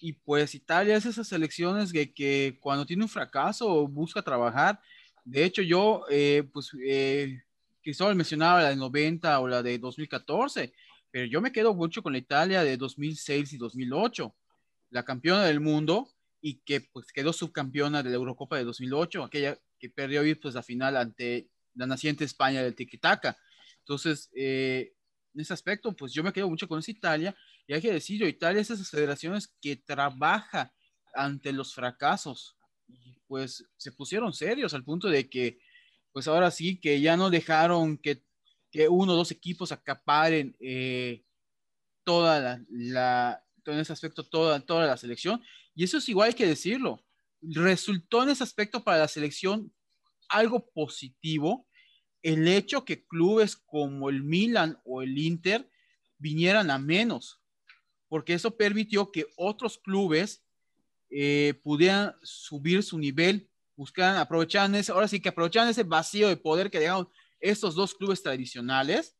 y 0.00 0.14
pues 0.14 0.54
Italia 0.54 0.96
es 0.96 1.06
esas 1.06 1.28
selecciones 1.28 1.92
que, 1.92 2.12
que 2.12 2.58
cuando 2.60 2.86
tiene 2.86 3.04
un 3.04 3.08
fracaso 3.08 3.86
busca 3.86 4.22
trabajar. 4.22 4.80
De 5.24 5.44
hecho, 5.44 5.62
yo, 5.62 6.04
eh, 6.10 6.48
pues, 6.52 6.70
eh, 6.84 7.42
Cristóbal 7.82 8.16
mencionaba 8.16 8.62
la 8.62 8.70
de 8.70 8.76
90 8.76 9.40
o 9.40 9.48
la 9.48 9.62
de 9.62 9.78
2014, 9.78 10.72
pero 11.10 11.26
yo 11.26 11.40
me 11.40 11.52
quedo 11.52 11.74
mucho 11.74 12.02
con 12.02 12.12
la 12.12 12.18
Italia 12.18 12.64
de 12.64 12.76
2006 12.76 13.52
y 13.52 13.58
2008, 13.58 14.34
la 14.90 15.04
campeona 15.04 15.44
del 15.44 15.60
mundo 15.60 16.08
y 16.40 16.60
que 16.64 16.80
pues 16.80 17.06
quedó 17.12 17.32
subcampeona 17.32 18.02
de 18.02 18.10
la 18.10 18.16
Eurocopa 18.16 18.56
de 18.56 18.64
2008, 18.64 19.24
aquella 19.24 19.58
que 19.78 19.90
perdió 19.90 20.22
pues 20.40 20.54
la 20.54 20.62
final 20.62 20.96
ante 20.96 21.48
la 21.74 21.86
naciente 21.86 22.24
España 22.24 22.62
del 22.62 22.74
Tiki-Taka. 22.74 23.36
Entonces, 23.78 24.30
eh, 24.34 24.92
en 25.34 25.40
ese 25.40 25.52
aspecto, 25.52 25.94
pues 25.94 26.12
yo 26.12 26.22
me 26.22 26.32
quedo 26.32 26.48
mucho 26.48 26.68
con 26.68 26.78
esa 26.78 26.90
Italia 26.90 27.36
y 27.72 27.74
hay 27.74 27.80
que 27.80 27.92
decirlo, 27.92 28.28
Italia 28.28 28.60
es 28.60 28.68
esas 28.68 28.90
federaciones 28.90 29.56
que 29.62 29.76
trabaja 29.76 30.74
ante 31.14 31.52
los 31.52 31.72
fracasos. 31.72 32.54
Pues 33.26 33.66
se 33.78 33.92
pusieron 33.92 34.34
serios 34.34 34.74
al 34.74 34.84
punto 34.84 35.08
de 35.08 35.30
que, 35.30 35.58
pues 36.12 36.28
ahora 36.28 36.50
sí, 36.50 36.78
que 36.78 37.00
ya 37.00 37.16
no 37.16 37.30
dejaron 37.30 37.96
que, 37.96 38.22
que 38.70 38.90
uno 38.90 39.14
o 39.14 39.16
dos 39.16 39.30
equipos 39.30 39.72
acaparen 39.72 40.54
eh, 40.60 41.24
toda 42.04 42.40
la, 42.40 42.64
la, 42.68 43.42
en 43.64 43.78
ese 43.78 43.94
aspecto, 43.94 44.22
toda, 44.22 44.60
toda 44.60 44.86
la 44.86 44.98
selección. 44.98 45.42
Y 45.74 45.84
eso 45.84 45.96
es 45.96 46.06
igual 46.10 46.28
hay 46.28 46.34
que 46.34 46.46
decirlo. 46.46 47.02
Resultó 47.40 48.22
en 48.22 48.28
ese 48.28 48.44
aspecto 48.44 48.84
para 48.84 48.98
la 48.98 49.08
selección 49.08 49.72
algo 50.28 50.70
positivo 50.74 51.66
el 52.22 52.46
hecho 52.48 52.84
que 52.84 53.06
clubes 53.06 53.56
como 53.56 54.10
el 54.10 54.22
Milan 54.22 54.78
o 54.84 55.00
el 55.00 55.16
Inter 55.16 55.70
vinieran 56.18 56.70
a 56.70 56.78
menos, 56.78 57.41
porque 58.12 58.34
eso 58.34 58.54
permitió 58.58 59.10
que 59.10 59.24
otros 59.38 59.78
clubes 59.78 60.44
eh, 61.08 61.58
pudieran 61.62 62.14
subir 62.22 62.82
su 62.82 62.98
nivel, 62.98 63.48
buscaran, 63.74 64.18
aprovecharan 64.18 64.74
ese, 64.74 64.92
ahora 64.92 65.08
sí 65.08 65.18
que 65.18 65.30
aprovecharan 65.30 65.70
ese 65.70 65.82
vacío 65.82 66.28
de 66.28 66.36
poder 66.36 66.70
que 66.70 66.78
dejaron 66.78 67.08
estos 67.40 67.74
dos 67.74 67.94
clubes 67.94 68.22
tradicionales 68.22 69.16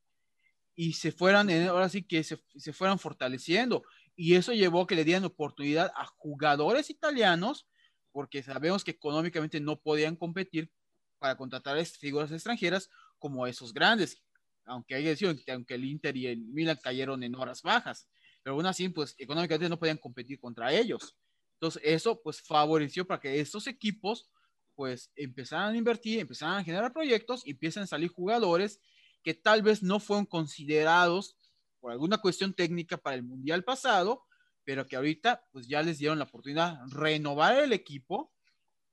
y 0.74 0.92
se 0.92 1.10
fueran, 1.10 1.50
ahora 1.68 1.88
sí 1.88 2.02
que 2.02 2.22
se, 2.22 2.44
se 2.54 2.74
fueran 2.74 2.98
fortaleciendo. 2.98 3.82
Y 4.14 4.34
eso 4.34 4.52
llevó 4.52 4.82
a 4.82 4.86
que 4.86 4.94
le 4.94 5.04
dieran 5.04 5.24
oportunidad 5.24 5.90
a 5.96 6.04
jugadores 6.04 6.90
italianos, 6.90 7.66
porque 8.12 8.42
sabemos 8.42 8.84
que 8.84 8.90
económicamente 8.90 9.58
no 9.58 9.80
podían 9.80 10.16
competir 10.16 10.70
para 11.18 11.34
contratar 11.38 11.82
figuras 11.86 12.30
extranjeras 12.30 12.90
como 13.18 13.46
esos 13.46 13.72
grandes, 13.72 14.22
aunque 14.66 14.96
hay 14.96 15.04
que 15.04 15.08
decir 15.08 15.42
que 15.46 15.52
aunque 15.52 15.76
el 15.76 15.86
Inter 15.86 16.14
y 16.14 16.26
el 16.26 16.40
Milan 16.40 16.78
cayeron 16.82 17.22
en 17.22 17.34
horas 17.36 17.62
bajas, 17.62 18.06
pero 18.42 18.56
aún 18.56 18.66
así, 18.66 18.88
pues 18.88 19.14
económicamente 19.18 19.68
no 19.68 19.78
podían 19.78 19.98
competir 19.98 20.38
contra 20.38 20.72
ellos. 20.72 21.16
Entonces, 21.54 21.82
eso 21.84 22.20
pues 22.22 22.40
favoreció 22.40 23.06
para 23.06 23.20
que 23.20 23.40
estos 23.40 23.66
equipos 23.66 24.28
pues 24.74 25.12
empezaran 25.16 25.74
a 25.74 25.76
invertir, 25.76 26.18
empezaran 26.18 26.58
a 26.58 26.64
generar 26.64 26.92
proyectos 26.92 27.46
y 27.46 27.50
empiezan 27.52 27.84
a 27.84 27.86
salir 27.86 28.10
jugadores 28.10 28.80
que 29.22 29.34
tal 29.34 29.62
vez 29.62 29.82
no 29.82 30.00
fueron 30.00 30.26
considerados 30.26 31.36
por 31.78 31.92
alguna 31.92 32.18
cuestión 32.18 32.54
técnica 32.54 32.96
para 32.96 33.16
el 33.16 33.22
Mundial 33.22 33.64
pasado, 33.64 34.24
pero 34.64 34.86
que 34.86 34.96
ahorita 34.96 35.44
pues 35.52 35.68
ya 35.68 35.82
les 35.82 35.98
dieron 35.98 36.18
la 36.18 36.24
oportunidad 36.24 36.84
de 36.84 36.94
renovar 36.94 37.58
el 37.58 37.72
equipo 37.72 38.32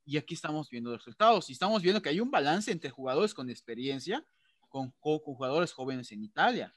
y 0.04 0.16
aquí 0.16 0.34
estamos 0.34 0.68
viendo 0.70 0.90
los 0.90 1.00
resultados 1.00 1.48
y 1.50 1.52
estamos 1.52 1.82
viendo 1.82 2.02
que 2.02 2.08
hay 2.08 2.20
un 2.20 2.30
balance 2.30 2.70
entre 2.70 2.90
jugadores 2.90 3.34
con 3.34 3.50
experiencia 3.50 4.24
con, 4.68 4.92
con, 5.00 5.18
jugadores 5.18 5.72
jóvenes 5.72 6.10
en 6.12 6.22
Italia 6.22 6.74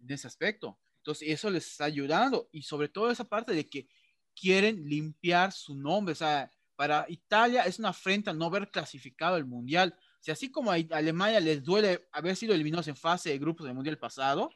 en 0.00 0.10
ese 0.10 0.26
aspecto. 0.26 0.78
Entonces 1.04 1.28
eso 1.28 1.50
les 1.50 1.70
está 1.70 1.84
ayudando 1.84 2.48
y 2.50 2.62
sobre 2.62 2.88
todo 2.88 3.10
esa 3.10 3.28
parte 3.28 3.52
de 3.52 3.68
que 3.68 3.86
quieren 4.34 4.88
limpiar 4.88 5.52
su 5.52 5.76
nombre, 5.76 6.12
o 6.12 6.14
sea, 6.14 6.50
para 6.76 7.04
Italia 7.10 7.64
es 7.64 7.78
una 7.78 7.90
afrenta 7.90 8.32
no 8.32 8.46
haber 8.46 8.70
clasificado 8.70 9.36
el 9.36 9.44
mundial. 9.44 9.94
Si 10.20 10.30
así 10.30 10.50
como 10.50 10.72
a 10.72 10.76
Alemania 10.76 11.40
les 11.40 11.62
duele 11.62 12.08
haber 12.10 12.36
sido 12.36 12.54
eliminados 12.54 12.88
en 12.88 12.96
fase 12.96 13.28
de 13.28 13.38
grupos 13.38 13.66
del 13.66 13.74
mundial 13.74 13.98
pasado, 13.98 14.48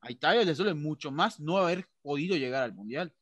a 0.00 0.10
Italia 0.10 0.42
les 0.42 0.56
duele 0.56 0.72
mucho 0.72 1.10
más 1.10 1.38
no 1.38 1.58
haber 1.58 1.86
podido 2.00 2.34
llegar 2.34 2.62
al 2.62 2.72
mundial. 2.72 3.14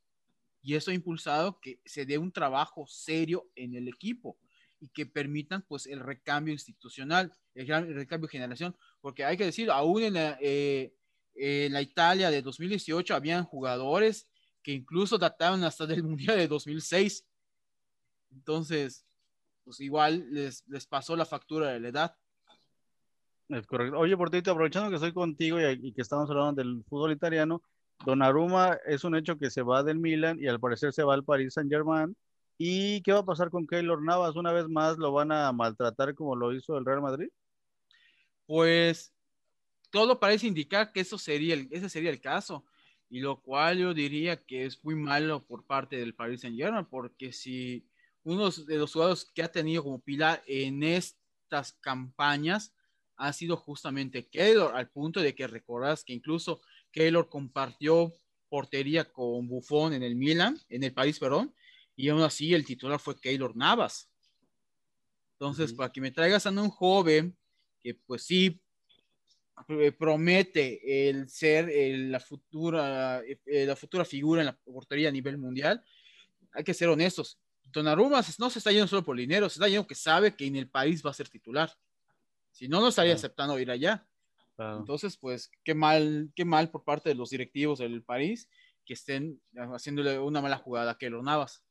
Y 0.62 0.76
eso 0.76 0.92
ha 0.92 0.94
impulsado 0.94 1.58
que 1.60 1.80
se 1.84 2.06
dé 2.06 2.16
un 2.16 2.30
trabajo 2.30 2.86
serio 2.86 3.50
en 3.56 3.74
el 3.74 3.88
equipo 3.88 4.38
y 4.78 4.88
que 4.90 5.04
permitan 5.04 5.62
pues 5.62 5.88
el 5.88 5.98
recambio 5.98 6.52
institucional, 6.54 7.32
el, 7.56 7.66
recambio 7.96 8.28
de 8.28 8.32
generación, 8.32 8.76
porque 9.00 9.24
hay 9.24 9.36
que 9.36 9.46
decir, 9.46 9.68
aún 9.68 10.04
en 10.04 10.14
la, 10.14 10.38
eh, 10.40 10.94
en 11.38 11.72
la 11.72 11.82
Italia 11.82 12.30
de 12.30 12.42
2018 12.42 13.14
habían 13.14 13.44
jugadores 13.44 14.28
que 14.62 14.72
incluso 14.72 15.18
databan 15.18 15.64
hasta 15.64 15.86
del 15.86 16.02
Mundial 16.02 16.36
de 16.36 16.48
2006. 16.48 17.24
Entonces, 18.32 19.06
pues 19.64 19.80
igual 19.80 20.26
les, 20.30 20.66
les 20.66 20.86
pasó 20.86 21.16
la 21.16 21.24
factura 21.24 21.72
de 21.72 21.80
la 21.80 21.88
edad. 21.88 22.16
Es 23.48 23.66
correcto. 23.66 23.98
Oye, 23.98 24.16
Portito, 24.16 24.50
aprovechando 24.50 24.90
que 24.90 24.96
estoy 24.96 25.12
contigo 25.12 25.58
y, 25.60 25.92
que 25.92 26.02
estamos 26.02 26.28
hablando 26.30 26.62
del 26.62 26.84
fútbol 26.84 27.12
italiano, 27.12 27.62
Donnarumma 28.04 28.78
es 28.86 29.04
un 29.04 29.16
hecho 29.16 29.38
que 29.38 29.50
se 29.50 29.62
va 29.62 29.82
del 29.82 29.98
Milan 29.98 30.38
y 30.40 30.46
al 30.48 30.60
parecer 30.60 30.92
se 30.92 31.02
va 31.02 31.14
al 31.14 31.24
Paris 31.24 31.54
Saint 31.54 31.70
Germain. 31.70 32.14
¿Y 32.58 33.00
qué 33.02 33.12
va 33.12 33.20
a 33.20 33.24
pasar 33.24 33.50
con 33.50 33.66
Keylor 33.66 34.02
Navas? 34.02 34.36
¿Una 34.36 34.52
vez 34.52 34.68
más 34.68 34.98
lo 34.98 35.12
van 35.12 35.32
a 35.32 35.50
maltratar 35.52 36.14
como 36.14 36.36
lo 36.36 36.52
hizo 36.52 36.76
el 36.76 36.84
Real 36.84 37.00
Madrid? 37.00 37.28
Pues 38.46 39.12
todo 39.90 40.18
parece 40.20 40.46
indicar 40.46 40.92
que 40.92 41.00
eso 41.00 41.18
sería 41.18 41.54
el, 41.54 41.68
ese 41.70 41.88
sería 41.88 42.10
el 42.10 42.20
caso. 42.20 42.64
Y 43.10 43.20
lo 43.20 43.40
cual 43.40 43.78
yo 43.78 43.94
diría 43.94 44.44
que 44.44 44.66
es 44.66 44.84
muy 44.84 44.94
malo 44.94 45.44
por 45.46 45.64
parte 45.64 45.96
del 45.96 46.14
Paris 46.14 46.42
Saint 46.42 46.58
Germain, 46.58 46.84
porque 46.84 47.32
si 47.32 47.86
uno 48.22 48.50
de 48.50 48.76
los 48.76 48.92
jugadores 48.92 49.24
que 49.34 49.42
ha 49.42 49.50
tenido 49.50 49.82
como 49.82 50.00
pilar 50.00 50.42
en 50.46 50.82
estas 50.82 51.72
campañas 51.80 52.74
ha 53.16 53.32
sido 53.32 53.56
justamente 53.56 54.28
Keylor, 54.28 54.76
al 54.76 54.90
punto 54.90 55.20
de 55.20 55.34
que 55.34 55.46
recordás 55.46 56.04
que 56.04 56.12
incluso 56.12 56.60
Keylor 56.92 57.28
compartió 57.28 58.12
portería 58.48 59.10
con 59.10 59.48
Buffon 59.48 59.92
en 59.92 60.02
el 60.02 60.14
Milan, 60.14 60.58
en 60.68 60.84
el 60.84 60.92
país, 60.92 61.18
perdón, 61.18 61.54
y 61.96 62.08
aún 62.08 62.22
así 62.22 62.54
el 62.54 62.64
titular 62.64 63.00
fue 63.00 63.18
Keylor 63.18 63.56
Navas. 63.56 64.08
Entonces, 65.32 65.72
para 65.72 65.92
que 65.92 66.00
me 66.00 66.10
traigas 66.10 66.46
a 66.46 66.50
un 66.50 66.70
joven 66.70 67.36
que 67.80 67.94
pues 67.94 68.24
sí 68.24 68.60
promete 69.98 71.08
el 71.08 71.28
ser 71.28 71.70
la, 72.10 72.20
futura, 72.20 73.22
eh, 73.24 73.66
la 73.66 73.76
futura 73.76 74.04
figura 74.04 74.42
en 74.42 74.46
la 74.46 74.56
portería 74.56 75.08
a 75.08 75.12
nivel 75.12 75.38
mundial, 75.38 75.82
hay 76.52 76.64
que 76.64 76.74
ser 76.74 76.88
honestos. 76.88 77.38
Donnarumma 77.64 78.22
no 78.38 78.50
se 78.50 78.58
está 78.58 78.72
yendo 78.72 78.86
solo 78.86 79.04
por 79.04 79.16
dinero, 79.16 79.48
se 79.48 79.54
está 79.54 79.68
yendo 79.68 79.86
que 79.86 79.94
sabe 79.94 80.34
que 80.34 80.46
en 80.46 80.56
el 80.56 80.70
país 80.70 81.04
va 81.04 81.10
a 81.10 81.14
ser 81.14 81.28
titular. 81.28 81.70
Si 82.50 82.68
no, 82.68 82.80
no 82.80 82.88
estaría 82.88 83.14
aceptando 83.14 83.58
ir 83.58 83.70
allá. 83.70 84.06
Entonces, 84.58 85.16
pues, 85.16 85.50
qué 85.62 85.74
mal, 85.74 86.32
qué 86.34 86.44
mal 86.44 86.70
por 86.70 86.82
parte 86.82 87.08
de 87.10 87.14
los 87.14 87.30
directivos 87.30 87.78
del 87.78 88.02
país 88.02 88.48
que 88.84 88.94
estén 88.94 89.40
haciéndole 89.54 90.18
una 90.18 90.40
mala 90.40 90.56
jugada 90.56 90.92
a 90.92 90.98
Keylor 90.98 91.22
Navas. 91.22 91.62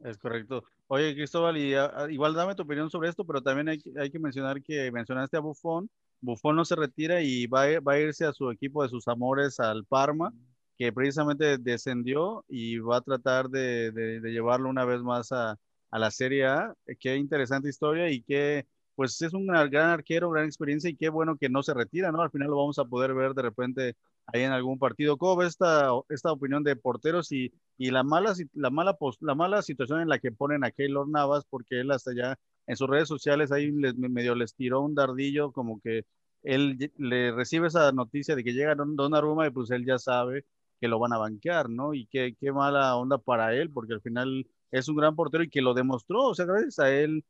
Es 0.00 0.18
correcto. 0.18 0.64
Oye, 0.88 1.14
Cristóbal, 1.14 1.56
y, 1.56 1.74
ah, 1.74 2.06
igual 2.10 2.34
dame 2.34 2.54
tu 2.54 2.62
opinión 2.62 2.90
sobre 2.90 3.08
esto, 3.08 3.24
pero 3.24 3.42
también 3.42 3.68
hay, 3.68 3.82
hay, 3.96 4.10
que 4.10 4.18
mencionar 4.18 4.62
que 4.62 4.90
mencionaste 4.90 5.36
a 5.36 5.40
Buffon. 5.40 5.88
Buffon 6.24 6.56
no 6.56 6.64
se 6.64 6.76
retira 6.76 7.22
y 7.22 7.46
va, 7.46 7.62
a 7.62 7.98
irse 7.98 8.24
a 8.24 8.32
su 8.32 8.50
equipo 8.50 8.82
de 8.82 8.88
sus 8.88 9.06
amores 9.08 9.60
al 9.60 9.84
Parma, 9.84 10.32
que 10.78 10.92
precisamente 10.92 11.58
descendió 11.58 12.44
y 12.48 12.78
va 12.78 12.98
a 12.98 13.00
tratar 13.02 13.48
de, 13.50 14.20
llevarlo 14.24 14.68
una 14.68 14.84
vez 14.84 15.02
más 15.02 15.32
a, 15.32 15.58
la 15.92 16.10
Serie 16.10 16.46
A. 16.46 16.74
Qué 16.98 17.16
interesante 17.16 17.68
historia 17.68 18.10
y 18.10 18.20
qué, 18.22 18.66
pues 18.96 19.20
es 19.22 19.32
un 19.32 19.46
gran 19.46 19.90
arquero, 19.90 20.30
gran 20.30 20.46
experiencia 20.46 20.90
y 20.90 20.96
qué 20.96 21.08
bueno 21.08 21.36
que 21.36 21.48
no 21.48 21.62
se 21.62 21.72
retira, 21.74 22.10
¿no? 22.10 22.20
Al 22.22 22.30
final 22.30 22.48
lo 22.48 22.56
vamos 22.56 22.78
a 22.80 22.84
poder 22.84 23.14
ver 23.14 23.32
de 23.34 23.42
repente 23.42 23.96
ahí 24.26 24.42
en 24.42 24.50
algún 24.52 24.78
partido. 24.78 25.16
¿Cómo 25.16 25.36
ves 25.36 25.48
esta, 25.50 26.32
opinión 26.32 26.64
de 26.64 26.74
porteros 26.74 27.30
y, 27.30 27.52
y 27.78 27.90
la, 27.92 28.02
mala, 28.02 28.34
la, 28.54 28.70
mala, 28.70 28.96
la 29.20 29.34
mala 29.36 29.62
situación 29.62 30.00
en 30.00 30.08
la 30.08 30.18
que 30.18 30.32
ponen 30.32 30.64
a 30.64 30.72
Keylor 30.72 31.08
Navas? 31.08 31.44
Porque 31.48 31.80
él 31.80 31.92
hasta 31.92 32.12
ya 32.14 32.38
en 32.66 32.76
sus 32.76 32.88
redes 32.88 33.08
sociales 33.08 33.52
ahí 33.52 33.70
les, 33.72 33.96
medio 33.96 34.34
les 34.34 34.54
tiró 34.54 34.80
un 34.80 34.94
dardillo 34.94 35.52
como 35.52 35.80
que 35.80 36.06
él 36.42 36.92
le 36.98 37.32
recibe 37.32 37.68
esa 37.68 37.92
noticia 37.92 38.36
de 38.36 38.44
que 38.44 38.52
llega 38.52 38.74
Don 38.74 39.14
Aruma 39.14 39.46
y 39.46 39.50
pues 39.50 39.70
él 39.70 39.84
ya 39.86 39.98
sabe 39.98 40.44
que 40.80 40.88
lo 40.88 40.98
van 40.98 41.12
a 41.14 41.18
banquear, 41.18 41.70
¿no? 41.70 41.94
Y 41.94 42.06
qué, 42.06 42.36
qué 42.38 42.52
mala 42.52 42.96
onda 42.96 43.18
para 43.18 43.54
él, 43.54 43.70
porque 43.70 43.94
al 43.94 44.02
final 44.02 44.46
es 44.70 44.88
un 44.88 44.96
gran 44.96 45.16
portero 45.16 45.42
y 45.44 45.48
que 45.48 45.62
lo 45.62 45.72
demostró, 45.74 46.24
o 46.24 46.34
sea, 46.34 46.44
gracias 46.46 46.78
a 46.78 46.92
él 46.92 47.24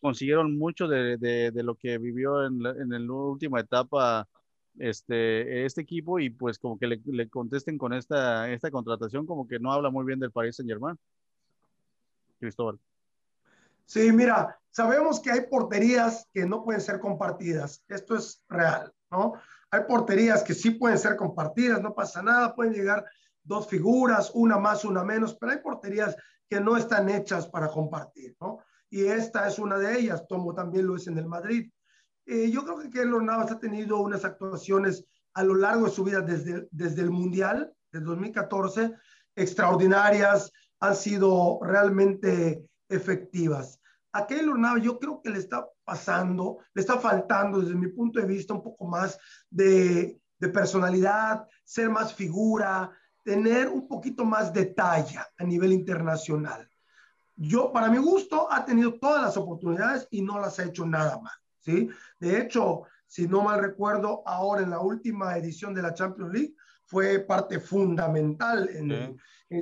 consiguieron 0.00 0.58
mucho 0.58 0.88
de, 0.88 1.16
de, 1.16 1.62
lo 1.62 1.76
que 1.76 1.98
vivió 1.98 2.44
en 2.44 2.62
la, 2.62 2.70
en 2.72 2.90
la 2.90 3.12
última 3.12 3.60
etapa 3.60 4.28
este, 4.78 5.64
este 5.64 5.82
equipo 5.82 6.18
y 6.18 6.30
pues 6.30 6.58
como 6.58 6.78
que 6.78 6.86
le, 6.88 7.00
le, 7.06 7.28
contesten 7.28 7.78
con 7.78 7.92
esta, 7.92 8.50
esta 8.52 8.70
contratación 8.70 9.26
como 9.26 9.46
que 9.46 9.58
no 9.58 9.72
habla 9.72 9.90
muy 9.90 10.04
bien 10.04 10.18
del 10.18 10.32
Paris 10.32 10.56
Saint 10.56 10.68
Germain. 10.70 10.98
Cristóbal. 12.40 12.78
Sí, 13.90 14.12
mira, 14.12 14.56
sabemos 14.70 15.18
que 15.18 15.32
hay 15.32 15.48
porterías 15.48 16.28
que 16.32 16.46
no 16.46 16.62
pueden 16.62 16.80
ser 16.80 17.00
compartidas. 17.00 17.82
Esto 17.88 18.14
es 18.14 18.44
real, 18.48 18.92
¿no? 19.10 19.32
Hay 19.72 19.80
porterías 19.88 20.44
que 20.44 20.54
sí 20.54 20.70
pueden 20.70 20.96
ser 20.96 21.16
compartidas, 21.16 21.82
no 21.82 21.92
pasa 21.92 22.22
nada, 22.22 22.54
pueden 22.54 22.72
llegar 22.72 23.04
dos 23.42 23.66
figuras, 23.66 24.30
una 24.34 24.58
más, 24.58 24.84
una 24.84 25.02
menos, 25.02 25.34
pero 25.34 25.50
hay 25.50 25.58
porterías 25.58 26.14
que 26.48 26.60
no 26.60 26.76
están 26.76 27.08
hechas 27.08 27.48
para 27.48 27.66
compartir, 27.66 28.36
¿no? 28.40 28.60
y 28.90 29.06
esta 29.06 29.48
es 29.48 29.58
una 29.58 29.76
de 29.76 29.98
ellas, 29.98 30.24
como 30.28 30.54
también 30.54 30.86
lo 30.86 30.96
es 30.96 31.08
en 31.08 31.18
el 31.18 31.26
Madrid. 31.26 31.70
Eh, 32.26 32.48
yo 32.50 32.64
creo 32.64 32.78
que 32.78 32.90
Keylor 32.90 33.22
Navas 33.22 33.50
ha 33.50 33.58
tenido 33.58 33.98
unas 33.98 34.24
actuaciones 34.24 35.04
a 35.34 35.42
lo 35.42 35.56
largo 35.56 35.86
de 35.86 35.92
su 35.92 36.04
vida 36.04 36.20
desde, 36.20 36.68
desde 36.70 37.02
el 37.02 37.10
Mundial 37.10 37.72
de 37.90 38.00
2014 38.00 38.94
extraordinarias, 39.36 40.52
han 40.80 40.96
sido 40.96 41.58
realmente 41.62 42.64
efectivas. 42.88 43.79
A 44.12 44.26
Keylor 44.26 44.58
Navas 44.58 44.82
yo 44.82 44.98
creo 44.98 45.20
que 45.22 45.30
le 45.30 45.38
está 45.38 45.66
pasando, 45.84 46.58
le 46.74 46.80
está 46.80 46.98
faltando 46.98 47.60
desde 47.60 47.74
mi 47.74 47.88
punto 47.88 48.20
de 48.20 48.26
vista 48.26 48.54
un 48.54 48.62
poco 48.62 48.86
más 48.86 49.18
de, 49.48 50.20
de 50.38 50.48
personalidad, 50.48 51.46
ser 51.64 51.88
más 51.90 52.14
figura, 52.14 52.90
tener 53.24 53.68
un 53.68 53.86
poquito 53.86 54.24
más 54.24 54.52
de 54.52 54.66
talla 54.66 55.28
a 55.38 55.44
nivel 55.44 55.72
internacional 55.72 56.70
yo, 57.42 57.72
para 57.72 57.88
mi 57.88 57.96
gusto, 57.96 58.52
ha 58.52 58.66
tenido 58.66 58.98
todas 58.98 59.22
las 59.22 59.36
oportunidades 59.38 60.06
y 60.10 60.20
no 60.20 60.38
las 60.38 60.58
ha 60.58 60.64
hecho 60.64 60.84
nada 60.84 61.18
mal, 61.20 61.32
¿sí? 61.58 61.88
De 62.18 62.38
hecho, 62.38 62.82
si 63.06 63.26
no 63.26 63.40
mal 63.40 63.60
recuerdo, 63.60 64.22
ahora 64.26 64.62
en 64.62 64.68
la 64.68 64.80
última 64.80 65.36
edición 65.38 65.72
de 65.72 65.80
la 65.80 65.94
Champions 65.94 66.34
League 66.34 66.54
fue 66.84 67.20
parte 67.20 67.58
fundamental, 67.58 68.68
en, 68.68 69.18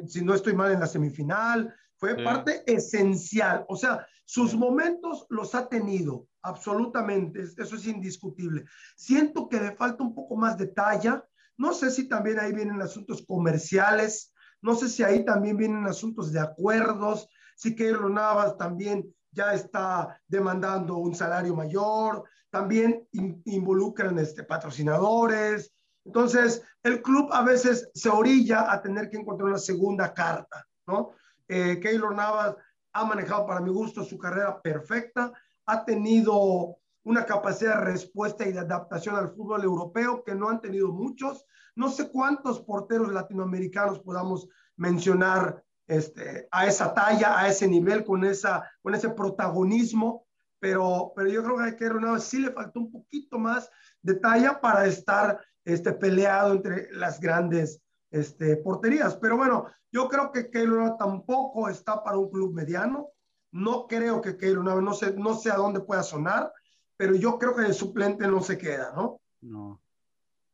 si 0.09 0.24
no 0.24 0.34
estoy 0.34 0.55
mal, 0.55 0.72
en 0.72 0.80
la 0.80 0.88
semifinal, 0.88 1.72
fue 1.96 2.16
parte 2.16 2.64
esencial. 2.66 3.64
O 3.68 3.76
sea, 3.76 4.05
sus 4.29 4.55
momentos 4.55 5.24
los 5.31 5.55
ha 5.55 5.70
tenido. 5.70 6.26
absolutamente, 6.43 7.43
eso 7.43 7.76
es 7.76 7.87
indiscutible. 7.87 8.64
Siento 8.95 9.49
que 9.49 9.59
le 9.59 9.74
falta 9.74 10.03
un 10.03 10.14
poco 10.14 10.37
más 10.37 10.57
de 10.59 10.66
talla, 10.66 11.24
no 11.57 11.72
sé 11.72 11.91
si 11.91 12.09
también 12.09 12.39
ahí 12.39 12.53
vienen 12.53 12.81
asuntos 12.83 13.24
comerciales, 13.26 14.33
no 14.61 14.74
sé 14.74 14.91
si 14.91 15.03
ahí 15.03 15.24
también 15.24 15.57
vienen 15.57 15.87
asuntos 15.87 16.31
de 16.31 16.41
acuerdos, 16.41 17.26
si 17.57 17.74
Keylor 17.74 18.11
Navas 18.11 18.59
también 18.59 19.03
ya 19.33 19.55
está 19.55 20.20
demandando 20.26 20.99
un 20.99 21.14
salario 21.14 21.55
mayor, 21.55 22.24
también 22.51 23.09
involucran 23.47 24.18
este, 24.18 24.45
patrocinadores. 24.45 25.72
Entonces, 26.05 26.62
el 26.83 27.01
club 27.01 27.31
a 27.33 27.43
veces 27.43 27.89
se 27.95 28.11
orilla 28.11 28.70
a 28.70 28.83
tener 28.83 29.09
que 29.09 29.16
encontrar 29.16 29.49
una 29.49 29.59
segunda 29.59 30.12
carta, 30.12 30.66
¿no? 30.87 31.12
Eh, 31.49 31.81
Keylor 31.81 32.14
Navas 32.14 32.57
ha 32.93 33.05
manejado 33.05 33.47
para 33.47 33.61
mi 33.61 33.70
gusto 33.70 34.05
su 34.05 34.18
carrera 34.18 34.61
perfecta, 34.61 35.32
ha 35.66 35.84
tenido 35.84 36.78
una 37.05 37.24
capacidad 37.24 37.78
de 37.78 37.84
respuesta 37.86 38.47
y 38.47 38.53
de 38.53 38.61
adaptación 38.61 39.16
al 39.16 39.30
fútbol 39.30 39.64
europeo 39.64 40.22
que 40.24 40.34
no 40.34 40.49
han 40.49 40.61
tenido 40.61 40.89
muchos. 40.89 41.45
No 41.74 41.91
sé 41.91 42.11
cuántos 42.11 42.61
porteros 42.61 43.12
latinoamericanos 43.12 44.01
podamos 44.01 44.49
mencionar 44.76 45.62
este, 45.86 46.49
a 46.51 46.66
esa 46.66 46.93
talla, 46.93 47.39
a 47.39 47.49
ese 47.49 47.66
nivel, 47.66 48.05
con, 48.05 48.24
esa, 48.24 48.70
con 48.82 48.95
ese 48.95 49.09
protagonismo, 49.11 50.26
pero, 50.61 51.12
pero 51.16 51.30
yo 51.30 51.43
creo 51.43 51.76
que 51.76 51.86
a 51.86 51.93
Navas 51.95 52.24
sí 52.24 52.41
le 52.41 52.53
faltó 52.53 52.80
un 52.80 52.91
poquito 52.91 53.39
más 53.39 53.70
de 54.03 54.14
talla 54.14 54.61
para 54.61 54.86
estar 54.86 55.41
este, 55.64 55.93
peleado 55.93 56.53
entre 56.53 56.93
las 56.93 57.20
grandes 57.20 57.82
este, 58.11 58.56
porterías. 58.56 59.16
Pero 59.16 59.36
bueno, 59.36 59.66
yo 59.90 60.09
creo 60.09 60.32
que 60.32 60.50
Keylor 60.50 60.96
tampoco 60.98 61.68
está 61.68 62.02
para 62.02 62.18
un 62.18 62.30
club 62.30 62.54
mediano. 62.54 63.09
No 63.50 63.86
creo 63.86 64.20
que 64.20 64.36
Keylor 64.36 64.82
no 64.82 64.94
sé, 64.94 65.14
no 65.16 65.34
sé 65.34 65.50
a 65.50 65.56
dónde 65.56 65.80
pueda 65.80 66.02
sonar, 66.02 66.52
pero 66.96 67.14
yo 67.14 67.38
creo 67.38 67.54
que 67.54 67.64
el 67.64 67.74
suplente 67.74 68.26
no 68.28 68.40
se 68.40 68.59
queda, 68.59 68.92
¿no? 68.94 69.20
No. 69.40 69.80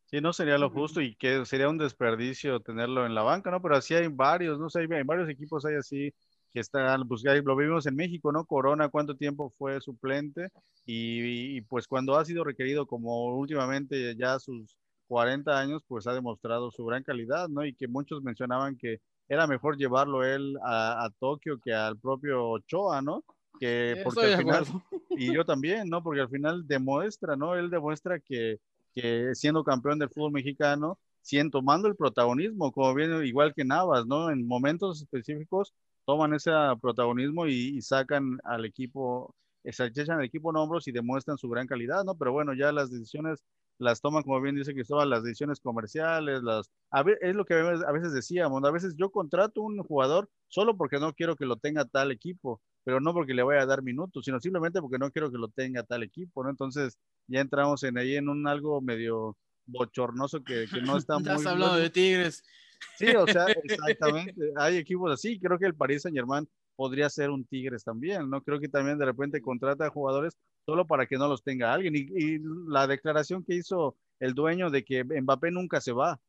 Sí, 0.07 0.21
no 0.21 0.33
sería 0.33 0.59
lo 0.59 0.71
justo 0.71 1.01
y 1.01 1.17
que 1.17 1.45
sería 1.45 1.69
un 1.69 1.79
desperdicio 1.79 2.61
tenerlo 2.61 3.05
en 3.05 3.15
la 3.15 3.23
banca, 3.23 3.51
¿no? 3.51 3.61
Pero 3.61 3.77
así 3.77 3.95
hay 3.95 4.07
varios, 4.09 4.61
no 4.61 4.71
sé, 4.71 4.81
hay 4.81 5.03
varios 5.03 5.29
equipos 5.29 5.65
hay 5.65 5.75
así 5.75 6.15
que 6.53 6.61
están, 6.61 7.09
pues 7.09 7.23
lo 7.25 7.57
vimos 7.57 7.85
en 7.87 7.97
México, 7.97 8.31
¿no? 8.31 8.45
Corona, 8.45 8.89
¿cuánto 8.89 9.17
tiempo 9.17 9.53
fue 9.59 9.81
suplente? 9.81 10.51
Y, 10.87 11.57
y, 11.57 11.61
pues 11.63 11.89
cuando 11.89 12.17
ha 12.17 12.25
sido 12.25 12.45
requerido, 12.45 12.87
como 12.87 13.35
últimamente 13.37 14.15
ya 14.17 14.39
sus 14.39 14.77
40 15.09 15.59
años, 15.59 15.83
pues 15.87 16.07
ha 16.07 16.15
demostrado 16.15 16.71
su 16.71 16.85
gran 16.85 17.03
calidad, 17.03 17.49
¿no? 17.49 17.65
Y 17.65 17.75
que 17.75 17.89
muchos 17.89 18.23
mencionaban 18.23 18.77
que 18.77 19.01
era 19.29 19.47
mejor 19.47 19.77
llevarlo 19.77 20.25
él 20.25 20.57
a, 20.63 21.09
Tokio 21.19 21.59
que 21.63 21.73
al 21.73 21.99
propio 21.99 22.49
Ochoa, 22.51 23.03
¿no? 23.03 23.25
Que 23.59 24.01
porque 24.03 24.35
al 24.35 24.39
final, 24.39 24.65
y 25.11 25.33
yo 25.33 25.45
también, 25.45 25.89
¿no? 25.89 26.03
Porque 26.03 26.21
al 26.21 26.29
final 26.29 26.67
demuestra, 26.67 27.37
¿no? 27.37 27.55
Él 27.55 27.71
demuestra 27.71 28.19
que, 28.19 28.59
que 28.95 29.35
siendo 29.35 29.65
campeón 29.65 29.99
del 29.99 30.11
fútbol 30.11 30.33
mexicano, 30.33 30.99
siendo 31.25 31.59
tomando 31.59 31.89
el 31.89 31.97
protagonismo, 31.97 32.71
como 32.73 32.95
bien 32.95 33.25
igual 33.25 33.55
que 33.55 33.65
Navas, 33.65 34.07
¿no? 34.07 34.31
En 34.31 34.47
momentos 34.47 35.01
específicos 35.01 35.73
toman 36.05 36.35
ese 36.35 36.51
protagonismo 36.81 37.47
y, 37.47 37.81
sacan 37.81 38.39
al 38.45 38.65
equipo, 38.67 39.35
se 39.65 39.87
echan 39.87 40.19
al 40.19 40.25
equipo 40.25 40.51
en 40.51 40.57
hombros 40.57 40.87
y 40.87 40.93
demuestran 40.93 41.39
su 41.39 41.49
gran 41.49 41.67
calidad, 41.67 42.05
¿no? 42.05 42.15
Pero 42.15 42.33
bueno, 42.33 42.53
ya 42.55 42.73
las 42.73 42.91
decisiones 42.91 43.43
las 43.79 44.01
toman, 44.01 44.23
como 44.23 44.41
bien 44.41 44.55
dice 44.55 44.75
Cristóbal, 44.75 45.11
las 45.11 45.25
decisiones 45.25 45.61
comerciales, 45.61 46.43
las, 46.43 46.71
es 47.21 47.35
lo 47.35 47.45
que 47.45 47.55
a 47.55 47.93
veces 47.93 48.13
decíamos, 48.13 48.63
a 48.65 48.71
veces 48.71 48.95
yo 48.97 49.11
contrato 49.11 49.63
un 49.63 49.79
jugador 49.83 50.29
solo 50.49 50.77
porque 50.77 50.99
no 50.99 51.13
quiero 51.13 51.37
que 51.37 51.47
lo 51.47 51.57
tenga 51.57 51.85
tal 51.85 52.13
equipo, 52.13 52.61
pero 52.85 53.01
no 53.01 53.13
porque 53.13 53.35
le 53.35 53.43
vaya 53.43 53.63
a 53.63 53.67
dar 53.67 53.83
minutos, 53.83 54.25
sino 54.25 54.39
simplemente 54.41 54.81
porque 54.81 54.99
no 54.99 55.11
quiero 55.11 55.31
que 55.31 55.39
lo 55.39 55.49
tenga 55.49 55.83
tal 55.83 56.03
equipo, 56.03 56.45
¿no? 56.45 56.51
Entonces 56.51 56.99
ya 57.27 57.41
entramos 57.41 57.83
en 57.83 57.99
ahí 57.99 58.17
en 58.17 58.29
un 58.29 58.47
algo 58.47 58.81
medio 58.81 59.37
bochornoso 59.67 60.45
que, 60.45 60.67
que 60.73 60.83
no 60.83 60.97
está 60.97 61.19
muy... 61.19 61.29
has 61.29 61.47
hablado 61.47 61.77
de 61.77 61.91
Tigres. 61.91 62.45
Sí, 62.99 63.09
o 63.17 63.27
sea, 63.27 63.47
exactamente, 63.65 64.53
hay 64.57 64.77
equipos 64.77 65.13
así, 65.13 65.41
creo 65.41 65.59
que 65.59 65.67
el 65.67 65.75
Paris 65.75 66.03
Saint 66.03 66.17
Germain 66.17 66.49
podría 66.77 67.09
ser 67.09 67.31
un 67.31 67.45
Tigres 67.45 67.85
también, 67.85 68.29
¿no? 68.29 68.43
Creo 68.43 68.61
que 68.61 68.69
también 68.69 68.99
de 68.99 69.07
repente 69.07 69.41
contrata 69.41 69.89
jugadores 69.91 70.37
solo 70.67 70.87
para 70.87 71.07
que 71.07 71.17
no 71.17 71.29
los 71.29 71.43
tenga 71.43 71.73
alguien. 71.73 71.95
Y, 71.97 72.39
la 72.69 72.87
declaración 72.87 73.45
que 73.45 73.55
hizo 73.55 73.97
el 74.21 74.35
dueño 74.35 74.71
de 74.71 74.85
que 74.85 75.05
Mbappé 75.05 75.51
nunca 75.51 75.81
se 75.81 75.93
va, 75.93 76.21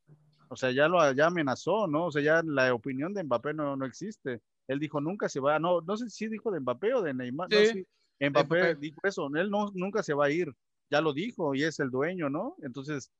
o 0.49 0.55
sea, 0.55 0.71
ya 0.71 0.87
lo 0.87 1.11
ya 1.13 1.27
amenazó, 1.27 1.87
¿no? 1.87 2.05
O 2.05 2.11
sea, 2.11 2.21
ya 2.21 2.43
la 2.43 2.73
opinión 2.73 3.13
de 3.13 3.23
Mbappé 3.23 3.53
no, 3.53 3.75
no 3.75 3.85
existe. 3.85 4.41
Él 4.67 4.79
dijo 4.79 4.99
nunca 5.01 5.29
se 5.29 5.39
va, 5.39 5.59
no, 5.59 5.81
no 5.81 5.97
sé 5.97 6.09
si 6.09 6.27
dijo 6.27 6.51
de 6.51 6.59
Mbappé 6.59 6.93
o 6.93 7.01
de 7.01 7.13
Neymar. 7.13 7.49
Sí. 7.51 7.85
Mbappé, 8.19 8.75
dijo 8.75 9.01
eso, 9.03 9.29
él 9.35 9.49
no, 9.49 9.71
nunca 9.73 10.01
se 10.01 10.13
va 10.13 10.25
a 10.25 10.31
ir, 10.31 10.53
ya 10.89 11.01
lo 11.01 11.13
dijo 11.13 11.53
y 11.53 11.63
es 11.63 11.79
el 11.79 11.91
dueño, 11.91 12.29
¿no? 12.29 12.55
Entonces, 12.61 13.11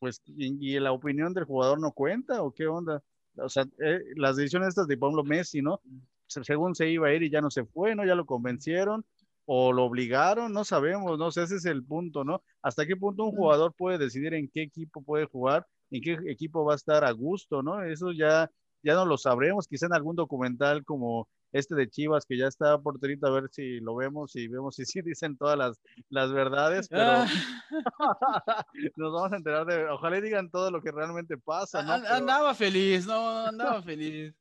pues, 0.00 0.22
¿y, 0.26 0.78
la 0.80 0.92
opinión 0.92 1.34
del 1.34 1.44
jugador 1.44 1.78
no 1.78 1.92
cuenta 1.92 2.42
o 2.42 2.52
qué 2.52 2.66
onda? 2.66 3.02
O 3.36 3.48
sea, 3.48 3.64
eh, 3.78 4.00
las 4.16 4.36
decisiones 4.36 4.70
estas 4.70 4.88
de 4.88 4.96
Pablo 4.96 5.22
Messi, 5.22 5.62
¿no? 5.62 5.80
Según 6.26 6.74
se 6.74 6.88
iba 6.90 7.08
a 7.08 7.14
ir 7.14 7.22
y 7.22 7.30
ya 7.30 7.40
no 7.40 7.50
se 7.50 7.64
fue, 7.64 7.94
¿no? 7.94 8.04
Ya 8.04 8.14
lo 8.14 8.26
convencieron 8.26 9.04
o 9.52 9.72
lo 9.72 9.82
obligaron, 9.82 10.52
no 10.52 10.64
sabemos, 10.64 11.18
no 11.18 11.32
sé, 11.32 11.42
ese 11.42 11.56
es 11.56 11.64
el 11.64 11.84
punto, 11.84 12.22
¿no? 12.22 12.40
¿Hasta 12.62 12.86
qué 12.86 12.94
punto 12.94 13.24
un 13.24 13.32
jugador 13.32 13.74
puede 13.76 13.98
decidir 13.98 14.32
en 14.34 14.48
qué 14.48 14.62
equipo 14.62 15.02
puede 15.02 15.24
jugar, 15.24 15.66
en 15.90 16.02
qué 16.02 16.18
equipo 16.28 16.64
va 16.64 16.74
a 16.74 16.76
estar 16.76 17.04
a 17.04 17.10
gusto, 17.10 17.60
¿no? 17.60 17.82
Eso 17.82 18.12
ya, 18.12 18.48
ya 18.84 18.94
no 18.94 19.04
lo 19.04 19.18
sabremos, 19.18 19.66
quizá 19.66 19.86
en 19.86 19.94
algún 19.94 20.14
documental 20.14 20.84
como 20.84 21.26
este 21.50 21.74
de 21.74 21.90
Chivas, 21.90 22.26
que 22.26 22.38
ya 22.38 22.46
está 22.46 22.76
por 22.76 22.92
porterito, 22.92 23.26
a 23.26 23.32
ver 23.32 23.48
si 23.50 23.80
lo 23.80 23.96
vemos 23.96 24.36
y 24.36 24.46
vemos 24.46 24.76
si 24.76 24.84
sí 24.86 25.02
dicen 25.02 25.36
todas 25.36 25.58
las, 25.58 25.80
las 26.10 26.32
verdades, 26.32 26.86
pero 26.88 27.02
ah. 27.02 27.26
nos 28.96 29.12
vamos 29.12 29.32
a 29.32 29.36
enterar 29.36 29.66
de, 29.66 29.84
ojalá 29.88 30.20
digan 30.20 30.48
todo 30.52 30.70
lo 30.70 30.80
que 30.80 30.92
realmente 30.92 31.36
pasa, 31.36 31.82
¿no? 31.82 31.94
Andaba 31.94 32.54
feliz, 32.54 33.04
no, 33.04 33.46
andaba 33.46 33.82
feliz. 33.82 34.32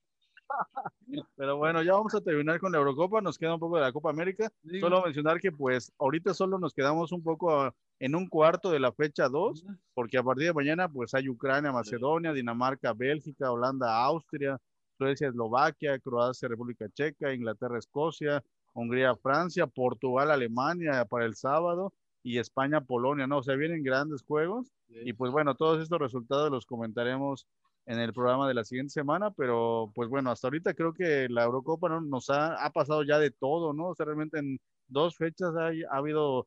Pero 1.36 1.58
bueno, 1.58 1.82
ya 1.82 1.94
vamos 1.94 2.14
a 2.14 2.22
terminar 2.22 2.60
con 2.60 2.72
la 2.72 2.78
Eurocopa, 2.78 3.22
nos 3.22 3.38
queda 3.38 3.54
un 3.54 3.60
poco 3.60 3.78
de 3.78 3.84
la 3.84 3.92
Copa 3.92 4.10
América. 4.10 4.52
Solo 4.80 5.04
mencionar 5.04 5.40
que 5.40 5.52
pues 5.52 5.92
ahorita 5.98 6.34
solo 6.34 6.60
nos 6.60 6.74
quedamos 6.74 7.12
un 7.12 7.24
poco 7.24 7.74
en 8.00 8.16
un 8.16 8.28
cuarto 8.28 8.72
de 8.72 8.80
la 8.80 8.92
fecha 8.92 9.28
2, 9.28 9.66
porque 9.94 10.18
a 10.18 10.24
partir 10.24 10.48
de 10.48 10.54
mañana 10.54 10.88
pues 10.88 11.14
hay 11.14 11.30
Ucrania, 11.30 11.72
Macedonia, 11.72 12.34
Dinamarca, 12.34 12.94
Bélgica, 12.94 13.52
Holanda, 13.52 14.04
Austria, 14.04 14.60
Suecia, 14.98 15.30
Eslovaquia, 15.30 16.00
Croacia, 16.00 16.48
República 16.48 16.88
Checa, 16.90 17.34
Inglaterra, 17.34 17.80
Escocia, 17.80 18.44
Hungría, 18.74 19.16
Francia, 19.16 19.68
Portugal, 19.68 20.32
Alemania 20.32 21.06
para 21.06 21.26
el 21.26 21.36
sábado 21.36 21.94
y 22.22 22.38
España, 22.38 22.82
Polonia, 22.82 23.28
¿no? 23.28 23.38
O 23.38 23.44
sea, 23.44 23.56
vienen 23.56 23.84
grandes 23.84 24.24
juegos 24.24 24.72
y 24.90 25.14
pues 25.14 25.32
bueno, 25.32 25.56
todos 25.56 25.82
estos 25.82 26.00
resultados 26.00 26.52
los 26.52 26.66
comentaremos 26.66 27.48
en 27.90 27.98
el 27.98 28.14
programa 28.14 28.48
de 28.48 28.54
la 28.54 28.64
siguiente 28.64 28.94
semana, 28.94 29.32
pero 29.32 29.92
pues 29.96 30.08
bueno, 30.10 30.30
hasta 30.30 30.46
ahorita 30.46 30.76
creo 30.76 30.94
que 30.94 31.28
la 31.28 31.44
Eurocopa 31.44 31.90
¿no? 31.90 32.00
nos 32.02 32.30
ha, 32.30 32.64
ha 32.64 32.70
pasado 32.70 33.02
ya 33.02 33.18
de 33.18 33.32
todo, 33.32 33.74
¿no? 33.74 33.88
O 33.88 33.96
sea, 33.96 34.06
realmente 34.06 34.38
en 34.38 34.60
dos 34.88 35.18
fechas 35.18 35.56
ha, 35.56 35.70
ha 35.70 35.98
habido 35.98 36.46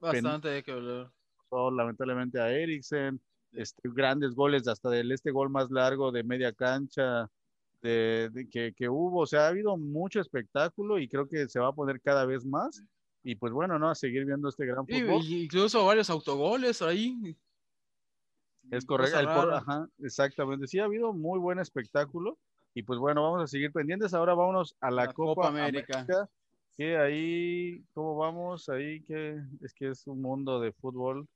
bastante 0.00 0.48
de 0.48 0.62
que 0.62 0.72
hablar. 0.72 1.12
Lamentablemente 1.52 2.40
a 2.40 2.50
Eriksen, 2.50 3.20
este, 3.52 3.90
grandes 3.90 4.34
goles 4.34 4.66
hasta 4.68 4.88
del 4.88 5.12
este 5.12 5.30
gol 5.32 5.50
más 5.50 5.70
largo 5.70 6.12
de 6.12 6.24
media 6.24 6.54
cancha 6.54 7.30
de, 7.82 8.48
que, 8.50 8.72
que, 8.74 8.88
hubo, 8.88 9.20
o 9.20 9.26
sea, 9.26 9.44
ha 9.44 9.48
habido 9.48 9.76
mucho 9.76 10.18
espectáculo 10.18 10.98
y 10.98 11.08
creo 11.08 11.28
que 11.28 11.46
se 11.46 11.60
va 11.60 11.68
a 11.68 11.74
poner 11.74 12.00
cada 12.00 12.24
vez 12.24 12.46
más. 12.46 12.82
Y 13.22 13.34
pues 13.34 13.52
bueno, 13.52 13.78
¿no? 13.78 13.90
A 13.90 13.94
seguir 13.94 14.24
viendo 14.24 14.48
este 14.48 14.64
gran 14.64 14.86
fútbol. 14.86 15.22
incluso 15.26 15.84
varios 15.84 16.08
autogoles 16.08 16.80
ahí. 16.80 17.36
Es 18.70 18.84
correcto, 18.84 19.18
ajá, 19.18 19.88
exactamente. 19.98 20.66
Sí, 20.66 20.78
ha 20.78 20.84
habido 20.84 21.12
muy 21.12 21.38
buen 21.38 21.58
espectáculo. 21.58 22.38
Y 22.72 22.82
pues 22.84 23.00
bueno, 23.00 23.22
vamos 23.22 23.42
a 23.42 23.46
seguir 23.48 23.72
pendientes. 23.72 24.14
Ahora 24.14 24.34
vámonos 24.34 24.76
a 24.80 24.90
la, 24.90 25.12
Copa, 25.12 25.48
América. 25.48 26.06
Que 26.76 26.96
ahí, 26.96 27.84
¿cómo 27.92 28.16
vamos? 28.16 28.68
Ahí 28.68 29.02
que 29.02 29.38
es 29.60 29.74
que 29.74 29.88
es 29.88 30.06
un 30.06 30.22
mundo 30.22 30.60
de 30.60 30.72
fútbol. 30.72 31.28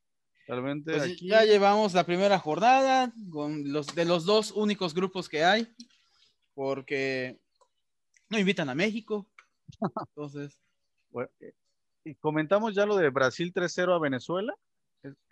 Realmente 0.46 0.92
pues 0.92 1.02
aquí... 1.02 1.28
Ya 1.28 1.44
llevamos 1.44 1.92
la 1.92 2.04
primera 2.04 2.38
jornada 2.38 3.12
con 3.30 3.72
los 3.72 3.94
de 3.94 4.04
los 4.04 4.24
dos 4.24 4.52
únicos 4.52 4.94
grupos 4.94 5.28
que 5.28 5.44
hay. 5.44 5.68
Porque 6.54 7.40
no 8.28 8.38
invitan 8.38 8.70
a 8.70 8.74
México. 8.74 9.26
Entonces. 10.08 10.56
Bueno, 11.10 11.30
eh, 11.40 11.52
y 12.04 12.14
comentamos 12.14 12.74
ya 12.74 12.86
lo 12.86 12.96
de 12.96 13.10
Brasil 13.10 13.52
3-0 13.52 13.96
a 13.96 13.98
Venezuela 13.98 14.54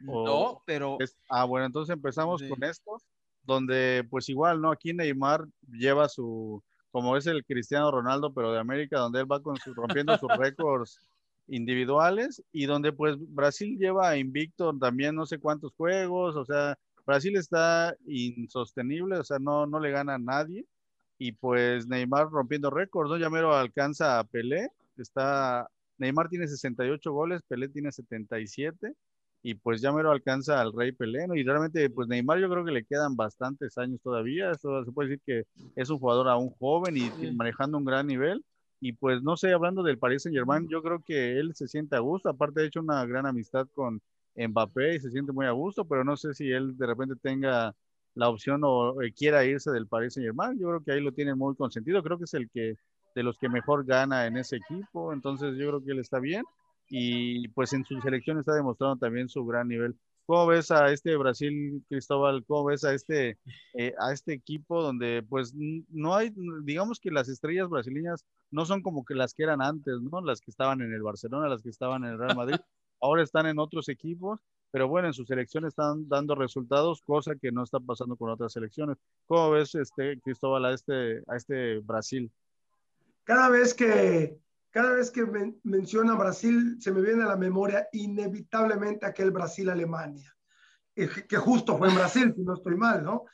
no, 0.00 0.62
pero... 0.66 0.98
ah, 1.28 1.44
bueno, 1.44 1.66
entonces 1.66 1.92
empezamos 1.92 2.42
con 2.48 2.62
esto, 2.64 2.98
donde 3.44 4.06
pues 4.10 4.28
igual, 4.28 4.60
¿no? 4.60 4.70
Aquí 4.70 4.92
Neymar 4.92 5.46
lleva 5.70 6.08
su, 6.08 6.62
como 6.90 7.16
es 7.16 7.26
el 7.26 7.44
Cristiano 7.44 7.90
Ronaldo, 7.90 8.32
pero 8.32 8.52
de 8.52 8.60
América, 8.60 8.98
donde 8.98 9.20
él 9.20 9.30
va 9.30 9.42
con 9.42 9.56
su, 9.56 9.74
rompiendo 9.74 10.16
sus 10.18 10.28
récords 10.38 11.00
individuales 11.48 12.42
y 12.52 12.66
donde 12.66 12.92
pues 12.92 13.16
Brasil 13.18 13.76
lleva 13.78 14.16
invicto 14.16 14.76
también 14.78 15.14
no 15.14 15.26
sé 15.26 15.38
cuántos 15.38 15.72
juegos, 15.74 16.36
o 16.36 16.44
sea, 16.44 16.78
Brasil 17.04 17.36
está 17.36 17.96
insostenible, 18.06 19.18
o 19.18 19.24
sea, 19.24 19.38
no, 19.38 19.66
no 19.66 19.80
le 19.80 19.90
gana 19.90 20.14
a 20.14 20.18
nadie 20.18 20.64
y 21.18 21.32
pues 21.32 21.86
Neymar 21.86 22.30
rompiendo 22.30 22.70
récords, 22.70 23.10
¿no? 23.10 23.16
Ya 23.16 23.30
mero 23.30 23.54
alcanza 23.54 24.18
a 24.18 24.24
Pelé, 24.24 24.68
está 24.96 25.68
Neymar 25.98 26.28
tiene 26.28 26.46
68 26.46 27.12
goles, 27.12 27.42
Pelé 27.42 27.68
tiene 27.68 27.92
77 27.92 28.94
y 29.42 29.54
pues 29.54 29.80
ya 29.80 29.92
me 29.92 30.02
lo 30.02 30.12
alcanza 30.12 30.60
al 30.60 30.72
Rey 30.72 30.92
Pelé, 30.92 31.26
Y 31.34 31.42
realmente, 31.42 31.90
pues 31.90 32.08
Neymar 32.08 32.38
yo 32.38 32.48
creo 32.48 32.64
que 32.64 32.70
le 32.70 32.84
quedan 32.84 33.16
bastantes 33.16 33.76
años 33.76 34.00
todavía, 34.00 34.52
Eso 34.52 34.84
se 34.84 34.92
puede 34.92 35.10
decir 35.10 35.22
que 35.26 35.44
es 35.74 35.90
un 35.90 35.98
jugador 35.98 36.28
aún 36.28 36.50
joven 36.50 36.96
y 36.96 37.10
manejando 37.32 37.78
un 37.78 37.84
gran 37.84 38.06
nivel. 38.06 38.44
Y 38.80 38.92
pues 38.92 39.22
no 39.22 39.36
sé, 39.36 39.52
hablando 39.52 39.82
del 39.82 39.98
Paris 39.98 40.22
Saint 40.22 40.36
Germain, 40.36 40.68
yo 40.68 40.82
creo 40.82 41.02
que 41.04 41.38
él 41.38 41.54
se 41.54 41.68
siente 41.68 41.96
a 41.96 42.00
gusto, 42.00 42.28
aparte 42.28 42.62
ha 42.62 42.64
hecho 42.64 42.80
una 42.80 43.04
gran 43.06 43.26
amistad 43.26 43.66
con 43.74 44.00
Mbappé 44.36 44.96
y 44.96 45.00
se 45.00 45.10
siente 45.10 45.32
muy 45.32 45.46
a 45.46 45.52
gusto, 45.52 45.84
pero 45.84 46.04
no 46.04 46.16
sé 46.16 46.34
si 46.34 46.50
él 46.50 46.76
de 46.76 46.86
repente 46.86 47.14
tenga 47.20 47.74
la 48.14 48.28
opción 48.28 48.62
o 48.64 48.94
quiera 49.16 49.44
irse 49.44 49.70
del 49.70 49.86
Paris 49.86 50.14
Saint 50.14 50.26
Germain. 50.26 50.58
Yo 50.58 50.68
creo 50.68 50.84
que 50.84 50.92
ahí 50.92 51.00
lo 51.00 51.12
tiene 51.12 51.34
muy 51.34 51.54
consentido, 51.54 52.02
creo 52.02 52.18
que 52.18 52.24
es 52.24 52.34
el 52.34 52.48
que 52.50 52.76
de 53.14 53.22
los 53.22 53.38
que 53.38 53.48
mejor 53.48 53.84
gana 53.84 54.26
en 54.26 54.36
ese 54.36 54.56
equipo, 54.56 55.12
entonces 55.12 55.56
yo 55.56 55.68
creo 55.68 55.84
que 55.84 55.92
él 55.92 55.98
está 55.98 56.18
bien 56.18 56.44
y 56.94 57.48
pues 57.48 57.72
en 57.72 57.86
su 57.86 57.98
selección 58.02 58.38
está 58.38 58.52
demostrando 58.52 58.98
también 58.98 59.26
su 59.26 59.46
gran 59.46 59.66
nivel. 59.66 59.96
¿Cómo 60.26 60.46
ves 60.46 60.70
a 60.70 60.92
este 60.92 61.16
Brasil, 61.16 61.82
Cristóbal? 61.88 62.44
¿Cómo 62.46 62.66
ves 62.66 62.84
a 62.84 62.92
este, 62.92 63.38
eh, 63.72 63.94
a 63.98 64.12
este 64.12 64.34
equipo 64.34 64.82
donde 64.82 65.24
pues 65.26 65.54
no 65.54 66.14
hay, 66.14 66.34
digamos 66.64 67.00
que 67.00 67.10
las 67.10 67.30
estrellas 67.30 67.70
brasileñas 67.70 68.26
no 68.50 68.66
son 68.66 68.82
como 68.82 69.06
que 69.06 69.14
las 69.14 69.32
que 69.32 69.42
eran 69.42 69.62
antes, 69.62 70.02
¿no? 70.02 70.20
Las 70.20 70.42
que 70.42 70.50
estaban 70.50 70.82
en 70.82 70.92
el 70.92 71.02
Barcelona, 71.02 71.48
las 71.48 71.62
que 71.62 71.70
estaban 71.70 72.04
en 72.04 72.10
el 72.10 72.18
Real 72.18 72.36
Madrid, 72.36 72.56
ahora 73.00 73.22
están 73.22 73.46
en 73.46 73.58
otros 73.58 73.88
equipos, 73.88 74.38
pero 74.70 74.86
bueno, 74.86 75.08
en 75.08 75.14
su 75.14 75.24
selección 75.24 75.64
están 75.64 76.06
dando 76.10 76.34
resultados, 76.34 77.00
cosa 77.00 77.36
que 77.36 77.52
no 77.52 77.62
está 77.62 77.80
pasando 77.80 78.16
con 78.16 78.28
otras 78.28 78.52
selecciones. 78.52 78.98
¿Cómo 79.26 79.52
ves, 79.52 79.74
este, 79.76 80.20
Cristóbal, 80.20 80.66
a 80.66 80.74
este, 80.74 81.22
a 81.26 81.36
este 81.36 81.78
Brasil? 81.78 82.30
Cada 83.24 83.48
vez 83.48 83.72
que, 83.72 84.38
cada 84.72 84.94
vez 84.94 85.10
que 85.10 85.24
menciona 85.64 86.14
Brasil, 86.14 86.78
se 86.80 86.90
me 86.92 87.02
viene 87.02 87.22
a 87.22 87.28
la 87.28 87.36
memoria 87.36 87.86
inevitablemente 87.92 89.04
aquel 89.04 89.30
Brasil-Alemania, 89.30 90.34
que 90.94 91.36
justo 91.36 91.76
fue 91.76 91.88
en 91.88 91.94
Brasil, 91.94 92.32
si 92.34 92.42
no 92.42 92.54
estoy 92.54 92.76
mal, 92.76 93.04
¿no? 93.04 93.26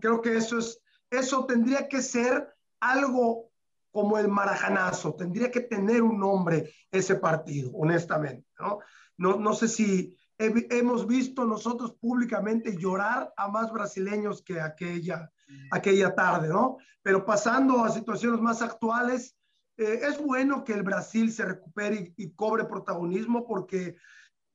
creo 0.00 0.20
que 0.20 0.36
eso 0.36 0.58
es, 0.58 0.80
eso 1.10 1.46
tendría 1.46 1.88
que 1.88 2.02
ser 2.02 2.54
algo 2.80 3.50
como 3.90 4.18
el 4.18 4.28
marajanazo, 4.28 5.14
tendría 5.14 5.50
que 5.50 5.60
tener 5.60 6.02
un 6.02 6.18
nombre 6.18 6.72
ese 6.90 7.16
partido, 7.16 7.70
honestamente, 7.74 8.46
¿no? 8.58 8.80
No, 9.16 9.36
no 9.36 9.54
sé 9.54 9.68
si 9.68 10.16
hemos 10.36 11.06
visto 11.06 11.44
nosotros 11.44 11.92
públicamente 11.92 12.76
llorar 12.76 13.32
a 13.36 13.48
más 13.48 13.72
brasileños 13.72 14.42
que 14.42 14.60
aquella, 14.60 15.30
aquella 15.70 16.14
tarde, 16.14 16.48
¿no? 16.48 16.78
Pero 17.02 17.24
pasando 17.24 17.84
a 17.84 17.90
situaciones 17.90 18.40
más 18.40 18.62
actuales, 18.62 19.36
eh, 19.76 20.00
es 20.02 20.18
bueno 20.18 20.64
que 20.64 20.72
el 20.72 20.82
Brasil 20.82 21.32
se 21.32 21.44
recupere 21.44 22.12
y, 22.16 22.30
cobre 22.32 22.64
protagonismo 22.64 23.46
porque 23.46 23.96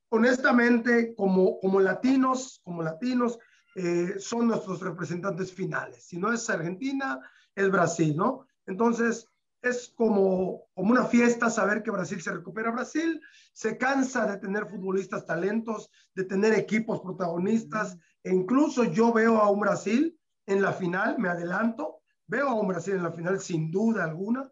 honestamente 0.10 1.14
como, 1.16 1.60
como 1.60 1.80
latinos, 1.80 2.62
como 2.64 2.84
latinos, 2.84 3.38
eh, 3.76 4.16
son 4.18 4.48
nuestros 4.48 4.82
representantes 4.82 5.54
finales. 5.54 6.04
Si 6.04 6.18
no 6.18 6.32
es 6.32 6.50
Argentina, 6.50 7.20
es 7.56 7.70
Brasil, 7.70 8.16
¿no? 8.16 8.48
Entonces, 8.66 9.28
es 9.62 9.94
como, 9.96 10.64
como 10.74 10.92
una 10.92 11.06
fiesta 11.06 11.50
saber 11.50 11.84
que 11.84 11.92
Brasil 11.92 12.22
se 12.22 12.32
recupera. 12.32 12.72
Brasil 12.72 13.22
se 13.54 13.78
cansa 13.78 14.26
de 14.26 14.38
tener 14.38 14.68
futbolistas 14.68 15.26
talentos, 15.26 15.90
de 16.16 16.24
tener 16.24 16.54
equipos 16.54 17.02
protagonistas, 17.02 17.98
e 18.24 18.34
incluso 18.34 18.86
yo 18.86 19.14
veo 19.14 19.38
a 19.38 19.50
un 19.50 19.60
Brasil 19.60 20.18
en 20.46 20.62
la 20.62 20.74
final, 20.74 21.20
me 21.20 21.30
adelanto, 21.30 22.02
veo 22.28 22.50
a 22.50 22.54
un 22.54 22.68
Brasil 22.68 22.96
en 22.96 23.04
la 23.04 23.12
final 23.12 23.40
sin 23.40 23.72
duda 23.72 24.04
alguna. 24.04 24.50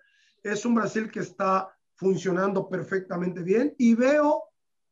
Es 0.48 0.66
un 0.66 0.76
Brasil 0.76 1.12
que 1.12 1.20
está 1.20 1.68
funcionando 1.96 2.70
perfectamente 2.70 3.44
bien 3.44 3.76
y 3.78 3.96
veo 3.96 4.46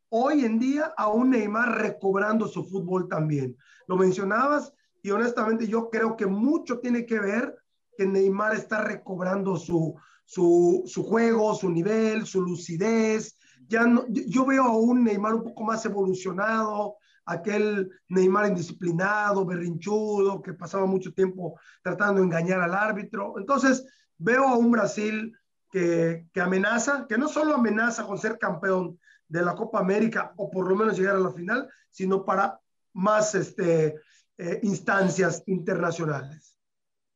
hoy 0.10 0.44
en 0.44 0.60
día 0.60 0.94
a 0.98 1.08
un 1.08 1.30
Neymar 1.30 1.82
recobrando 1.82 2.46
su 2.50 2.66
fútbol 2.66 3.08
también. 3.08 3.56
Lo 3.88 3.96
mencionabas 3.96 4.74
y 5.02 5.12
honestamente 5.12 5.66
yo 5.66 5.90
creo 5.90 6.18
que 6.18 6.26
mucho 6.26 6.80
tiene 6.80 7.06
que 7.06 7.22
ver 7.22 7.56
que 7.98 8.06
Neymar 8.06 8.54
está 8.54 8.82
recobrando 8.82 9.56
su, 9.56 9.96
su, 10.26 10.84
su 10.86 11.04
juego, 11.06 11.56
su 11.56 11.70
nivel, 11.70 12.26
su 12.26 12.42
lucidez. 12.42 13.38
Ya 13.70 13.86
yo 14.10 14.46
veo 14.46 14.64
a 14.64 14.76
un 14.76 15.06
Neymar 15.06 15.36
un 15.36 15.44
poco 15.44 15.64
más 15.64 15.86
evolucionado, 15.86 16.98
aquel 17.26 17.90
Neymar 18.10 18.50
indisciplinado, 18.50 19.46
berrinchudo, 19.46 20.42
que 20.42 20.54
pasaba 20.54 20.86
mucho 20.86 21.14
tiempo 21.14 21.58
tratando 21.82 22.20
de 22.20 22.26
engañar 22.26 22.60
al 22.60 22.74
árbitro. 22.74 23.36
Entonces, 23.38 23.86
veo 24.18 24.44
a 24.50 24.58
un 24.58 24.70
Brasil 24.72 25.34
que, 25.76 26.30
que, 26.32 26.40
amenaza, 26.40 27.06
que 27.06 27.18
no 27.18 27.28
solo 27.28 27.54
amenaza 27.54 28.06
con 28.06 28.18
ser 28.18 28.40
campeón 28.40 28.98
de 29.28 29.44
la 29.44 29.56
Copa 29.56 29.80
América 29.80 30.34
o 30.38 30.50
por 30.50 30.70
lo 30.70 30.76
menos 30.78 30.98
llegar 30.98 31.18
a 31.18 31.20
la 31.20 31.34
final, 31.34 31.70
sino 31.90 32.24
para 32.24 32.58
más 32.94 33.36
este, 33.36 33.96
eh, 34.38 34.60
instancias 34.64 35.44
internacionales. 35.48 36.58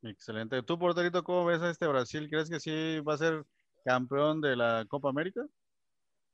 Excelente. 0.02 0.62
¿Tú, 0.64 0.78
porterito, 0.78 1.24
cómo 1.24 1.46
ves 1.46 1.62
a 1.62 1.70
este 1.70 1.88
Brasil? 1.88 2.28
¿Crees 2.30 2.50
que 2.50 2.60
sí 2.60 3.00
va 3.00 3.14
a 3.14 3.18
ser 3.18 3.46
campeón 3.86 4.42
de 4.42 4.58
la 4.58 4.86
Copa 4.90 5.08
América? 5.08 5.42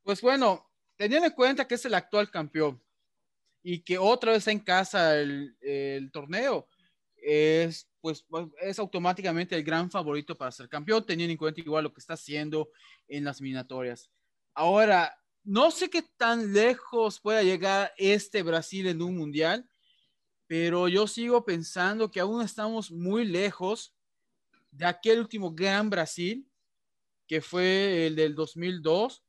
Pues 0.01 0.19
bueno, 0.19 0.67
teniendo 0.95 1.27
en 1.27 1.33
cuenta 1.33 1.67
que 1.67 1.75
es 1.75 1.85
el 1.85 1.93
actual 1.93 2.31
campeón, 2.31 2.81
y 3.61 3.83
que 3.83 3.99
otra 3.99 4.31
vez 4.31 4.47
en 4.47 4.59
casa 4.59 5.15
el, 5.15 5.55
el 5.61 6.11
torneo, 6.11 6.67
es, 7.25 7.89
pues, 8.01 8.23
es 8.61 8.77
automáticamente 8.77 9.55
el 9.55 9.63
gran 9.63 9.89
favorito 9.89 10.37
para 10.37 10.51
ser 10.51 10.69
campeón, 10.69 11.03
teniendo 11.03 11.31
en 11.31 11.37
cuenta 11.37 11.59
igual 11.59 11.85
lo 11.85 11.93
que 11.93 11.99
está 11.99 12.13
haciendo 12.13 12.69
en 13.07 13.23
las 13.23 13.39
eliminatorias. 13.39 14.11
Ahora, 14.53 15.17
no 15.43 15.71
sé 15.71 15.89
qué 15.89 16.03
tan 16.17 16.53
lejos 16.53 17.19
pueda 17.19 17.41
llegar 17.41 17.91
este 17.97 18.43
Brasil 18.43 18.87
en 18.87 19.01
un 19.01 19.17
mundial, 19.17 19.67
pero 20.45 20.87
yo 20.87 21.07
sigo 21.07 21.43
pensando 21.43 22.11
que 22.11 22.19
aún 22.19 22.43
estamos 22.43 22.91
muy 22.91 23.25
lejos 23.25 23.95
de 24.69 24.85
aquel 24.85 25.19
último 25.19 25.51
gran 25.51 25.89
Brasil, 25.89 26.47
que 27.27 27.41
fue 27.41 28.05
el 28.05 28.15
del 28.15 28.35
2002, 28.35 29.23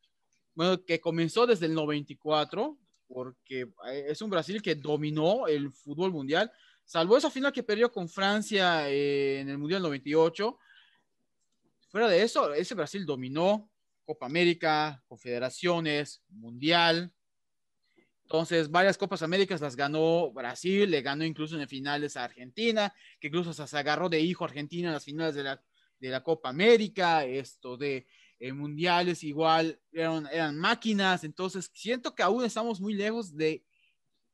bueno, 0.55 0.85
que 0.85 1.01
comenzó 1.01 1.47
desde 1.47 1.65
el 1.65 1.75
94, 1.75 2.79
porque 3.09 3.73
eh, 3.89 4.07
es 4.09 4.21
un 4.21 4.29
Brasil 4.29 4.61
que 4.61 4.75
dominó 4.75 5.47
el 5.47 5.73
fútbol 5.73 6.13
mundial, 6.13 6.53
salvo 6.87 7.17
esa 7.17 7.31
final 7.31 7.53
que 7.53 7.63
perdió 7.63 7.93
con 7.93 8.09
Francia 8.09 8.89
eh, 8.89 9.41
en 9.41 9.51
el 9.51 9.59
Mundial 9.59 9.83
98. 9.83 10.59
Fuera 11.91 12.09
de 12.09 12.23
eso, 12.23 12.55
ese 12.55 12.75
Brasil 12.75 13.05
dominó 13.05 13.71
Copa 14.05 14.27
América, 14.27 15.03
Confederaciones, 15.07 16.23
Mundial. 16.29 17.13
Entonces, 18.23 18.71
varias 18.71 18.97
Copas 18.97 19.23
Américas 19.23 19.61
las 19.61 19.77
ganó 19.77 20.33
Brasil, 20.33 20.91
le 20.91 21.03
ganó 21.03 21.25
incluso 21.25 21.61
en 21.61 21.69
finales 21.69 22.17
a 22.17 22.25
Argentina, 22.25 22.93
que 23.21 23.29
incluso 23.29 23.53
se 23.53 23.77
agarró 23.77 24.09
de 24.09 24.21
hijo 24.21 24.45
Argentina 24.45 24.89
en 24.89 24.95
las 24.95 25.05
finales 25.05 25.35
de 25.35 25.45
la, 25.45 25.63
de 25.99 26.09
la 26.09 26.23
Copa 26.23 26.49
América, 26.49 27.25
esto 27.25 27.77
de 27.77 28.07
eh, 28.39 28.53
mundiales 28.53 29.23
igual 29.23 29.81
eran, 29.93 30.29
eran 30.33 30.59
máquinas, 30.59 31.25
entonces 31.25 31.71
siento 31.73 32.15
que 32.15 32.23
aún 32.23 32.45
estamos 32.45 32.81
muy 32.81 32.95
lejos 32.95 33.35
de 33.35 33.65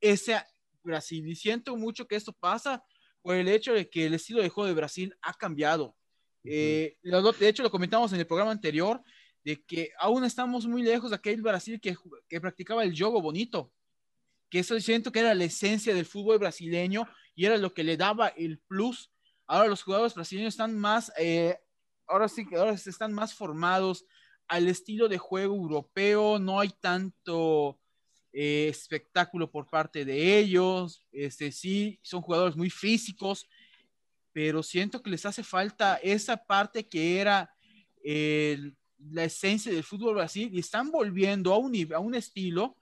ese 0.01 0.43
Brasil 0.83 1.27
y 1.27 1.35
siento 1.35 1.77
mucho 1.77 2.07
que 2.07 2.17
esto 2.17 2.33
pasa 2.33 2.85
por 3.23 3.35
el 3.37 3.49
hecho 3.49 3.73
de 3.73 3.89
que 3.89 4.07
el 4.07 4.15
estilo 4.15 4.43
de 4.43 4.49
juego 4.49 4.69
de 4.69 4.75
Brasil 4.75 5.15
ha 5.23 5.35
cambiado. 5.35 5.97
Eh, 6.45 6.97
de 7.03 7.49
hecho, 7.49 7.63
lo 7.63 7.71
comentamos 7.71 8.13
en 8.13 8.21
el 8.21 8.27
programa 8.27 8.51
anterior, 8.51 9.01
de 9.45 9.63
que 9.65 9.91
aún 9.99 10.25
estamos 10.25 10.67
muy 10.67 10.83
lejos 10.83 11.11
de 11.11 11.17
aquel 11.17 11.43
Brasil 11.43 11.81
que, 11.81 11.97
que 12.29 12.41
practicaba 12.41 12.85
el 12.85 12.97
juego 12.97 13.21
bonito, 13.21 13.73
que 14.51 14.61
eso 14.61 14.79
siento 14.81 15.13
que 15.13 15.21
era 15.21 15.35
la 15.35 15.45
esencia 15.45 15.95
del 15.95 16.07
fútbol 16.07 16.39
brasileño 16.39 17.09
y 17.35 17.47
era 17.47 17.57
lo 17.57 17.73
que 17.73 17.85
le 17.85 17.97
daba 17.97 18.29
el 18.29 18.59
plus. 18.59 19.11
Ahora 19.47 19.69
los 19.69 19.83
jugadores 19.83 20.15
brasileños 20.15 20.55
están 20.55 20.79
más 20.79 21.13
eh, 21.19 21.59
ahora 22.13 22.29
sí 22.29 22.47
que 22.47 22.57
ahora 22.57 22.73
están 22.73 23.13
más 23.13 23.35
formados 23.35 24.05
al 24.49 24.69
estilo 24.69 25.09
de 25.09 25.19
juego 25.19 25.55
europeo, 25.55 26.39
no 26.39 26.61
hay 26.61 26.71
tanto 26.81 27.81
eh, 28.33 28.69
espectáculo 28.69 29.51
por 29.51 29.69
parte 29.69 30.05
de 30.05 30.39
ellos, 30.39 31.05
este, 31.13 31.53
sí, 31.53 31.99
son 32.03 32.23
jugadores 32.23 32.57
muy 32.57 32.71
físicos, 32.71 33.49
pero 34.33 34.63
siento 34.63 35.03
que 35.03 35.11
les 35.11 35.27
hace 35.27 35.43
falta 35.43 35.97
esa 36.03 36.37
parte 36.37 36.89
que 36.89 37.21
era 37.21 37.55
la 38.05 39.25
esencia 39.25 39.73
del 39.73 39.85
fútbol 39.85 40.15
Brasil 40.15 40.51
y 40.53 40.59
están 40.59 40.91
volviendo 40.91 41.53
a 41.53 41.59
un, 41.59 41.73
a 41.93 41.99
un 41.99 42.15
estilo 42.15 42.77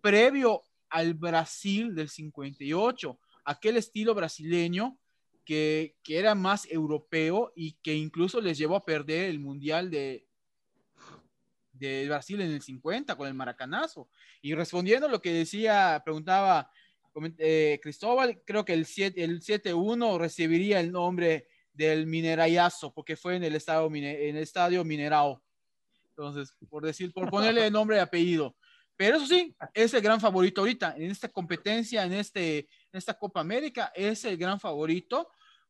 previo 0.00 0.62
al 0.90 1.14
Brasil 1.14 1.94
del 1.94 2.10
58, 2.10 3.18
aquel 3.44 3.76
estilo 3.78 4.14
brasileño 4.14 4.98
que, 5.44 5.96
era 6.06 6.34
más 6.34 6.66
europeo 6.70 7.52
y 7.56 7.72
que 7.82 7.94
incluso 7.94 8.40
les 8.40 8.58
llevó 8.58 8.76
a 8.76 8.84
perder 8.84 9.30
el 9.30 9.40
Mundial 9.40 9.90
de, 9.90 10.26
de 11.88 12.06
Brasil 12.08 12.40
en 12.40 12.52
el 12.52 12.62
50 12.62 13.16
con 13.16 13.28
el 13.28 13.34
maracanazo. 13.34 14.08
Y 14.40 14.54
respondiendo 14.54 15.06
a 15.06 15.10
lo 15.10 15.20
que 15.20 15.32
decía, 15.32 16.00
preguntaba 16.04 16.70
eh, 17.38 17.78
Cristóbal, 17.82 18.42
creo 18.44 18.64
que 18.64 18.72
el 18.72 18.86
7-1 18.86 19.12
el 19.16 19.42
7 19.42 19.74
recibiría 20.18 20.80
el 20.80 20.92
nombre 20.92 21.48
del 21.72 22.06
Minerayazo 22.06 22.92
porque 22.92 23.16
fue 23.16 23.36
en 23.36 23.44
el 23.44 23.54
estadio, 23.54 23.86
en 23.94 24.36
el 24.36 24.42
estadio 24.42 24.84
Minerao. 24.84 25.42
Entonces, 26.10 26.54
por 26.68 26.84
decir, 26.84 27.12
por 27.12 27.30
ponerle 27.30 27.70
nombre 27.70 27.96
y 27.96 28.00
apellido. 28.00 28.56
Pero 28.96 29.16
eso 29.16 29.26
sí, 29.26 29.54
es 29.74 29.92
el 29.94 30.02
gran 30.02 30.20
favorito 30.20 30.60
ahorita 30.60 30.94
en 30.96 31.10
esta 31.10 31.28
competencia, 31.28 32.04
en, 32.04 32.12
este, 32.12 32.58
en 32.58 32.98
esta 32.98 33.14
Copa 33.14 33.40
América, 33.40 33.90
es 33.94 34.24
el 34.24 34.36
gran 34.36 34.60
favorito. 34.60 35.28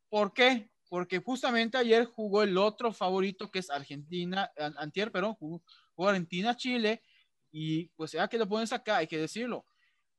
¿Por 0.08 0.32
qué? 0.32 0.70
Porque 0.88 1.18
justamente 1.20 1.78
ayer 1.78 2.04
jugó 2.04 2.42
el 2.42 2.58
otro 2.58 2.92
favorito 2.92 3.50
que 3.50 3.60
es 3.60 3.70
Argentina, 3.70 4.50
antier, 4.76 5.10
perdón, 5.10 5.34
jugó, 5.36 5.62
Argentina-Chile 5.96 7.02
y 7.50 7.88
pues 7.88 8.12
ya 8.12 8.28
que 8.28 8.38
lo 8.38 8.48
pones 8.48 8.72
acá, 8.72 8.98
hay 8.98 9.06
que 9.06 9.18
decirlo. 9.18 9.66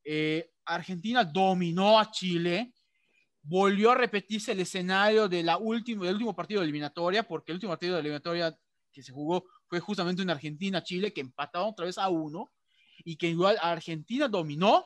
Eh, 0.03 0.51
Argentina 0.65 1.23
dominó 1.23 1.99
a 1.99 2.11
Chile, 2.11 2.73
volvió 3.41 3.91
a 3.91 3.95
repetirse 3.95 4.51
el 4.51 4.59
escenario 4.59 5.27
de 5.27 5.43
la 5.43 5.57
última, 5.57 6.05
del 6.05 6.15
último 6.15 6.35
partido 6.35 6.61
de 6.61 6.65
eliminatoria, 6.65 7.23
porque 7.23 7.51
el 7.51 7.55
último 7.55 7.71
partido 7.71 7.95
de 7.95 8.01
eliminatoria 8.01 8.57
que 8.91 9.01
se 9.01 9.11
jugó 9.11 9.45
fue 9.67 9.79
justamente 9.79 10.21
en 10.21 10.29
Argentina-Chile, 10.29 11.11
que 11.11 11.21
empataron 11.21 11.69
otra 11.69 11.85
vez 11.85 11.97
a 11.97 12.09
uno, 12.09 12.51
y 13.03 13.17
que 13.17 13.27
igual 13.27 13.57
Argentina 13.61 14.27
dominó 14.27 14.85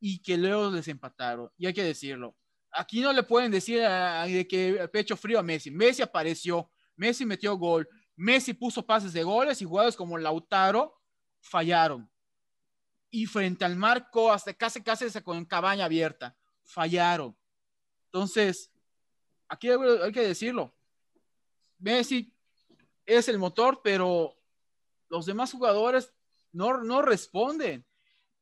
y 0.00 0.20
que 0.20 0.36
luego 0.36 0.70
desempataron. 0.70 1.50
Y 1.56 1.66
hay 1.66 1.72
que 1.72 1.84
decirlo. 1.84 2.36
Aquí 2.72 3.00
no 3.00 3.12
le 3.12 3.22
pueden 3.22 3.50
decir 3.50 3.80
de 3.80 4.46
que 4.48 4.88
pecho 4.92 5.16
frío 5.16 5.38
a 5.38 5.42
Messi. 5.42 5.70
Messi 5.70 6.02
apareció, 6.02 6.70
Messi 6.96 7.24
metió 7.24 7.56
gol, 7.56 7.88
Messi 8.20 8.52
puso 8.52 8.84
pases 8.84 9.14
de 9.14 9.22
goles 9.22 9.62
y 9.62 9.64
jugadores 9.64 9.96
como 9.96 10.18
Lautaro 10.18 11.00
fallaron. 11.40 12.10
Y 13.08 13.24
frente 13.24 13.64
al 13.64 13.76
marco, 13.76 14.30
hasta 14.30 14.52
casi 14.52 14.82
casi 14.82 15.06
con 15.22 15.42
cabaña 15.46 15.86
abierta 15.86 16.36
fallaron. 16.62 17.34
Entonces, 18.04 18.70
aquí 19.48 19.70
hay 19.70 20.12
que 20.12 20.20
decirlo. 20.20 20.70
Messi 21.78 22.30
es 23.06 23.26
el 23.28 23.38
motor, 23.38 23.80
pero 23.82 24.36
los 25.08 25.24
demás 25.24 25.50
jugadores 25.52 26.12
no, 26.52 26.84
no 26.84 27.00
responden. 27.00 27.86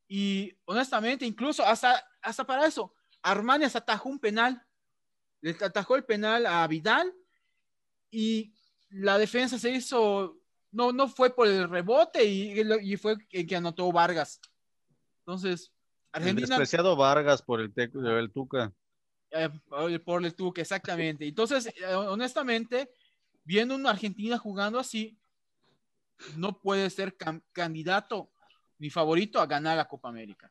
Y 0.09 0.59
honestamente, 0.64 1.24
incluso 1.24 1.64
hasta, 1.64 2.05
hasta 2.20 2.45
para 2.45 2.66
eso, 2.66 2.93
Armani 3.22 3.66
atajó 3.66 4.09
un 4.09 4.18
penal. 4.18 4.61
Le 5.41 5.53
atajó 5.53 5.95
el 5.95 6.05
penal 6.05 6.47
a 6.47 6.66
Vidal 6.66 7.14
y 8.11 8.53
la 8.91 9.18
defensa 9.18 9.59
se 9.59 9.70
hizo, 9.70 10.39
no, 10.70 10.93
no 10.93 11.09
fue 11.09 11.34
por 11.34 11.47
el 11.49 11.68
rebote 11.68 12.24
y, 12.24 12.61
y 12.82 12.97
fue 12.97 13.16
el 13.30 13.47
que 13.47 13.57
anotó 13.57 13.91
Vargas. 13.93 14.41
Entonces, 15.20 15.72
Argentina. 16.12 16.45
El 16.45 16.49
despreciado 16.49 16.97
Vargas 16.97 17.43
por 17.43 17.61
el, 17.61 17.72
el 17.76 18.32
Tuca. 18.32 18.72
Eh, 19.30 19.51
por 20.05 20.24
el 20.24 20.34
Tuca, 20.34 20.62
exactamente. 20.62 21.26
Entonces, 21.26 21.66
eh, 21.66 21.95
honestamente, 21.95 22.91
viendo 23.45 23.74
una 23.74 23.91
Argentina 23.91 24.39
jugando 24.39 24.78
así, 24.78 25.18
no 26.36 26.59
puede 26.59 26.89
ser 26.91 27.16
candidato 27.53 28.30
ni 28.78 28.91
favorito 28.91 29.41
a 29.41 29.47
ganar 29.47 29.76
la 29.76 29.89
Copa 29.89 30.09
América. 30.09 30.51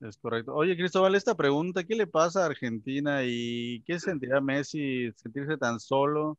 Es 0.00 0.16
correcto. 0.16 0.54
Oye, 0.54 0.76
Cristóbal, 0.76 1.14
esta 1.16 1.36
pregunta, 1.36 1.84
¿qué 1.84 1.96
le 1.96 2.06
pasa 2.06 2.42
a 2.42 2.46
Argentina 2.46 3.24
y 3.24 3.82
qué 3.82 3.98
sentirá 3.98 4.40
Messi 4.40 5.12
sentirse 5.16 5.56
tan 5.56 5.80
solo 5.80 6.38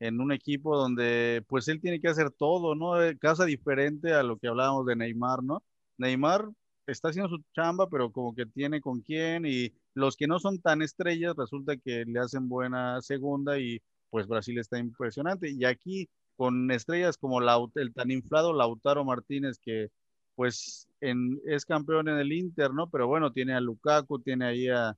en 0.00 0.20
un 0.20 0.32
equipo 0.32 0.76
donde 0.76 1.44
pues 1.48 1.68
él 1.68 1.80
tiene 1.80 2.00
que 2.00 2.08
hacer 2.08 2.30
todo, 2.30 2.74
¿no? 2.74 2.94
Casa 3.20 3.44
diferente 3.44 4.12
a 4.14 4.22
lo 4.22 4.38
que 4.38 4.48
hablábamos 4.48 4.86
de 4.86 4.96
Neymar, 4.96 5.42
¿no? 5.44 5.62
Neymar 5.98 6.48
está 6.86 7.08
haciendo 7.10 7.28
su 7.28 7.42
chamba, 7.54 7.88
pero 7.88 8.10
como 8.12 8.34
que 8.34 8.46
tiene 8.46 8.80
con 8.80 9.00
quién 9.02 9.46
y 9.46 9.72
los 9.94 10.16
que 10.16 10.26
no 10.26 10.38
son 10.38 10.60
tan 10.60 10.82
estrellas 10.82 11.34
resulta 11.36 11.76
que 11.76 12.04
le 12.06 12.20
hacen 12.20 12.48
buena 12.48 13.00
segunda 13.02 13.58
y 13.58 13.80
pues 14.10 14.26
Brasil 14.26 14.58
está 14.58 14.78
impresionante. 14.78 15.50
Y 15.50 15.64
aquí 15.64 16.08
con 16.36 16.70
estrellas 16.70 17.16
como 17.18 17.40
el 17.40 17.94
tan 17.94 18.10
inflado 18.10 18.52
Lautaro 18.52 19.04
Martínez 19.04 19.58
que 19.58 19.88
pues 20.34 20.88
es 21.00 21.64
campeón 21.66 22.08
en 22.08 22.18
el 22.18 22.32
Inter, 22.32 22.72
¿no? 22.72 22.88
Pero 22.88 23.06
bueno, 23.06 23.32
tiene 23.32 23.54
a 23.54 23.60
Lukaku, 23.60 24.20
tiene 24.20 24.46
ahí 24.46 24.68
a, 24.68 24.96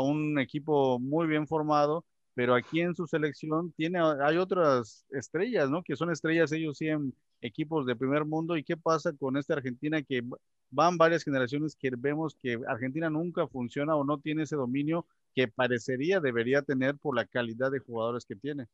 un 0.00 0.38
equipo 0.38 0.98
muy 0.98 1.26
bien 1.26 1.46
formado, 1.46 2.04
pero 2.34 2.54
aquí 2.54 2.80
en 2.80 2.94
su 2.94 3.06
selección 3.06 3.72
tiene, 3.72 4.00
hay 4.00 4.38
otras 4.38 5.04
estrellas, 5.10 5.70
¿no? 5.70 5.82
Que 5.82 5.96
son 5.96 6.10
estrellas 6.10 6.52
ellos 6.52 6.78
sí 6.78 6.88
en 6.88 7.14
equipos 7.40 7.86
de 7.86 7.96
primer 7.96 8.24
mundo. 8.24 8.56
¿Y 8.56 8.64
qué 8.64 8.76
pasa 8.76 9.12
con 9.12 9.36
esta 9.36 9.54
Argentina 9.54 10.02
que 10.02 10.22
van 10.70 10.96
varias 10.96 11.22
generaciones 11.22 11.76
que 11.76 11.90
vemos 11.96 12.36
que 12.40 12.58
Argentina 12.66 13.10
nunca 13.10 13.46
funciona 13.46 13.94
o 13.94 14.04
no 14.04 14.18
tiene 14.18 14.44
ese 14.44 14.56
dominio 14.56 15.06
que 15.34 15.48
parecería 15.48 16.20
debería 16.20 16.62
tener 16.62 16.96
por 16.96 17.14
la 17.14 17.26
calidad 17.26 17.70
de 17.70 17.80
jugadores 17.80 18.24
que 18.24 18.36
tiene. 18.36 18.66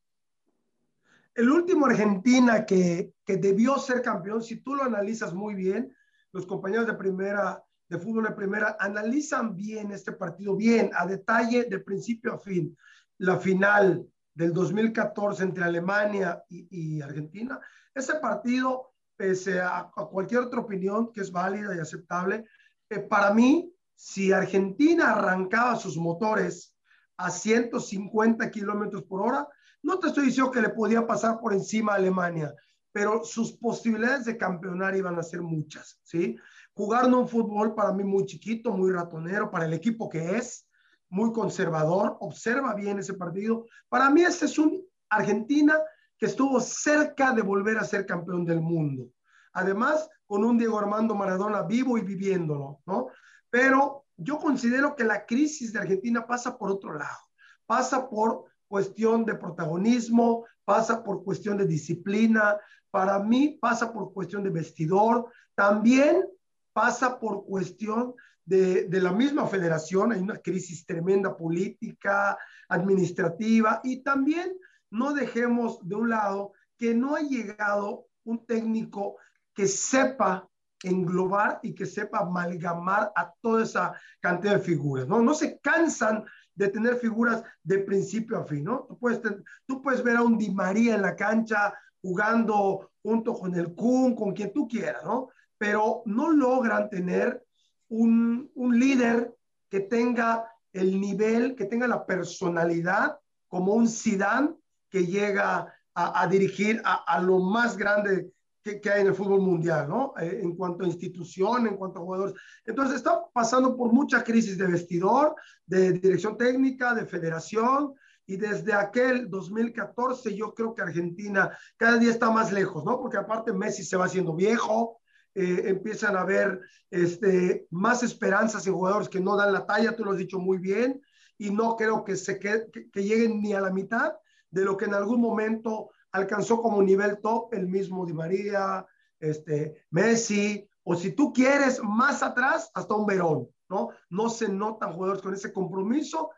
El 1.35 1.51
último 1.51 1.87
Argentina 1.87 2.65
que, 2.65 3.13
que 3.25 3.37
debió 3.37 3.79
ser 3.79 4.03
campeón, 4.03 4.43
si 4.43 4.57
tú 4.57 4.75
lo 4.75 4.85
analizas 4.85 5.35
muy 5.35 5.55
bien, 5.55 5.95
los 6.33 6.47
compañeros 6.47 6.87
de 6.87 6.95
primera, 6.95 7.63
de 7.89 7.99
fútbol 7.99 8.25
de 8.25 8.33
primera, 8.33 8.77
analizan 8.79 9.55
bien 9.55 9.93
este 9.93 10.13
partido, 10.13 10.57
bien, 10.57 10.91
a 10.95 11.07
detalle, 11.07 11.65
de 11.65 11.79
principio 11.79 12.35
a 12.35 12.39
fin. 12.39 12.77
La 13.19 13.39
final 13.39 14.07
del 14.35 14.53
2014 14.53 15.43
entre 15.43 15.65
Alemania 15.65 16.43
y, 16.49 17.01
Argentina, 17.01 17.61
ese 17.95 18.15
partido 18.17 18.93
pese 19.17 19.61
a, 19.61 19.91
cualquier 20.11 20.43
otra 20.43 20.61
opinión 20.61 21.13
que 21.13 21.23
es 21.23 21.33
válida 21.33 21.75
y 21.75 21.81
aceptable, 21.81 22.45
eh, 22.89 23.01
para 23.01 23.35
mí, 23.35 23.73
si 23.97 24.31
Argentina 24.33 25.11
arrancaba 25.11 25.75
sus 25.75 25.97
motores 25.97 26.73
a 27.17 27.31
150 27.31 28.49
kilómetros 28.49 29.03
por 29.03 29.23
hora, 29.23 29.49
no 29.83 29.99
te 29.99 30.09
estoy 30.09 30.27
diciendo 30.27 30.53
que 30.53 30.61
le 30.61 30.69
podía 30.69 31.05
pasar 31.05 31.41
por 31.41 31.53
encima 31.53 31.93
a 31.93 31.97
Alemania, 31.97 32.55
pero 32.93 33.25
sus 33.25 33.53
posibilidades 33.53 34.25
de 34.25 34.37
campeonar 34.37 34.97
iban 34.97 35.19
a 35.19 35.23
ser 35.25 35.43
muchas, 35.43 36.01
¿sí? 36.05 36.37
Jugando 36.75 37.19
un 37.19 37.29
fútbol 37.29 37.75
para 37.75 37.93
mí 37.93 38.05
muy 38.05 38.25
chiquito, 38.25 38.71
muy 38.71 38.93
ratonero, 38.93 39.51
para 39.51 39.65
el 39.65 39.73
equipo 39.73 40.09
que 40.09 40.37
es, 40.37 40.68
muy 41.11 41.33
conservador, 41.33 42.17
observa 42.21 42.75
bien 42.75 42.99
ese 42.99 43.15
partido. 43.15 43.67
Para 43.89 44.11
mí 44.11 44.23
ese 44.23 44.47
es 44.47 44.59
un 44.59 44.83
Argentina 45.09 45.79
que 46.19 46.27
estuvo 46.27 46.61
cerca 46.61 47.33
de 47.33 47.43
volver 47.43 47.79
a 47.79 47.85
ser 47.85 48.05
campeón 48.05 48.45
del 48.45 48.61
mundo. 48.61 49.09
Además, 49.53 50.09
con 50.27 50.45
un 50.45 50.59
Diego 50.59 50.79
Armando 50.79 51.15
Maradona 51.15 51.63
vivo 51.63 51.97
y 51.97 52.03
viviéndolo, 52.03 52.81
¿no? 52.87 53.09
Pero 53.51 54.05
yo 54.17 54.39
considero 54.39 54.95
que 54.95 55.05
la 55.05 55.25
crisis 55.25 55.73
de 55.73 55.79
Argentina 55.79 56.27
pasa 56.27 56.59
por 56.59 56.71
otro 56.71 56.93
lado, 56.93 57.19
pasa 57.67 58.09
por 58.09 58.45
cuestión 58.67 59.25
de 59.25 59.37
protagonismo, 59.37 60.45
pasa 60.65 61.03
por 61.03 61.25
cuestión 61.25 61.57
de 61.57 61.67
disciplina, 61.67 62.59
para 62.91 63.19
mí 63.21 63.59
pasa 63.61 63.93
por 63.93 64.13
cuestión 64.13 64.43
de 64.43 64.51
vestidor, 64.51 65.31
también 65.55 66.27
pasa 66.73 67.19
por 67.19 67.45
cuestión 67.47 68.15
de, 68.49 68.85
de, 68.85 69.01
la 69.01 69.13
misma 69.13 69.47
federación, 69.47 70.13
hay 70.13 70.21
una 70.21 70.39
crisis 70.39 70.87
tremenda 70.87 71.37
política, 71.37 72.39
administrativa 72.69 73.81
y 73.85 74.03
también 74.03 74.57
no 74.91 75.13
dejemos 75.13 75.87
de 75.87 75.95
un 75.95 76.09
lado 76.09 76.53
que 76.79 76.95
no 76.95 77.15
ha 77.15 77.21
llegado 77.21 78.07
un 78.25 78.47
técnico 78.47 79.17
que 79.55 79.67
sepa 79.67 80.49
englobar 80.83 81.61
y 81.63 81.75
que 81.75 81.87
sepa 81.87 82.21
amalgamar 82.21 83.13
a 83.17 83.33
toda 83.41 83.65
esa 83.65 83.95
cantidad 84.21 84.55
de 84.55 84.61
figuras, 84.61 85.09
¿no? 85.09 85.21
No 85.21 85.35
se 85.35 85.59
cansan 85.59 86.25
de 86.55 86.69
tener 86.69 86.97
figuras 86.97 87.43
de 87.63 87.81
principio 87.81 88.39
a 88.39 88.45
fin, 88.45 88.65
¿no? 88.65 88.87
Tú 88.89 88.99
puedes, 88.99 89.21
tú 89.67 89.83
puedes 89.83 90.03
ver 90.03 90.17
a 90.17 90.23
un 90.23 90.39
Di 90.39 90.51
María 90.51 90.95
en 90.95 91.03
la 91.03 91.17
cancha 91.17 91.75
jugando 92.01 92.93
junto 93.03 93.35
con 93.35 93.55
el 93.55 93.75
Kun, 93.75 94.15
con 94.15 94.33
quien 94.33 94.53
tú 94.53 94.69
quieras, 94.69 95.05
¿no? 95.05 95.29
Pero 95.59 96.03
no 96.07 96.31
logran 96.31 96.89
tener 96.89 97.45
un, 97.89 98.51
un 98.55 98.79
líder 98.79 99.35
que 99.69 99.81
tenga 99.81 100.51
el 100.73 101.01
nivel, 101.01 101.55
que 101.55 101.65
tenga 101.65 101.87
la 101.87 102.07
personalidad 102.07 103.19
como 103.49 103.75
un 103.75 103.89
Zidane 103.89 104.55
que 104.91 105.07
llega 105.07 105.75
a, 105.95 106.27
dirigir 106.29 106.81
a, 106.85 107.21
lo 107.21 107.41
más 107.41 107.77
grande 107.77 108.31
que, 108.63 108.81
hay 108.89 109.01
en 109.01 109.09
el 109.09 109.15
fútbol 109.15 109.41
mundial, 109.41 109.89
¿no? 109.89 110.15
Eh, 110.21 110.41
en 110.43 110.55
cuanto 110.55 110.85
a 110.85 110.87
institución, 110.87 111.67
en 111.67 111.77
cuanto 111.77 111.99
a 111.99 112.03
jugadores. 112.03 112.35
Entonces, 112.65 112.97
está 112.97 113.25
pasando 113.33 113.77
por 113.77 113.93
mucha 113.93 114.23
crisis 114.23 114.57
de 114.57 114.69
vestidor, 114.69 115.35
de 115.67 115.93
dirección 115.93 116.37
técnica, 116.37 116.95
de 116.95 117.05
federación, 117.05 117.95
y 118.27 118.37
desde 118.37 118.75
aquel 118.75 119.29
2014 119.29 120.37
yo 120.37 120.55
creo 120.55 120.73
que 120.73 120.83
Argentina 120.83 121.51
cada 121.77 121.97
día 121.97 122.11
está 122.11 122.31
más 122.31 122.53
lejos, 122.53 122.85
¿no? 122.85 123.01
Porque 123.01 123.17
aparte 123.17 123.53
Messi 123.53 123.83
se 123.83 123.97
va 123.97 124.05
haciendo 124.05 124.35
viejo, 124.35 124.98
eh, 125.39 125.69
empiezan 125.69 126.17
a 126.17 126.23
haber 126.23 126.61
este, 126.91 127.67
más 127.71 128.03
esperanzas 128.03 128.67
en 128.67 128.75
jugadores 128.75 129.09
que 129.09 129.21
no 129.21 129.37
dan 129.37 129.53
la 129.53 129.67
talla, 129.67 129.95
tú 129.95 130.05
lo 130.05 130.13
has 130.13 130.19
dicho 130.19 130.39
muy 130.39 130.59
bien, 130.59 131.01
y 131.37 131.51
no 131.51 131.77
creo 131.77 132.05
que, 132.05 132.17
se 132.17 132.39
que, 132.39 132.67
que 132.93 133.05
lleguen 133.05 133.41
ni 133.41 133.53
a 133.53 133.61
la 133.61 133.71
mitad 133.71 134.15
de 134.51 134.65
lo 134.65 134.77
que 134.77 134.87
en 134.87 134.95
algún 134.95 135.21
momento 135.21 135.91
alcanzó 136.13 136.61
como 136.61 136.83
nivel 136.83 137.21
top 137.21 137.55
el 137.55 137.69
mismo 137.69 138.05
Di 138.07 138.13
María, 138.13 138.85
este, 139.21 139.87
Messi, 139.91 140.69
o 140.83 140.97
si 140.97 141.13
tú 141.13 141.33
quieres 141.33 141.83
más 141.83 142.23
atrás, 142.23 142.71
hasta 142.75 142.95
un 142.95 143.07
Verón, 143.07 143.49
¿no? 143.69 143.91
No 144.09 144.29
se 144.31 144.49
notan 144.49 144.93
jugadores 144.93 145.23
con 145.23 145.35
ese 145.35 145.53
compromiso, 145.53 146.31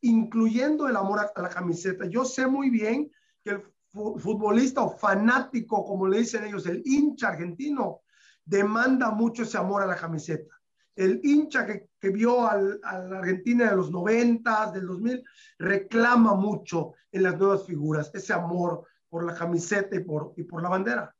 incluyendo 0.00 0.88
el 0.88 0.96
amor 0.96 1.18
a, 1.18 1.42
la 1.42 1.48
camiseta. 1.48 2.06
Yo 2.06 2.24
sé 2.24 2.46
muy 2.46 2.70
bien 2.70 3.10
que 3.42 3.50
el 3.50 3.62
futbolista 3.92 4.82
o 4.82 4.96
fanático, 4.96 5.84
como 5.84 6.06
le 6.06 6.18
dicen 6.18 6.44
ellos, 6.44 6.66
el 6.66 6.82
hincha 6.84 7.28
argentino, 7.28 8.02
demanda 8.44 9.10
mucho 9.10 9.42
ese 9.42 9.58
amor 9.58 9.82
a 9.82 9.86
la 9.86 9.96
camiseta. 9.96 10.54
El 10.96 11.20
hincha 11.22 11.64
que, 11.64 11.88
que 11.98 12.10
vio 12.10 12.46
al, 12.46 12.80
a 12.82 12.98
la 12.98 13.18
Argentina 13.18 13.70
de 13.70 13.76
los 13.76 13.90
90, 13.90 14.72
del 14.72 14.86
2000, 14.86 15.24
reclama 15.58 16.34
mucho 16.34 16.94
en 17.12 17.22
las 17.22 17.38
nuevas 17.38 17.64
figuras 17.64 18.10
ese 18.14 18.32
amor 18.32 18.86
por 19.08 19.24
la 19.24 19.34
camiseta 19.34 19.96
y 19.96 20.00
por, 20.00 20.32
y 20.36 20.44
por 20.44 20.62
la 20.62 20.68
bandera. 20.68 21.14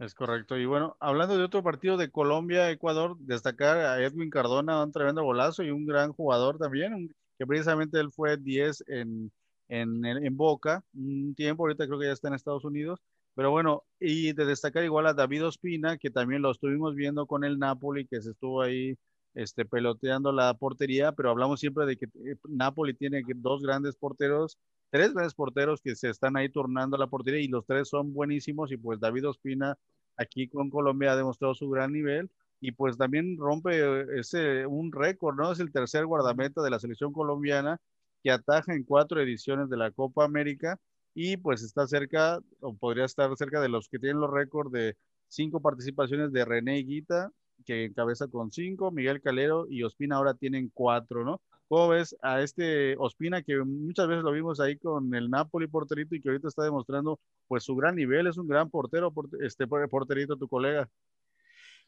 Es 0.00 0.14
correcto. 0.14 0.56
Y 0.56 0.64
bueno, 0.66 0.96
hablando 1.00 1.36
de 1.36 1.44
otro 1.44 1.62
partido 1.62 1.96
de 1.96 2.10
Colombia-Ecuador, 2.10 3.16
destacar 3.18 3.78
a 3.78 4.00
Edwin 4.00 4.30
Cardona, 4.30 4.84
un 4.84 4.92
tremendo 4.92 5.24
golazo 5.24 5.62
y 5.64 5.70
un 5.70 5.86
gran 5.86 6.12
jugador 6.12 6.58
también, 6.58 7.12
que 7.36 7.46
precisamente 7.46 7.98
él 7.98 8.12
fue 8.12 8.36
10 8.36 8.84
en, 8.86 9.32
en, 9.68 10.36
Boca, 10.36 10.84
un 10.94 11.34
tiempo, 11.34 11.64
ahorita 11.64 11.86
creo 11.86 11.98
que 11.98 12.06
ya 12.06 12.12
está 12.12 12.28
en 12.28 12.34
Estados 12.34 12.64
Unidos, 12.64 13.00
pero 13.34 13.50
bueno, 13.50 13.84
y 14.00 14.32
de 14.32 14.44
destacar 14.44 14.84
igual 14.84 15.06
a 15.06 15.14
David 15.14 15.46
Ospina, 15.46 15.98
que 15.98 16.10
también 16.10 16.42
lo 16.42 16.50
estuvimos 16.50 16.94
viendo 16.94 17.26
con 17.26 17.44
el 17.44 17.58
Napoli, 17.58 18.06
que 18.06 18.20
se 18.20 18.30
estuvo 18.30 18.62
ahí 18.62 18.98
este, 19.34 19.64
peloteando 19.64 20.32
la 20.32 20.54
portería, 20.54 21.12
pero 21.12 21.30
hablamos 21.30 21.60
siempre 21.60 21.86
de 21.86 21.96
que 21.96 22.06
eh, 22.06 22.36
Napoli 22.48 22.94
tiene 22.94 23.22
dos 23.36 23.62
grandes 23.62 23.94
porteros, 23.96 24.58
tres 24.90 25.12
grandes 25.12 25.34
porteros 25.34 25.80
que 25.80 25.94
se 25.94 26.08
están 26.10 26.36
ahí 26.36 26.48
turnando 26.48 26.96
la 26.96 27.06
portería 27.06 27.40
y 27.40 27.48
los 27.48 27.64
tres 27.66 27.88
son 27.88 28.12
buenísimos 28.12 28.72
y 28.72 28.76
pues 28.76 28.98
David 29.00 29.28
Ospina 29.28 29.78
aquí 30.16 30.48
con 30.48 30.70
Colombia 30.70 31.12
ha 31.12 31.16
demostrado 31.16 31.54
su 31.54 31.68
gran 31.70 31.92
nivel 31.92 32.30
y 32.60 32.72
pues 32.72 32.96
también 32.96 33.36
rompe 33.38 34.18
ese 34.18 34.66
un 34.66 34.90
récord, 34.90 35.36
¿no? 35.36 35.52
Es 35.52 35.60
el 35.60 35.70
tercer 35.70 36.06
guardameta 36.06 36.60
de 36.62 36.70
la 36.70 36.80
selección 36.80 37.12
colombiana 37.12 37.80
que 38.28 38.32
ataja 38.32 38.74
en 38.74 38.84
cuatro 38.84 39.22
ediciones 39.22 39.70
de 39.70 39.78
la 39.78 39.90
Copa 39.90 40.22
América 40.22 40.78
y 41.14 41.38
pues 41.38 41.62
está 41.62 41.86
cerca, 41.86 42.38
o 42.60 42.76
podría 42.76 43.06
estar 43.06 43.34
cerca 43.38 43.58
de 43.58 43.70
los 43.70 43.88
que 43.88 43.98
tienen 43.98 44.20
los 44.20 44.30
récords 44.30 44.70
de 44.70 44.98
cinco 45.28 45.62
participaciones 45.62 46.30
de 46.30 46.44
René 46.44 46.76
Guita, 46.82 47.30
que 47.64 47.86
encabeza 47.86 48.28
con 48.28 48.50
cinco, 48.50 48.90
Miguel 48.90 49.22
Calero 49.22 49.66
y 49.70 49.82
Ospina 49.82 50.16
ahora 50.16 50.34
tienen 50.34 50.70
cuatro, 50.74 51.24
¿no? 51.24 51.40
¿Cómo 51.68 51.88
ves 51.88 52.14
a 52.20 52.42
este 52.42 52.96
Ospina 52.98 53.40
que 53.40 53.56
muchas 53.60 54.06
veces 54.06 54.24
lo 54.24 54.32
vimos 54.32 54.60
ahí 54.60 54.76
con 54.76 55.14
el 55.14 55.30
Napoli 55.30 55.66
porterito 55.66 56.14
y 56.14 56.20
que 56.20 56.28
ahorita 56.28 56.48
está 56.48 56.64
demostrando 56.64 57.18
pues 57.46 57.64
su 57.64 57.74
gran 57.76 57.96
nivel, 57.96 58.26
es 58.26 58.36
un 58.36 58.46
gran 58.46 58.68
portero, 58.68 59.10
este 59.40 59.66
porterito 59.66 60.36
tu 60.36 60.48
colega? 60.48 60.86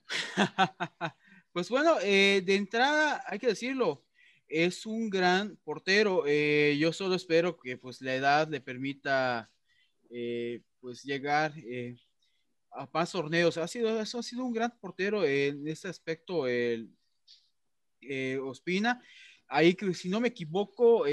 pues 1.52 1.68
bueno, 1.68 1.96
eh, 2.02 2.42
de 2.46 2.56
entrada 2.56 3.22
hay 3.26 3.38
que 3.38 3.48
decirlo, 3.48 4.06
es 4.50 4.84
un 4.84 5.08
gran 5.08 5.56
portero. 5.64 6.24
Eh, 6.26 6.76
yo 6.78 6.92
solo 6.92 7.14
espero 7.14 7.56
que 7.56 7.78
pues 7.78 8.02
la 8.02 8.14
edad 8.14 8.48
le 8.48 8.60
permita 8.60 9.50
eh, 10.10 10.62
pues 10.80 11.04
llegar 11.04 11.54
eh, 11.56 11.96
a 12.72 12.88
más 12.92 13.12
torneos. 13.12 13.56
Ha 13.56 13.68
sido, 13.68 14.00
eso 14.00 14.18
ha 14.18 14.22
sido 14.22 14.44
un 14.44 14.52
gran 14.52 14.76
portero 14.80 15.24
en 15.24 15.66
este 15.68 15.88
aspecto, 15.88 16.46
el 16.48 16.90
Ospina. 18.42 19.00
Ahí, 19.46 19.76
si 19.94 20.08
no 20.08 20.20
me 20.20 20.28
equivoco, 20.28 21.04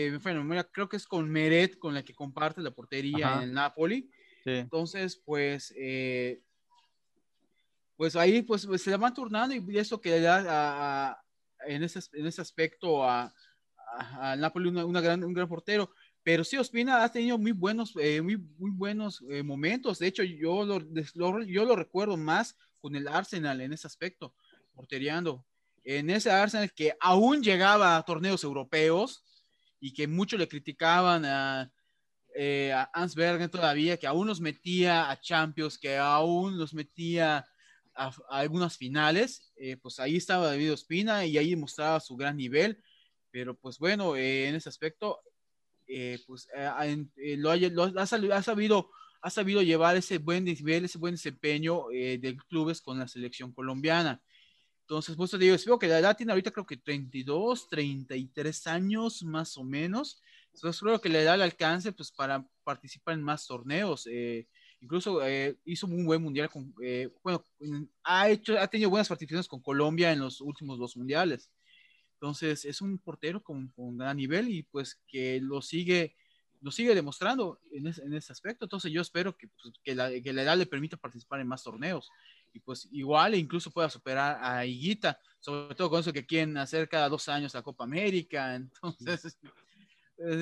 creo 0.71 0.89
que 0.89 0.97
es 0.97 1.07
con 1.07 1.29
Meret 1.29 1.77
con 1.77 1.93
la 1.93 2.03
que 2.03 2.13
comparte 2.13 2.61
la 2.61 2.71
portería 2.71 3.35
en 3.35 3.43
el 3.43 3.53
Napoli. 3.53 4.09
Entonces, 4.45 5.17
pues, 5.17 5.73
pues 7.95 8.15
ahí 8.15 8.43
pues, 8.43 8.67
se 8.77 8.91
la 8.91 8.97
van 8.97 9.13
turnando 9.13 9.55
y 9.55 9.77
eso 9.77 9.99
que 9.99 10.11
le 10.11 10.21
da 10.21 11.09
a 11.09 11.26
en 11.65 11.83
ese, 11.83 11.99
en 12.13 12.27
ese 12.27 12.41
aspecto 12.41 13.03
a, 13.03 13.33
a, 14.19 14.35
Napoli 14.35 14.69
una, 14.69 15.01
gran, 15.01 15.23
un 15.23 15.33
gran 15.33 15.47
portero. 15.47 15.91
Pero 16.23 16.43
sí, 16.43 16.57
Ospina 16.57 17.03
ha 17.03 17.11
tenido 17.11 17.37
muy 17.37 17.53
buenos, 17.53 17.93
eh, 17.99 18.21
muy, 18.21 18.37
muy 18.37 18.71
buenos 18.71 19.23
eh, 19.29 19.43
momentos. 19.43 19.99
De 19.99 20.07
hecho, 20.07 20.23
yo 20.23 20.65
lo, 20.65 21.43
yo 21.43 21.65
lo 21.65 21.75
recuerdo 21.75 22.17
más 22.17 22.57
con 22.79 22.95
el 22.95 23.07
Arsenal 23.07 23.61
en 23.61 23.73
ese 23.73 23.87
aspecto, 23.87 24.33
porteriando. 24.73 25.45
En 25.83 26.09
ese 26.09 26.29
Arsenal 26.29 26.73
que 26.73 26.93
aún 26.99 27.41
llegaba 27.41 27.95
a 27.95 28.03
torneos 28.03 28.43
europeos 28.43 29.23
y 29.79 29.93
que 29.93 30.07
muchos 30.07 30.39
le 30.39 30.47
criticaban 30.47 31.23
a, 31.23 31.71
eh, 32.35 32.73
a 32.73 32.89
Hans 32.93 33.15
Bergen 33.15 33.49
todavía, 33.49 33.97
que 33.97 34.07
aún 34.07 34.27
los 34.27 34.41
metía 34.41 35.09
a 35.09 35.19
Champions, 35.19 35.77
que 35.77 35.97
aún 35.97 36.57
los 36.57 36.73
metía 36.73 37.45
a, 37.97 38.11
algunas 38.29 38.77
finales, 38.77 39.51
eh, 39.55 39.77
pues 39.77 39.99
ahí 39.99 40.17
estaba 40.17 40.47
David 40.47 40.73
Ospina 40.73 41.25
y 41.25 41.37
ahí 41.37 41.55
mostraba 41.55 41.99
su 41.99 42.15
gran 42.15 42.37
nivel, 42.37 42.81
pero 43.31 43.55
pues 43.55 43.77
bueno, 43.79 44.15
eh, 44.15 44.47
en 44.47 44.55
ese 44.55 44.69
aspecto, 44.69 45.19
eh, 45.87 46.19
pues 46.27 46.47
lo, 47.37 47.51
ha, 47.51 48.05
sabido, 48.05 48.89
ha 49.21 49.29
sabido 49.29 49.61
llevar 49.61 49.97
ese 49.97 50.17
buen 50.17 50.43
nivel, 50.43 50.85
ese 50.85 50.97
buen 50.97 51.15
desempeño 51.15 51.87
de 51.89 52.37
clubes 52.49 52.81
con 52.81 52.99
la 52.99 53.07
selección 53.07 53.51
colombiana. 53.53 54.21
Entonces, 54.87 55.17
pues 55.17 55.31
te 55.31 55.37
digo, 55.37 55.53
espero 55.53 55.77
que 55.77 55.89
la 55.89 55.99
edad 55.99 56.15
tiene 56.15 56.31
ahorita 56.31 56.51
creo 56.51 56.65
que 56.65 56.77
32, 56.77 57.67
33 57.67 58.67
años 58.67 59.21
más 59.21 59.57
o 59.57 59.65
menos. 59.65 60.21
Entonces 60.53 60.81
creo 60.81 61.01
que 61.01 61.09
le 61.09 61.25
da 61.25 61.35
el 61.35 61.41
alcance 61.41 61.91
pues 61.91 62.09
para 62.09 62.47
participar 62.63 63.15
en 63.15 63.21
más 63.21 63.45
torneos. 63.45 64.07
Eh, 64.09 64.47
Incluso 64.79 65.25
eh, 65.25 65.57
hizo 65.65 65.87
un 65.87 66.05
buen 66.05 66.21
mundial 66.21 66.49
con, 66.49 66.73
eh, 66.83 67.09
bueno, 67.23 67.43
ha 68.03 68.29
hecho, 68.29 68.59
ha 68.59 68.67
tenido 68.67 68.89
buenas 68.89 69.07
participaciones 69.07 69.47
con 69.47 69.61
Colombia 69.61 70.11
en 70.11 70.19
los 70.19 70.39
últimos 70.39 70.77
dos 70.77 70.95
mundiales. 70.95 71.49
Entonces 72.13 72.65
es 72.65 72.81
un 72.81 72.97
portero 72.99 73.43
con, 73.43 73.69
con 73.69 73.97
gran 73.97 74.17
nivel 74.17 74.49
y 74.49 74.63
pues 74.63 74.99
que 75.07 75.39
lo 75.41 75.61
sigue, 75.61 76.15
lo 76.61 76.71
sigue 76.71 76.93
demostrando 76.93 77.59
en, 77.71 77.87
en 77.87 78.13
ese 78.13 78.31
aspecto. 78.31 78.65
Entonces 78.65 78.91
yo 78.91 79.01
espero 79.01 79.35
que, 79.35 79.47
pues, 79.47 79.73
que, 79.83 79.95
la, 79.95 80.09
que, 80.21 80.33
la, 80.33 80.43
edad 80.43 80.57
le 80.57 80.65
permita 80.67 80.97
participar 80.97 81.39
en 81.41 81.47
más 81.47 81.63
torneos 81.63 82.09
y 82.53 82.59
pues 82.59 82.87
igual 82.91 83.33
e 83.33 83.37
incluso 83.37 83.71
pueda 83.71 83.89
superar 83.89 84.39
a 84.41 84.65
Higuita, 84.65 85.19
sobre 85.39 85.75
todo 85.75 85.89
con 85.89 85.99
eso 85.99 86.13
que 86.13 86.25
quieren 86.25 86.57
hacer 86.57 86.87
cada 86.87 87.09
dos 87.09 87.27
años 87.29 87.53
la 87.53 87.61
Copa 87.61 87.83
América. 87.83 88.55
Entonces 88.81 89.37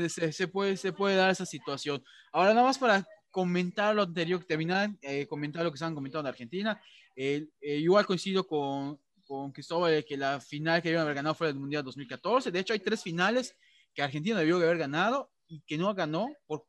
se, 0.09 0.31
se, 0.31 0.47
puede, 0.47 0.77
se 0.77 0.93
puede 0.93 1.15
dar 1.15 1.31
esa 1.31 1.45
situación. 1.45 2.03
Ahora 2.31 2.53
nada 2.53 2.67
más 2.67 2.77
para 2.77 3.05
comentar 3.35 3.93
lo 3.93 4.03
anterior, 4.03 4.41
terminar, 4.45 4.91
eh, 5.01 5.27
comentar 5.27 5.61
lo 5.61 5.69
que 5.69 5.75
estaban 5.75 5.93
comentando 5.93 6.23
de 6.23 6.29
Argentina. 6.29 6.81
Eh, 7.17 7.45
igual 7.59 8.05
coincido 8.05 8.47
con, 8.47 8.97
con 9.25 9.51
Cristóbal 9.51 10.05
que 10.05 10.15
la 10.15 10.39
final 10.39 10.81
que 10.81 10.87
debieron 10.87 11.03
haber 11.03 11.15
ganado 11.15 11.35
fue 11.35 11.49
el 11.49 11.55
Mundial 11.55 11.83
2014. 11.83 12.49
De 12.49 12.59
hecho, 12.59 12.71
hay 12.71 12.79
tres 12.79 13.03
finales 13.03 13.53
que 13.93 14.01
Argentina 14.01 14.39
debió 14.39 14.55
haber 14.55 14.77
ganado 14.77 15.33
y 15.47 15.59
que 15.63 15.77
no 15.77 15.93
ganó 15.93 16.29
por 16.47 16.65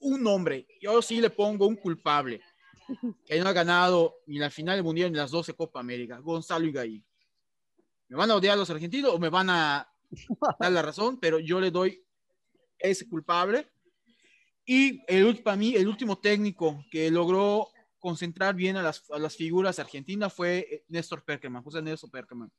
un 0.00 0.26
hombre. 0.26 0.66
Yo 0.82 1.00
sí 1.02 1.20
le 1.20 1.30
pongo 1.30 1.68
un 1.68 1.76
culpable 1.76 2.40
que 3.24 3.38
no 3.38 3.48
ha 3.48 3.52
ganado 3.52 4.16
ni 4.26 4.40
la 4.40 4.50
final 4.50 4.74
del 4.74 4.84
Mundial 4.84 5.12
ni 5.12 5.18
las 5.18 5.30
12 5.30 5.54
Copa 5.54 5.78
América, 5.78 6.18
Gonzalo 6.18 6.66
Higuaín. 6.66 7.06
Me 8.08 8.16
van 8.16 8.32
a 8.32 8.34
odiar 8.34 8.58
los 8.58 8.70
argentinos 8.70 9.12
o 9.14 9.20
me 9.20 9.28
van 9.28 9.50
a 9.50 9.88
dar 10.58 10.72
la 10.72 10.82
razón, 10.82 11.20
pero 11.20 11.38
yo 11.38 11.60
le 11.60 11.70
doy 11.70 12.04
ese 12.76 13.08
culpable 13.08 13.70
y 14.70 15.02
el, 15.06 15.42
para 15.42 15.56
mí, 15.56 15.74
el 15.74 15.88
último 15.88 16.18
técnico 16.18 16.84
que 16.90 17.10
logró 17.10 17.68
concentrar 17.98 18.54
bien 18.54 18.76
a 18.76 18.82
las, 18.82 19.02
a 19.10 19.18
las 19.18 19.34
figuras 19.34 19.78
argentinas 19.78 20.30
fue 20.34 20.58
eh, 20.58 20.84
Néstor 20.88 21.24
Perkerman, 21.24 21.62
José 21.62 21.80
Néstor 21.80 22.10
Perkerman, 22.10 22.52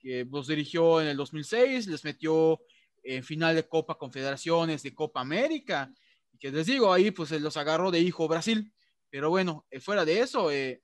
que 0.00 0.26
los 0.28 0.48
dirigió 0.48 1.00
en 1.00 1.06
el 1.06 1.16
2006, 1.16 1.86
les 1.86 2.02
metió 2.02 2.60
en 3.04 3.22
final 3.22 3.54
de 3.54 3.68
Copa 3.68 3.96
Confederaciones, 3.96 4.82
de 4.82 4.92
Copa 4.92 5.20
América, 5.20 5.94
y 6.32 6.38
que 6.38 6.50
les 6.50 6.66
digo, 6.66 6.92
ahí 6.92 7.12
pues 7.12 7.30
los 7.30 7.56
agarró 7.56 7.92
de 7.92 8.00
hijo 8.00 8.26
Brasil. 8.26 8.72
Pero 9.08 9.30
bueno, 9.30 9.64
eh, 9.70 9.78
fuera 9.78 10.04
de 10.04 10.18
eso, 10.18 10.50
eh, 10.50 10.82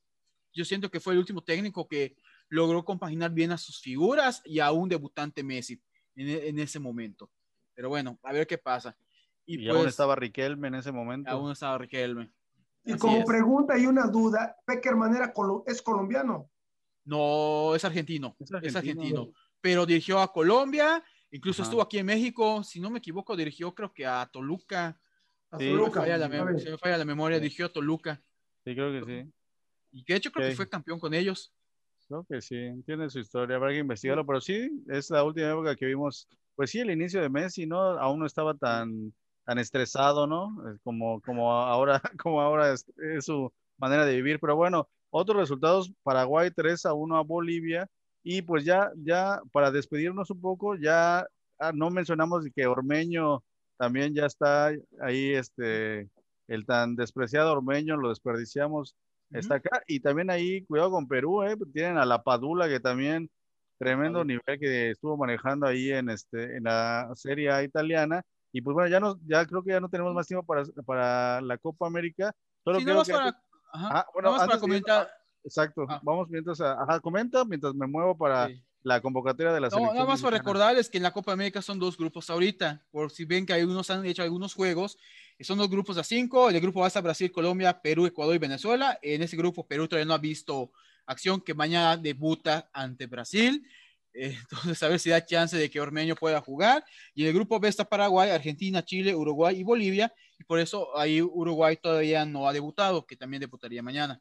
yo 0.53 0.65
siento 0.65 0.89
que 0.89 1.01
fue 1.01 1.15
el 1.15 1.19
último 1.19 1.43
técnico 1.43 1.89
que 1.89 2.15
logró 2.49 2.85
compaginar 2.85 3.33
bien 3.33 3.51
a 3.51 3.59
sus 3.59 3.81
figuras 3.81 4.41
y 4.45 4.61
a 4.61 4.71
un 4.71 4.89
debutante 4.89 5.43
Messi 5.43 5.83
en, 6.15 6.29
en 6.29 6.59
ese 6.61 6.79
momento. 6.79 7.29
Pero 7.75 7.89
bueno, 7.89 8.21
a 8.23 8.33
ver 8.33 8.47
qué 8.47 8.57
pasa. 8.57 8.97
Y, 9.47 9.69
aún 9.69 9.79
pues 9.79 9.91
estaba 9.91 10.17
Riquelme 10.17 10.69
en 10.69 10.77
ese 10.77 10.93
momento. 10.93 11.31
Aún 11.31 11.53
estaba 11.53 11.79
Riquelme. 11.79 12.31
Y 12.85 12.97
como 12.97 13.25
pregunta 13.25 13.79
y 13.79 13.87
una 13.87 14.07
duda, 14.07 14.57
¿Peckerman 14.67 15.15
era 15.15 15.33
es 15.67 15.83
colombiano? 15.83 16.51
No, 17.05 17.75
es 17.75 17.85
argentino. 17.85 18.37
Es 18.63 18.77
argentino. 18.77 19.33
Pero 19.61 19.87
dirigió 19.87 20.21
a 20.21 20.31
Colombia, 20.31 21.03
incluso 21.31 21.63
estuvo 21.63 21.81
aquí 21.81 21.99
en 21.99 22.07
México, 22.07 22.63
si 22.63 22.81
no 22.81 22.91
me 22.91 22.99
equivoco, 22.99 23.37
dirigió 23.37 23.75
creo 23.75 23.93
que 23.93 24.07
a 24.07 24.29
Toluca. 24.31 25.01
A 25.51 25.59
Toluca. 25.59 26.01
Me 26.01 26.07
falla 26.07 26.19
la, 26.19 26.59
se 26.59 26.71
me 26.71 26.79
falla 26.79 26.99
la 26.99 27.05
memoria, 27.05 27.39
dirigió 27.39 27.67
a 27.67 27.73
Toluca. 27.73 28.23
Sí, 28.65 28.75
creo 28.75 28.93
que 28.93 29.05
sí. 29.07 29.33
Y 29.93 30.05
que 30.05 30.13
de 30.15 30.17
hecho 30.19 30.33
creo 30.33 30.49
que 30.49 30.57
fue 30.57 30.69
campeón 30.69 30.99
con 30.99 31.15
ellos. 31.15 31.55
Creo 32.07 32.27
que 32.29 32.43
sí, 32.43 32.57
entiende 32.57 33.09
su 33.09 33.19
historia, 33.19 33.57
habrá 33.57 33.71
que 33.71 33.79
investigarlo, 33.79 34.27
pero 34.27 34.41
sí, 34.41 34.71
es 34.89 35.09
la 35.09 35.25
última 35.25 35.51
época 35.51 35.75
que 35.75 35.87
vimos, 35.87 36.29
pues 36.55 36.71
sí, 36.71 36.81
el 36.81 36.91
inicio 36.91 37.23
de 37.23 37.31
Messi, 37.31 37.65
¿no? 37.65 37.81
Aún 37.81 38.19
no 38.19 38.27
estaba 38.27 38.55
tan 38.55 39.15
tan 39.45 39.59
estresado, 39.59 40.27
¿no? 40.27 40.57
Como, 40.83 41.21
como 41.23 41.53
ahora, 41.53 42.01
como 42.23 42.41
ahora 42.41 42.73
es, 42.73 42.87
su 43.21 43.53
manera 43.79 44.05
de 44.05 44.17
vivir. 44.17 44.39
Pero 44.41 44.57
bueno, 44.57 44.89
otros 45.11 45.39
resultados, 45.39 45.93
Paraguay 46.03 46.51
3 46.51 46.87
a 46.87 46.95
1 46.95 47.17
a 47.17 47.23
Bolivia. 47.23 47.89
Y 48.23 48.43
pues 48.43 48.65
ya, 48.65 48.91
ya 48.97 49.41
para 49.53 49.71
despedirnos 49.71 50.31
un 50.31 50.41
poco, 50.41 50.77
ya 50.77 51.27
ah, 51.59 51.73
no 51.75 51.91
mencionamos 51.91 52.45
que 52.55 52.67
Ormeño 52.67 53.45
también 53.77 54.15
ya 54.15 54.27
está 54.27 54.73
ahí 55.01 55.35
este, 55.35 56.09
el 56.49 56.65
tan 56.67 56.97
despreciado 56.97 57.53
Ormeño, 57.53 57.97
lo 57.97 58.09
desperdiciamos, 58.09 58.95
está 59.31 59.57
acá. 59.57 59.83
Y 59.87 60.01
también 60.01 60.31
ahí, 60.31 60.65
cuidado 60.65 60.91
con 60.93 61.09
Perú, 61.09 61.43
¿eh? 61.43 61.57
tienen 61.73 61.99
a 61.99 62.07
la 62.07 62.23
Padula 62.23 62.69
que 62.69 62.81
también 62.81 63.31
tremendo 63.79 64.25
nivel 64.25 64.59
que 64.59 64.91
estuvo 64.91 65.17
manejando 65.17 65.67
ahí 65.67 65.91
en, 65.91 66.09
este, 66.09 66.57
en 66.57 66.65
la 66.65 67.11
serie 67.15 67.65
italiana. 67.65 68.23
Y 68.55 68.63
pues 68.63 68.73
bueno, 68.73 68.89
ya, 68.89 69.01
no, 69.01 69.19
ya 69.27 69.45
creo 69.47 69.65
que 69.65 69.73
ya 69.73 69.81
no 69.81 69.89
tenemos 69.89 70.15
más 70.15 70.29
tiempo 70.29 70.47
para, 70.47 70.65
para 70.87 71.41
la 71.41 71.59
Copa 71.59 71.89
América. 71.89 72.33
Solo 72.63 72.79
sí, 72.79 72.85
que... 72.85 73.13
para, 73.13 73.37
ah, 73.73 74.07
bueno, 74.15 74.37
para 74.37 74.61
comentar. 74.61 75.11
exacto, 75.43 75.85
ah. 75.89 76.01
vamos 76.05 76.29
mientras, 76.31 76.61
ajá, 76.61 77.01
comenta 77.01 77.45
mientras 77.45 77.75
me 77.75 77.89
muevo 77.89 78.17
para 78.17 78.49
la 78.85 79.01
convocatoria 79.01 79.53
de 79.53 79.61
la 79.61 79.71
no, 79.71 79.93
Nada 79.93 80.07
más 80.07 80.23
para 80.23 80.39
recordarles 80.39 80.89
que 80.89 80.99
en 80.99 81.03
la 81.03 81.11
Copa 81.11 81.33
América 81.33 81.63
son 81.63 81.81
dos 81.81 81.99
grupos 81.99 82.31
ahorita, 82.31 82.81
por 82.93 83.11
si 83.11 83.25
ven 83.25 83.45
que 83.45 83.55
algunos 83.55 83.91
han 83.91 84.07
hecho 84.07 84.23
algunos 84.23 84.55
juegos, 84.55 84.99
son 85.41 85.59
dos 85.59 85.69
grupos 85.69 85.99
a 85.99 86.05
cinco, 86.05 86.49
el 86.49 86.61
grupo 86.61 86.79
va 86.79 86.87
a 86.87 86.89
estar 86.89 87.03
Brasil, 87.03 87.33
Colombia, 87.33 87.83
Perú, 87.83 88.07
Ecuador 88.07 88.37
y 88.37 88.39
Venezuela. 88.39 89.01
En 89.03 89.21
ese 89.21 89.37
grupo 89.37 89.67
Perú 89.67 89.89
todavía 89.89 90.07
no 90.07 90.15
ha 90.15 90.19
visto 90.19 90.71
acción 91.07 91.41
que 91.41 91.55
mañana 91.55 91.97
debuta 91.97 92.71
ante 92.73 93.09
Brasil. 93.09 93.67
Entonces, 94.15 94.83
a 94.83 94.89
ver 94.89 95.01
si 95.01 95.11
da 95.11 95.25
chance 95.25 95.57
de 95.57 95.69
que 95.69 95.81
Ormeño 95.81 96.15
pueda 96.15 96.41
jugar. 96.41 96.85
Y 97.15 97.23
en 97.23 97.29
el 97.29 97.35
grupo 97.35 97.59
B 97.61 97.69
está 97.69 97.85
Paraguay, 97.85 98.31
Argentina, 98.31 98.83
Chile, 98.83 99.15
Uruguay 99.15 99.59
y 99.59 99.65
Bolivia. 99.65 100.13
Y 100.39 100.45
por 100.45 100.59
eso 100.59 100.97
ahí 100.97 101.21
Uruguay 101.21 101.77
todavía 101.77 102.25
no 102.25 102.49
ha 102.49 102.53
debutado, 102.53 103.05
que 103.05 103.17
también 103.17 103.41
debutaría 103.41 103.83
mañana. 103.83 104.21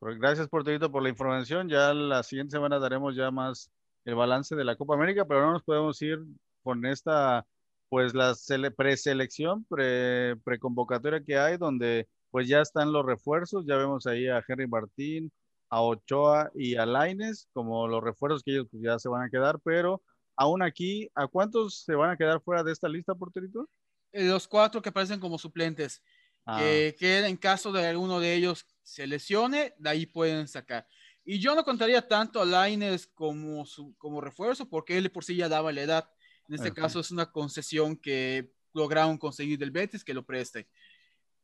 Gracias, 0.00 0.48
Porterito, 0.48 0.90
por 0.90 1.02
la 1.02 1.08
información. 1.08 1.68
Ya 1.68 1.92
la 1.92 2.22
siguiente 2.22 2.52
semana 2.52 2.78
daremos 2.78 3.16
ya 3.16 3.30
más 3.30 3.70
el 4.04 4.14
balance 4.14 4.54
de 4.54 4.64
la 4.64 4.76
Copa 4.76 4.94
América, 4.94 5.24
pero 5.26 5.42
no 5.42 5.52
nos 5.52 5.64
podemos 5.64 6.00
ir 6.00 6.18
con 6.62 6.86
esta, 6.86 7.46
pues 7.88 8.14
la 8.14 8.34
preselección, 8.76 9.64
pre, 9.64 10.36
preconvocatoria 10.44 11.22
que 11.22 11.36
hay, 11.36 11.56
donde 11.56 12.08
pues 12.30 12.48
ya 12.48 12.60
están 12.60 12.92
los 12.92 13.04
refuerzos. 13.04 13.66
Ya 13.66 13.76
vemos 13.76 14.06
ahí 14.06 14.28
a 14.28 14.42
Henry 14.46 14.66
Martín, 14.66 15.30
a 15.68 15.82
Ochoa 15.82 16.50
y 16.54 16.76
a 16.76 16.86
Laines 16.86 17.48
como 17.52 17.88
los 17.88 18.02
refuerzos 18.02 18.42
que 18.42 18.52
ellos 18.52 18.68
pues, 18.70 18.82
ya 18.82 18.98
se 18.98 19.08
van 19.08 19.22
a 19.22 19.30
quedar, 19.30 19.58
pero 19.64 20.02
aún 20.36 20.62
aquí, 20.62 21.10
¿a 21.14 21.26
cuántos 21.26 21.82
se 21.84 21.94
van 21.94 22.10
a 22.10 22.16
quedar 22.16 22.40
fuera 22.40 22.62
de 22.62 22.72
esta 22.72 22.88
lista, 22.88 23.14
porterito? 23.14 23.68
Eh, 24.12 24.24
los 24.24 24.46
cuatro 24.46 24.80
que 24.80 24.90
aparecen 24.90 25.20
como 25.20 25.38
suplentes, 25.38 26.02
ah. 26.46 26.58
que, 26.58 27.26
en 27.26 27.36
caso 27.36 27.72
de 27.72 27.86
alguno 27.86 28.20
de 28.20 28.34
ellos 28.34 28.66
se 28.82 29.06
lesione, 29.06 29.74
de 29.78 29.90
ahí 29.90 30.06
pueden 30.06 30.46
sacar. 30.46 30.86
Y 31.24 31.40
yo 31.40 31.54
no 31.56 31.64
contaría 31.64 32.06
tanto 32.06 32.40
a 32.40 32.44
Laines 32.44 33.08
como, 33.08 33.64
como 33.98 34.20
refuerzo, 34.20 34.68
porque 34.68 34.96
él 34.96 35.10
por 35.10 35.24
sí 35.24 35.34
ya 35.34 35.48
daba 35.48 35.72
la 35.72 35.82
edad. 35.82 36.10
En 36.48 36.54
este 36.54 36.72
caso 36.72 37.00
es 37.00 37.10
una 37.10 37.32
concesión 37.32 37.96
que 37.96 38.52
lograron 38.72 39.18
conseguir 39.18 39.58
del 39.58 39.72
Betis 39.72 40.04
que 40.04 40.14
lo 40.14 40.24
preste 40.24 40.68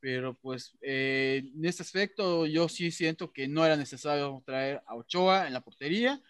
pero 0.03 0.35
pues 0.35 0.77
eh, 0.83 1.45
en 1.55 1.65
este 1.65 1.85
aspecto 1.85 2.45
yo 2.45 2.69
sí 2.69 2.91
siento 2.91 3.33
que 3.33 3.47
no 3.47 3.65
era 3.65 3.77
necesario 3.77 4.43
traer 4.45 4.83
a 4.85 4.97
Ochoa 4.97 5.47
en 5.47 5.53
la 5.53 5.61
portería. 5.61 6.21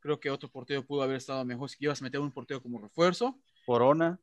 Creo 0.00 0.20
que 0.20 0.28
otro 0.28 0.50
portero 0.50 0.84
pudo 0.84 1.02
haber 1.02 1.16
estado 1.16 1.42
mejor 1.42 1.70
si 1.70 1.78
ibas 1.80 2.02
a 2.02 2.04
meter 2.04 2.20
un 2.20 2.30
portero 2.30 2.62
como 2.62 2.78
refuerzo. 2.78 3.40
Corona. 3.64 4.20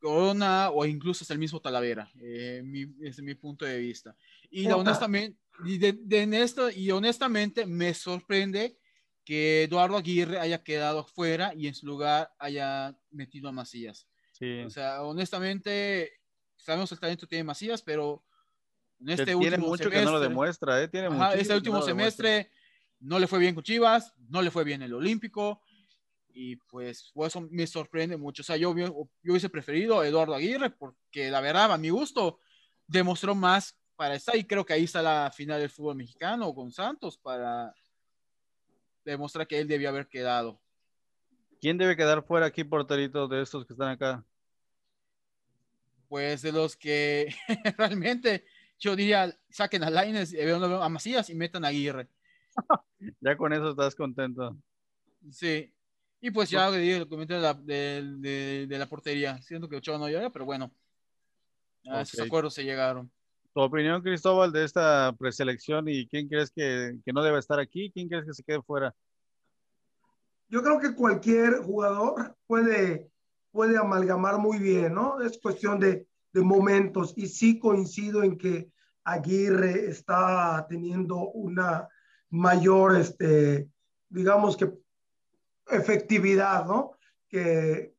Corona 0.00 0.70
o 0.70 0.86
incluso 0.86 1.22
hasta 1.22 1.34
el 1.34 1.38
mismo 1.38 1.60
Talavera, 1.60 2.10
eh, 2.18 2.62
desde 2.96 3.22
mi 3.22 3.34
punto 3.34 3.66
de 3.66 3.76
vista. 3.76 4.16
Y 4.50 4.66
honestamente, 4.68 5.38
y, 5.66 5.76
de, 5.76 5.98
en 6.22 6.32
esto, 6.32 6.70
y 6.70 6.90
honestamente 6.90 7.66
me 7.66 7.92
sorprende 7.92 8.78
que 9.22 9.64
Eduardo 9.64 9.98
Aguirre 9.98 10.38
haya 10.38 10.64
quedado 10.64 11.04
fuera 11.04 11.52
y 11.54 11.66
en 11.66 11.74
su 11.74 11.84
lugar 11.84 12.32
haya 12.38 12.96
metido 13.10 13.50
a 13.50 13.52
Macías. 13.52 14.08
Sí. 14.32 14.60
O 14.60 14.70
sea, 14.70 15.02
honestamente, 15.02 16.10
sabemos 16.58 16.92
el 16.92 17.00
talento 17.00 17.26
tiene 17.26 17.44
Macías, 17.44 17.82
pero 17.82 18.22
en 19.00 19.10
este 19.10 19.24
tiene 19.24 19.36
último 19.36 19.66
mucho 19.68 19.84
semestre, 19.84 20.00
que 20.00 20.04
no 20.04 20.12
lo 20.12 20.20
demuestra, 20.20 20.82
¿eh? 20.82 20.88
Tiene 20.88 21.08
este 21.34 21.54
último 21.54 21.82
semestre 21.82 22.50
no 23.00 23.18
le 23.18 23.26
fue 23.26 23.38
bien 23.38 23.54
con 23.54 23.64
Chivas, 23.64 24.14
no 24.28 24.42
le 24.42 24.50
fue 24.50 24.64
bien 24.64 24.82
el 24.82 24.94
Olímpico, 24.94 25.62
y 26.28 26.56
pues 26.56 27.12
eso 27.14 27.40
me 27.50 27.66
sorprende 27.66 28.16
mucho. 28.16 28.42
O 28.42 28.44
sea, 28.44 28.56
yo, 28.56 28.76
yo, 28.76 29.08
hubiese 29.24 29.48
preferido 29.48 30.00
a 30.00 30.06
Eduardo 30.06 30.34
Aguirre, 30.34 30.70
porque 30.70 31.30
la 31.30 31.40
verdad, 31.40 31.72
a 31.72 31.78
mi 31.78 31.90
gusto, 31.90 32.40
demostró 32.86 33.34
más 33.34 33.76
para 33.96 34.14
estar, 34.14 34.36
y 34.36 34.44
creo 34.44 34.64
que 34.64 34.72
ahí 34.72 34.84
está 34.84 35.02
la 35.02 35.32
final 35.34 35.60
del 35.60 35.70
fútbol 35.70 35.96
mexicano 35.96 36.54
con 36.54 36.70
Santos, 36.72 37.18
para 37.18 37.74
demostrar 39.04 39.46
que 39.46 39.58
él 39.58 39.68
debía 39.68 39.88
haber 39.88 40.08
quedado. 40.08 40.60
¿Quién 41.60 41.78
debe 41.78 41.96
quedar 41.96 42.22
fuera 42.22 42.46
aquí, 42.46 42.62
porterito, 42.62 43.26
de 43.26 43.42
estos 43.42 43.66
que 43.66 43.72
están 43.72 43.88
acá? 43.88 44.24
Pues 46.08 46.42
de 46.42 46.52
los 46.52 46.76
que 46.76 47.34
realmente 47.78 48.44
yo 48.78 48.96
diría 48.96 49.36
saquen 49.50 49.84
a 49.84 49.90
Laines, 49.90 50.34
a 50.34 50.88
Macías 50.88 51.30
y 51.30 51.34
metan 51.34 51.64
a 51.64 51.68
Aguirre. 51.68 52.08
ya 53.20 53.36
con 53.36 53.52
eso 53.52 53.70
estás 53.70 53.94
contento. 53.94 54.56
Sí. 55.30 55.72
Y 56.20 56.30
pues 56.30 56.50
ya 56.50 56.68
le 56.70 56.78
dije 56.78 56.96
el 56.96 57.08
comentario 57.08 57.42
de 57.64 58.66
la, 58.68 58.86
portería. 58.86 59.40
Siento 59.42 59.68
que 59.68 59.76
Ochoa 59.76 59.98
no 59.98 60.08
llega, 60.08 60.30
pero 60.30 60.44
bueno. 60.44 60.72
A 61.86 62.02
esos 62.02 62.20
acuerdos 62.20 62.54
se 62.54 62.64
llegaron. 62.64 63.10
Tu 63.54 63.60
opinión, 63.60 64.02
Cristóbal, 64.02 64.52
de 64.52 64.64
esta 64.64 65.14
preselección 65.18 65.88
y 65.88 66.06
quién 66.08 66.28
crees 66.28 66.50
que, 66.50 66.98
que 67.04 67.12
no 67.12 67.22
debe 67.22 67.38
estar 67.38 67.58
aquí, 67.58 67.90
quién 67.92 68.08
crees 68.08 68.24
que 68.24 68.34
se 68.34 68.42
quede 68.42 68.62
fuera. 68.62 68.94
Yo 70.48 70.62
creo 70.62 70.80
que 70.80 70.94
cualquier 70.94 71.58
jugador 71.58 72.36
puede 72.46 73.08
puede 73.50 73.76
amalgamar 73.76 74.38
muy 74.38 74.58
bien, 74.58 74.94
¿no? 74.94 75.20
Es 75.20 75.38
cuestión 75.38 75.78
de, 75.80 76.06
de 76.32 76.42
momentos 76.42 77.14
y 77.16 77.26
sí 77.26 77.58
coincido 77.58 78.22
en 78.22 78.36
que 78.36 78.70
Aguirre 79.04 79.88
está 79.88 80.66
teniendo 80.68 81.30
una 81.30 81.88
mayor, 82.30 82.96
este, 82.96 83.68
digamos 84.08 84.56
que, 84.56 84.72
efectividad, 85.70 86.66
¿no? 86.66 86.92
Que, 87.28 87.94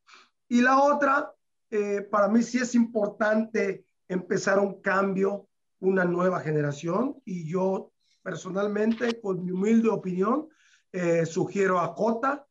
y 0.48 0.62
la 0.62 0.82
otra, 0.82 1.34
eh, 1.70 2.02
para 2.02 2.28
mí 2.28 2.42
sí 2.44 2.60
es 2.60 2.76
importante 2.76 3.86
empezar 4.08 4.60
un 4.60 4.82
cambio, 4.82 5.48
una 5.80 6.06
nueva 6.06 6.40
generación, 6.42 7.22
y 7.26 7.48
yo 7.48 7.92
personalmente, 8.22 9.20
con 9.22 9.46
mi 9.46 9.52
humilde 9.52 9.90
opinión, 9.90 10.50
eh, 10.92 11.26
sugiero 11.26 11.80
a 11.80 11.94
Cota, 11.94 12.46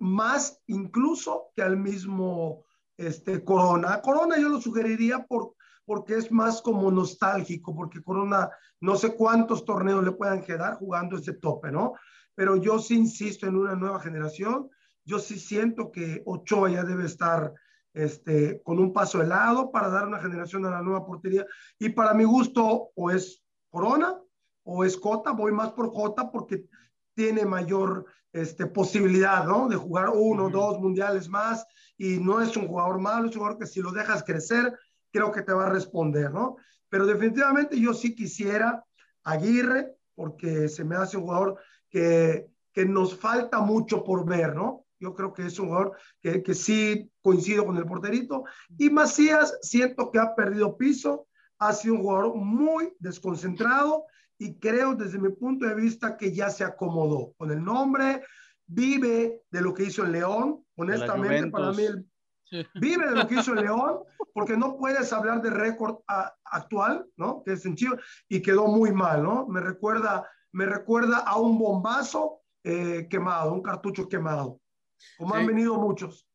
más 0.00 0.60
incluso 0.66 1.50
que 1.54 1.62
al 1.62 1.76
mismo 1.76 2.64
este, 2.96 3.44
Corona. 3.44 4.00
Corona 4.02 4.38
yo 4.38 4.48
lo 4.48 4.60
sugeriría 4.60 5.24
por, 5.26 5.54
porque 5.84 6.16
es 6.16 6.32
más 6.32 6.60
como 6.62 6.90
nostálgico, 6.90 7.74
porque 7.74 8.02
Corona 8.02 8.50
no 8.80 8.96
sé 8.96 9.14
cuántos 9.14 9.64
torneos 9.64 10.02
le 10.02 10.12
puedan 10.12 10.42
quedar 10.42 10.74
jugando 10.74 11.16
ese 11.16 11.34
tope, 11.34 11.70
¿no? 11.70 11.94
Pero 12.34 12.56
yo 12.56 12.78
sí 12.78 12.96
insisto 12.96 13.46
en 13.46 13.56
una 13.56 13.74
nueva 13.74 14.00
generación. 14.00 14.70
Yo 15.04 15.18
sí 15.18 15.38
siento 15.38 15.90
que 15.90 16.22
Ochoa 16.24 16.70
ya 16.70 16.84
debe 16.84 17.04
estar 17.04 17.52
este, 17.92 18.62
con 18.62 18.78
un 18.78 18.92
paso 18.92 19.20
helado 19.20 19.70
para 19.70 19.88
dar 19.88 20.06
una 20.06 20.20
generación 20.20 20.64
a 20.64 20.70
la 20.70 20.82
nueva 20.82 21.04
portería. 21.04 21.46
Y 21.78 21.90
para 21.90 22.14
mi 22.14 22.24
gusto, 22.24 22.90
o 22.94 23.10
es 23.10 23.42
Corona 23.68 24.18
o 24.62 24.84
es 24.84 24.96
Cota. 24.96 25.32
Voy 25.32 25.52
más 25.52 25.72
por 25.72 25.90
Jota 25.90 26.30
porque 26.30 26.64
tiene 27.14 27.44
mayor 27.44 28.06
este, 28.32 28.66
posibilidad, 28.66 29.44
¿no? 29.44 29.68
De 29.68 29.76
jugar 29.76 30.10
uno, 30.14 30.46
o 30.46 30.50
dos 30.50 30.78
mundiales 30.78 31.28
más 31.28 31.66
y 31.96 32.18
no 32.18 32.40
es 32.40 32.56
un 32.56 32.68
jugador 32.68 32.98
malo, 32.98 33.28
es 33.28 33.36
un 33.36 33.40
jugador 33.40 33.58
que 33.58 33.66
si 33.66 33.80
lo 33.80 33.92
dejas 33.92 34.24
crecer, 34.24 34.78
creo 35.12 35.32
que 35.32 35.42
te 35.42 35.52
va 35.52 35.66
a 35.66 35.70
responder, 35.70 36.32
¿no? 36.32 36.56
Pero 36.88 37.06
definitivamente 37.06 37.78
yo 37.78 37.94
sí 37.94 38.14
quisiera 38.14 38.84
Aguirre, 39.22 39.94
porque 40.14 40.68
se 40.68 40.84
me 40.84 40.96
hace 40.96 41.16
un 41.16 41.24
jugador 41.24 41.60
que, 41.88 42.46
que 42.72 42.84
nos 42.84 43.16
falta 43.16 43.60
mucho 43.60 44.02
por 44.02 44.24
ver, 44.24 44.54
¿no? 44.54 44.86
Yo 44.98 45.14
creo 45.14 45.32
que 45.32 45.46
es 45.46 45.58
un 45.58 45.68
jugador 45.68 45.96
que, 46.20 46.42
que 46.42 46.54
sí 46.54 47.10
coincido 47.22 47.66
con 47.66 47.76
el 47.76 47.86
porterito. 47.86 48.44
Y 48.78 48.90
Macías, 48.90 49.58
siento 49.62 50.10
que 50.10 50.18
ha 50.18 50.34
perdido 50.34 50.76
piso, 50.76 51.26
ha 51.58 51.72
sido 51.72 51.94
un 51.94 52.02
jugador 52.02 52.34
muy 52.36 52.94
desconcentrado 52.98 54.06
y 54.40 54.54
creo 54.54 54.94
desde 54.94 55.18
mi 55.18 55.28
punto 55.28 55.66
de 55.66 55.74
vista 55.74 56.16
que 56.16 56.32
ya 56.32 56.48
se 56.48 56.64
acomodó 56.64 57.34
con 57.36 57.50
el 57.50 57.62
nombre, 57.62 58.24
vive 58.66 59.42
de 59.50 59.60
lo 59.60 59.74
que 59.74 59.84
hizo 59.84 60.02
el 60.02 60.12
León, 60.12 60.64
honestamente 60.76 61.50
para 61.50 61.72
mí 61.72 61.84
vive 62.74 63.10
de 63.10 63.16
lo 63.16 63.28
que 63.28 63.34
hizo 63.34 63.52
el 63.52 63.60
León, 63.66 64.00
porque 64.32 64.56
no 64.56 64.78
puedes 64.78 65.12
hablar 65.12 65.42
de 65.42 65.50
récord 65.50 65.98
actual, 66.44 67.06
¿no? 67.16 67.42
Que 67.44 67.52
es 67.52 67.66
en 67.66 67.76
Chivas 67.76 68.00
y 68.28 68.40
quedó 68.40 68.66
muy 68.66 68.92
mal, 68.92 69.22
¿no? 69.22 69.46
Me 69.46 69.60
recuerda, 69.60 70.26
me 70.52 70.64
recuerda 70.64 71.18
a 71.18 71.36
un 71.36 71.58
bombazo 71.58 72.40
eh, 72.64 73.06
quemado, 73.10 73.52
un 73.52 73.62
cartucho 73.62 74.08
quemado, 74.08 74.58
como 75.18 75.34
han 75.34 75.46
venido 75.46 75.78
muchos. 75.78 76.26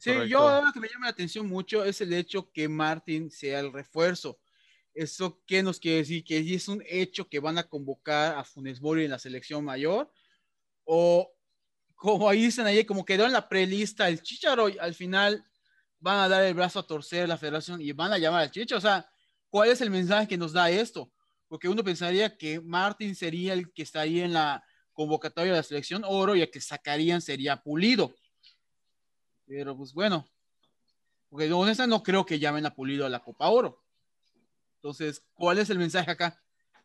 Sí, 0.00 0.12
yo 0.28 0.62
lo 0.62 0.70
que 0.72 0.80
me 0.80 0.88
llama 0.88 1.06
la 1.06 1.12
atención 1.12 1.48
mucho 1.48 1.82
es 1.82 2.00
el 2.02 2.12
hecho 2.12 2.50
que 2.52 2.68
Martín 2.68 3.30
sea 3.30 3.60
el 3.60 3.72
refuerzo. 3.72 4.38
¿Eso 4.94 5.42
qué 5.44 5.62
nos 5.62 5.80
quiere 5.80 5.98
decir? 5.98 6.22
¿Que 6.24 6.38
es 6.38 6.68
un 6.68 6.82
hecho 6.88 7.28
que 7.28 7.40
van 7.40 7.58
a 7.58 7.64
convocar 7.64 8.38
a 8.38 8.44
Funes 8.44 8.80
Mori 8.80 9.04
en 9.04 9.10
la 9.10 9.18
selección 9.18 9.64
mayor? 9.64 10.10
¿O 10.84 11.30
como 11.96 12.28
ahí 12.28 12.42
dicen 12.42 12.66
ahí, 12.66 12.84
como 12.84 13.04
quedó 13.04 13.24
en 13.26 13.32
la 13.32 13.48
prelista 13.48 14.08
el 14.08 14.22
Chicharo, 14.22 14.68
al 14.78 14.94
final 14.94 15.44
van 15.98 16.18
a 16.18 16.28
dar 16.28 16.44
el 16.44 16.54
brazo 16.54 16.78
a 16.78 16.86
torcer 16.86 17.28
la 17.28 17.38
federación 17.38 17.80
y 17.80 17.92
van 17.92 18.12
a 18.12 18.18
llamar 18.18 18.42
al 18.42 18.50
Chicho? 18.50 18.76
O 18.76 18.80
sea, 18.80 19.08
¿cuál 19.48 19.70
es 19.70 19.80
el 19.80 19.90
mensaje 19.90 20.28
que 20.28 20.36
nos 20.36 20.52
da 20.52 20.70
esto? 20.70 21.10
Porque 21.48 21.68
uno 21.68 21.82
pensaría 21.82 22.36
que 22.36 22.60
Martín 22.60 23.14
sería 23.14 23.52
el 23.52 23.72
que 23.72 23.82
estaría 23.82 24.24
en 24.24 24.32
la 24.32 24.64
convocatoria 24.92 25.52
de 25.52 25.58
la 25.58 25.62
selección 25.64 26.04
oro 26.06 26.36
y 26.36 26.42
el 26.42 26.50
que 26.50 26.60
sacarían 26.60 27.20
sería 27.20 27.62
Pulido. 27.62 28.14
Pero 29.46 29.76
pues 29.76 29.92
bueno, 29.92 30.26
porque 31.28 31.52
honesta 31.52 31.86
no 31.86 32.02
creo 32.02 32.24
que 32.24 32.38
llamen 32.38 32.64
a 32.64 32.74
Pulido 32.74 33.04
a 33.04 33.08
la 33.08 33.22
Copa 33.22 33.48
Oro. 33.48 33.83
Entonces, 34.84 35.24
¿cuál 35.32 35.56
es 35.56 35.70
el 35.70 35.78
mensaje 35.78 36.10
acá? 36.10 36.38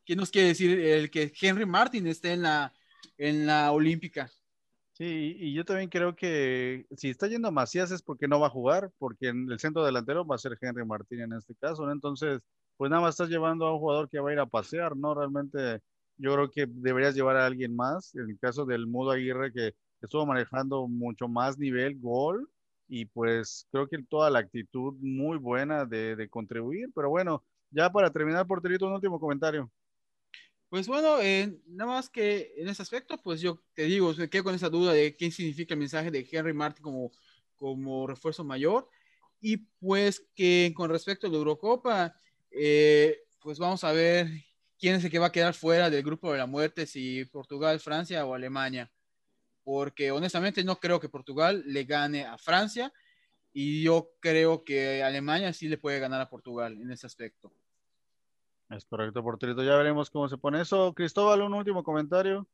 ¿Qué 0.05 0.15
nos 0.15 0.31
quiere 0.31 0.47
decir 0.47 0.79
el 0.79 1.11
que 1.11 1.33
Henry 1.41 1.65
Martin 1.65 2.07
esté 2.07 2.31
en 2.31 2.43
la, 2.43 2.71
en 3.17 3.45
la 3.45 3.73
Olímpica? 3.73 4.31
Sí, 4.93 5.35
y 5.37 5.53
yo 5.53 5.65
también 5.65 5.89
creo 5.89 6.15
que 6.15 6.85
si 6.95 7.09
está 7.09 7.27
yendo 7.27 7.51
Macías 7.51 7.91
es 7.91 8.01
porque 8.01 8.29
no 8.29 8.39
va 8.39 8.47
a 8.47 8.51
jugar, 8.51 8.89
porque 8.99 9.27
en 9.27 9.51
el 9.51 9.59
centro 9.59 9.83
delantero 9.83 10.25
va 10.25 10.35
a 10.35 10.37
ser 10.37 10.57
Henry 10.61 10.85
Martín 10.85 11.19
en 11.19 11.33
este 11.33 11.53
caso, 11.55 11.85
¿no? 11.85 11.91
Entonces, 11.91 12.39
pues 12.77 12.89
nada 12.89 13.01
más 13.01 13.15
estás 13.15 13.27
llevando 13.27 13.67
a 13.67 13.73
un 13.73 13.79
jugador 13.79 14.09
que 14.09 14.21
va 14.21 14.29
a 14.29 14.33
ir 14.33 14.39
a 14.39 14.45
pasear, 14.45 14.95
¿no? 14.95 15.13
Realmente 15.13 15.81
yo 16.15 16.33
creo 16.35 16.49
que 16.49 16.67
deberías 16.69 17.15
llevar 17.15 17.35
a 17.35 17.45
alguien 17.45 17.75
más. 17.75 18.15
En 18.15 18.29
el 18.29 18.39
caso 18.39 18.63
del 18.63 18.87
Mudo 18.87 19.11
Aguirre, 19.11 19.51
que 19.51 19.75
estuvo 20.01 20.25
manejando 20.25 20.87
mucho 20.87 21.27
más 21.27 21.57
nivel, 21.57 21.99
gol, 21.99 22.49
y 22.87 23.03
pues 23.07 23.67
creo 23.73 23.89
que 23.89 24.01
toda 24.03 24.29
la 24.29 24.39
actitud 24.39 24.93
muy 25.01 25.37
buena 25.37 25.83
de, 25.83 26.15
de 26.15 26.29
contribuir, 26.29 26.87
pero 26.95 27.09
bueno, 27.09 27.43
ya 27.71 27.91
para 27.91 28.11
terminar, 28.11 28.45
Porterito, 28.47 28.85
un 28.87 28.93
último 28.93 29.19
comentario. 29.19 29.71
Pues 30.69 30.87
bueno, 30.87 31.19
eh, 31.19 31.59
nada 31.65 31.91
más 31.93 32.09
que 32.09 32.53
en 32.57 32.69
ese 32.69 32.83
aspecto, 32.83 33.17
pues 33.17 33.41
yo 33.41 33.59
te 33.73 33.83
digo, 33.83 34.13
me 34.15 34.29
quedo 34.29 34.43
con 34.43 34.55
esa 34.55 34.69
duda 34.69 34.93
de 34.93 35.15
qué 35.17 35.31
significa 35.31 35.73
el 35.73 35.79
mensaje 35.79 36.11
de 36.11 36.27
Henry 36.31 36.53
Martin 36.53 36.83
como, 36.83 37.11
como 37.55 38.05
refuerzo 38.05 38.43
mayor. 38.43 38.87
Y 39.41 39.57
pues 39.57 40.27
que 40.35 40.71
con 40.75 40.91
respecto 40.91 41.25
a 41.27 41.29
la 41.31 41.37
Eurocopa, 41.37 42.13
eh, 42.51 43.17
pues 43.41 43.57
vamos 43.57 43.83
a 43.83 43.93
ver 43.93 44.27
quién 44.79 44.95
es 44.95 45.03
el 45.03 45.11
que 45.11 45.19
va 45.19 45.27
a 45.27 45.31
quedar 45.31 45.55
fuera 45.55 45.89
del 45.89 46.03
grupo 46.03 46.31
de 46.31 46.37
la 46.37 46.45
muerte, 46.45 46.85
si 46.85 47.25
Portugal, 47.25 47.79
Francia 47.79 48.25
o 48.25 48.35
Alemania. 48.35 48.91
Porque 49.63 50.11
honestamente 50.11 50.63
no 50.63 50.79
creo 50.79 50.99
que 50.99 51.09
Portugal 51.09 51.63
le 51.65 51.83
gane 51.85 52.25
a 52.25 52.37
Francia 52.37 52.93
y 53.53 53.81
yo 53.83 54.11
creo 54.19 54.63
que 54.63 55.03
Alemania 55.03 55.53
sí 55.53 55.67
le 55.67 55.77
puede 55.77 55.99
ganar 55.99 56.21
a 56.21 56.29
Portugal 56.29 56.73
en 56.79 56.91
ese 56.91 57.07
aspecto. 57.07 57.51
Es 58.69 58.85
correcto, 58.85 59.23
Porterito. 59.23 59.63
Ya 59.63 59.75
veremos 59.75 60.09
cómo 60.11 60.29
se 60.29 60.37
pone 60.37 60.61
eso. 60.61 60.93
Cristóbal, 60.93 61.41
un 61.41 61.53
último 61.53 61.83
comentario. 61.83 62.47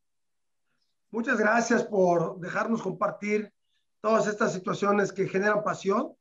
Muchas 1.10 1.38
gracias 1.38 1.84
por 1.84 2.40
dejarnos 2.40 2.82
compartir 2.82 3.52
todas 4.00 4.26
estas 4.26 4.52
situaciones 4.52 5.12
que 5.12 5.28
generan 5.28 5.62
pasión. 5.62 6.12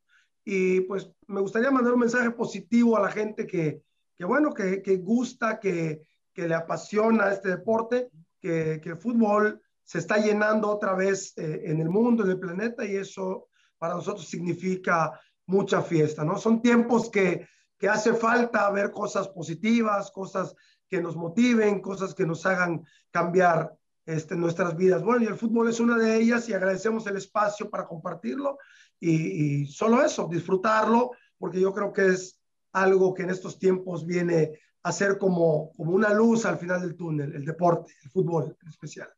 Y 0.43 0.81
pues 0.81 1.09
me 1.27 1.41
gustaría 1.41 1.71
mandar 1.71 1.93
un 1.93 2.01
mensaje 2.01 2.29
positivo 2.31 2.97
a 2.97 3.01
la 3.01 3.09
gente 3.09 3.47
que, 3.47 3.81
que 4.15 4.25
bueno, 4.25 4.53
que, 4.53 4.81
que 4.81 4.97
gusta, 4.97 5.59
que, 5.59 6.01
que, 6.33 6.47
le 6.47 6.53
apasiona 6.53 7.31
este 7.31 7.49
deporte, 7.49 8.11
que, 8.39 8.81
el 8.83 8.97
fútbol 8.97 9.61
se 9.83 9.99
está 9.99 10.17
llenando 10.17 10.69
otra 10.69 10.93
vez 10.93 11.33
eh, 11.37 11.63
en 11.65 11.79
el 11.79 11.89
mundo, 11.89 12.23
en 12.23 12.31
el 12.31 12.39
planeta, 12.39 12.85
y 12.85 12.95
eso 12.95 13.47
para 13.77 13.95
nosotros 13.95 14.27
significa 14.27 15.19
mucha 15.47 15.81
fiesta, 15.81 16.23
¿no? 16.23 16.37
Son 16.37 16.61
tiempos 16.61 17.09
que 17.09 17.47
que 17.77 17.89
hace 17.89 18.13
falta 18.13 18.69
ver 18.71 18.91
cosas 18.91 19.27
positivas, 19.27 20.11
cosas 20.11 20.55
que 20.87 21.01
nos 21.01 21.15
motiven, 21.15 21.81
cosas 21.81 22.13
que 22.13 22.25
nos 22.25 22.45
hagan 22.45 22.85
cambiar 23.11 23.75
este, 24.05 24.35
nuestras 24.35 24.75
vidas. 24.75 25.03
Bueno, 25.03 25.23
y 25.23 25.27
el 25.27 25.35
fútbol 25.35 25.69
es 25.69 25.79
una 25.79 25.97
de 25.97 26.15
ellas 26.17 26.47
y 26.47 26.53
agradecemos 26.53 27.07
el 27.07 27.17
espacio 27.17 27.69
para 27.69 27.87
compartirlo 27.87 28.59
y, 28.99 29.65
solo 29.65 30.03
eso, 30.03 30.27
disfrutarlo, 30.31 31.11
porque 31.37 31.59
yo 31.59 31.73
creo 31.73 31.91
que 31.91 32.07
es 32.07 32.39
algo 32.71 33.13
que 33.13 33.23
en 33.23 33.29
estos 33.29 33.59
tiempos 33.59 34.05
viene 34.05 34.59
a 34.83 34.91
ser 34.91 35.17
como, 35.17 35.71
como 35.73 35.91
una 35.91 36.13
luz 36.13 36.45
al 36.45 36.57
final 36.57 36.81
del 36.81 36.95
túnel, 36.95 37.33
el 37.33 37.45
deporte, 37.45 37.93
el 38.03 38.09
fútbol 38.09 38.55
en 38.61 38.69
especial. 38.69 39.09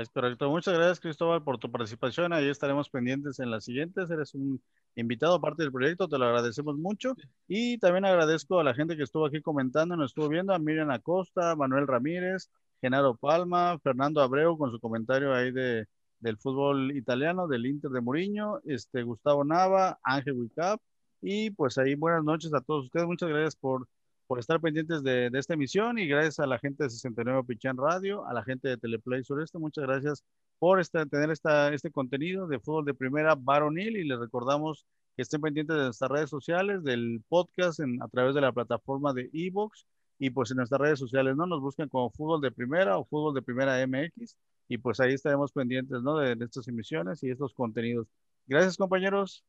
Es 0.00 0.08
correcto. 0.08 0.48
Muchas 0.48 0.72
gracias, 0.72 0.98
Cristóbal, 0.98 1.42
por 1.44 1.58
tu 1.58 1.70
participación. 1.70 2.32
Ahí 2.32 2.48
estaremos 2.48 2.88
pendientes 2.88 3.38
en 3.38 3.50
las 3.50 3.64
siguientes. 3.64 4.10
Eres 4.10 4.34
un 4.34 4.62
invitado 4.96 5.34
aparte 5.34 5.62
del 5.62 5.72
proyecto, 5.72 6.08
te 6.08 6.16
lo 6.16 6.24
agradecemos 6.24 6.78
mucho. 6.78 7.14
Y 7.46 7.76
también 7.78 8.06
agradezco 8.06 8.58
a 8.58 8.64
la 8.64 8.72
gente 8.72 8.96
que 8.96 9.02
estuvo 9.02 9.26
aquí 9.26 9.42
comentando, 9.42 9.96
nos 9.96 10.12
estuvo 10.12 10.28
viendo, 10.30 10.54
a 10.54 10.58
Miriam 10.58 10.90
Acosta, 10.90 11.54
Manuel 11.54 11.86
Ramírez, 11.86 12.50
Genaro 12.80 13.14
Palma, 13.14 13.78
Fernando 13.80 14.22
Abreu 14.22 14.56
con 14.56 14.70
su 14.70 14.80
comentario 14.80 15.34
ahí 15.34 15.52
de, 15.52 15.86
del 16.20 16.38
fútbol 16.38 16.96
italiano, 16.96 17.46
del 17.46 17.66
Inter 17.66 17.90
de 17.90 18.00
Mourinho, 18.00 18.60
este, 18.64 19.02
Gustavo 19.02 19.44
Nava, 19.44 19.98
Ángel 20.02 20.32
Wicap. 20.32 20.80
Y 21.20 21.50
pues 21.50 21.76
ahí 21.76 21.94
buenas 21.94 22.24
noches 22.24 22.54
a 22.54 22.62
todos 22.62 22.86
ustedes. 22.86 23.06
Muchas 23.06 23.28
gracias 23.28 23.56
por 23.56 23.86
por 24.30 24.38
estar 24.38 24.60
pendientes 24.60 25.02
de, 25.02 25.28
de, 25.28 25.38
esta 25.40 25.54
emisión 25.54 25.98
y 25.98 26.06
gracias 26.06 26.38
a 26.38 26.46
la 26.46 26.60
gente 26.60 26.84
de 26.84 26.90
69 26.90 27.42
Pichán 27.48 27.76
Radio, 27.76 28.24
a 28.28 28.32
la 28.32 28.44
gente 28.44 28.68
de 28.68 28.76
Teleplay 28.76 29.24
Sureste, 29.24 29.58
muchas 29.58 29.84
gracias 29.84 30.24
por 30.60 30.78
esta, 30.78 31.04
tener 31.04 31.32
esta, 31.32 31.74
este 31.74 31.90
contenido 31.90 32.46
de 32.46 32.60
fútbol 32.60 32.84
de 32.84 32.94
primera 32.94 33.34
varonil 33.34 33.96
y 33.96 34.04
les 34.04 34.20
recordamos 34.20 34.86
que 35.16 35.22
estén 35.22 35.40
pendientes 35.40 35.74
de 35.76 35.82
nuestras 35.82 36.12
redes 36.12 36.30
sociales, 36.30 36.84
del 36.84 37.24
podcast 37.28 37.80
en, 37.80 38.00
a 38.00 38.06
través 38.06 38.36
de 38.36 38.40
la 38.40 38.52
plataforma 38.52 39.12
de 39.12 39.30
Evox 39.32 39.84
y 40.20 40.30
pues 40.30 40.52
en 40.52 40.58
nuestras 40.58 40.80
redes 40.80 41.00
sociales, 41.00 41.34
¿no? 41.34 41.46
Nos 41.46 41.60
buscan 41.60 41.88
como 41.88 42.08
fútbol 42.10 42.40
de 42.40 42.52
primera 42.52 42.98
o 42.98 43.04
fútbol 43.04 43.34
de 43.34 43.42
primera 43.42 43.84
MX 43.84 44.36
y 44.68 44.78
pues 44.78 45.00
ahí 45.00 45.14
estaremos 45.14 45.50
pendientes, 45.50 46.02
¿no? 46.02 46.16
De, 46.18 46.36
de 46.36 46.44
estas 46.44 46.68
emisiones 46.68 47.20
y 47.24 47.30
estos 47.30 47.52
contenidos. 47.52 48.06
Gracias 48.46 48.76
compañeros. 48.76 49.42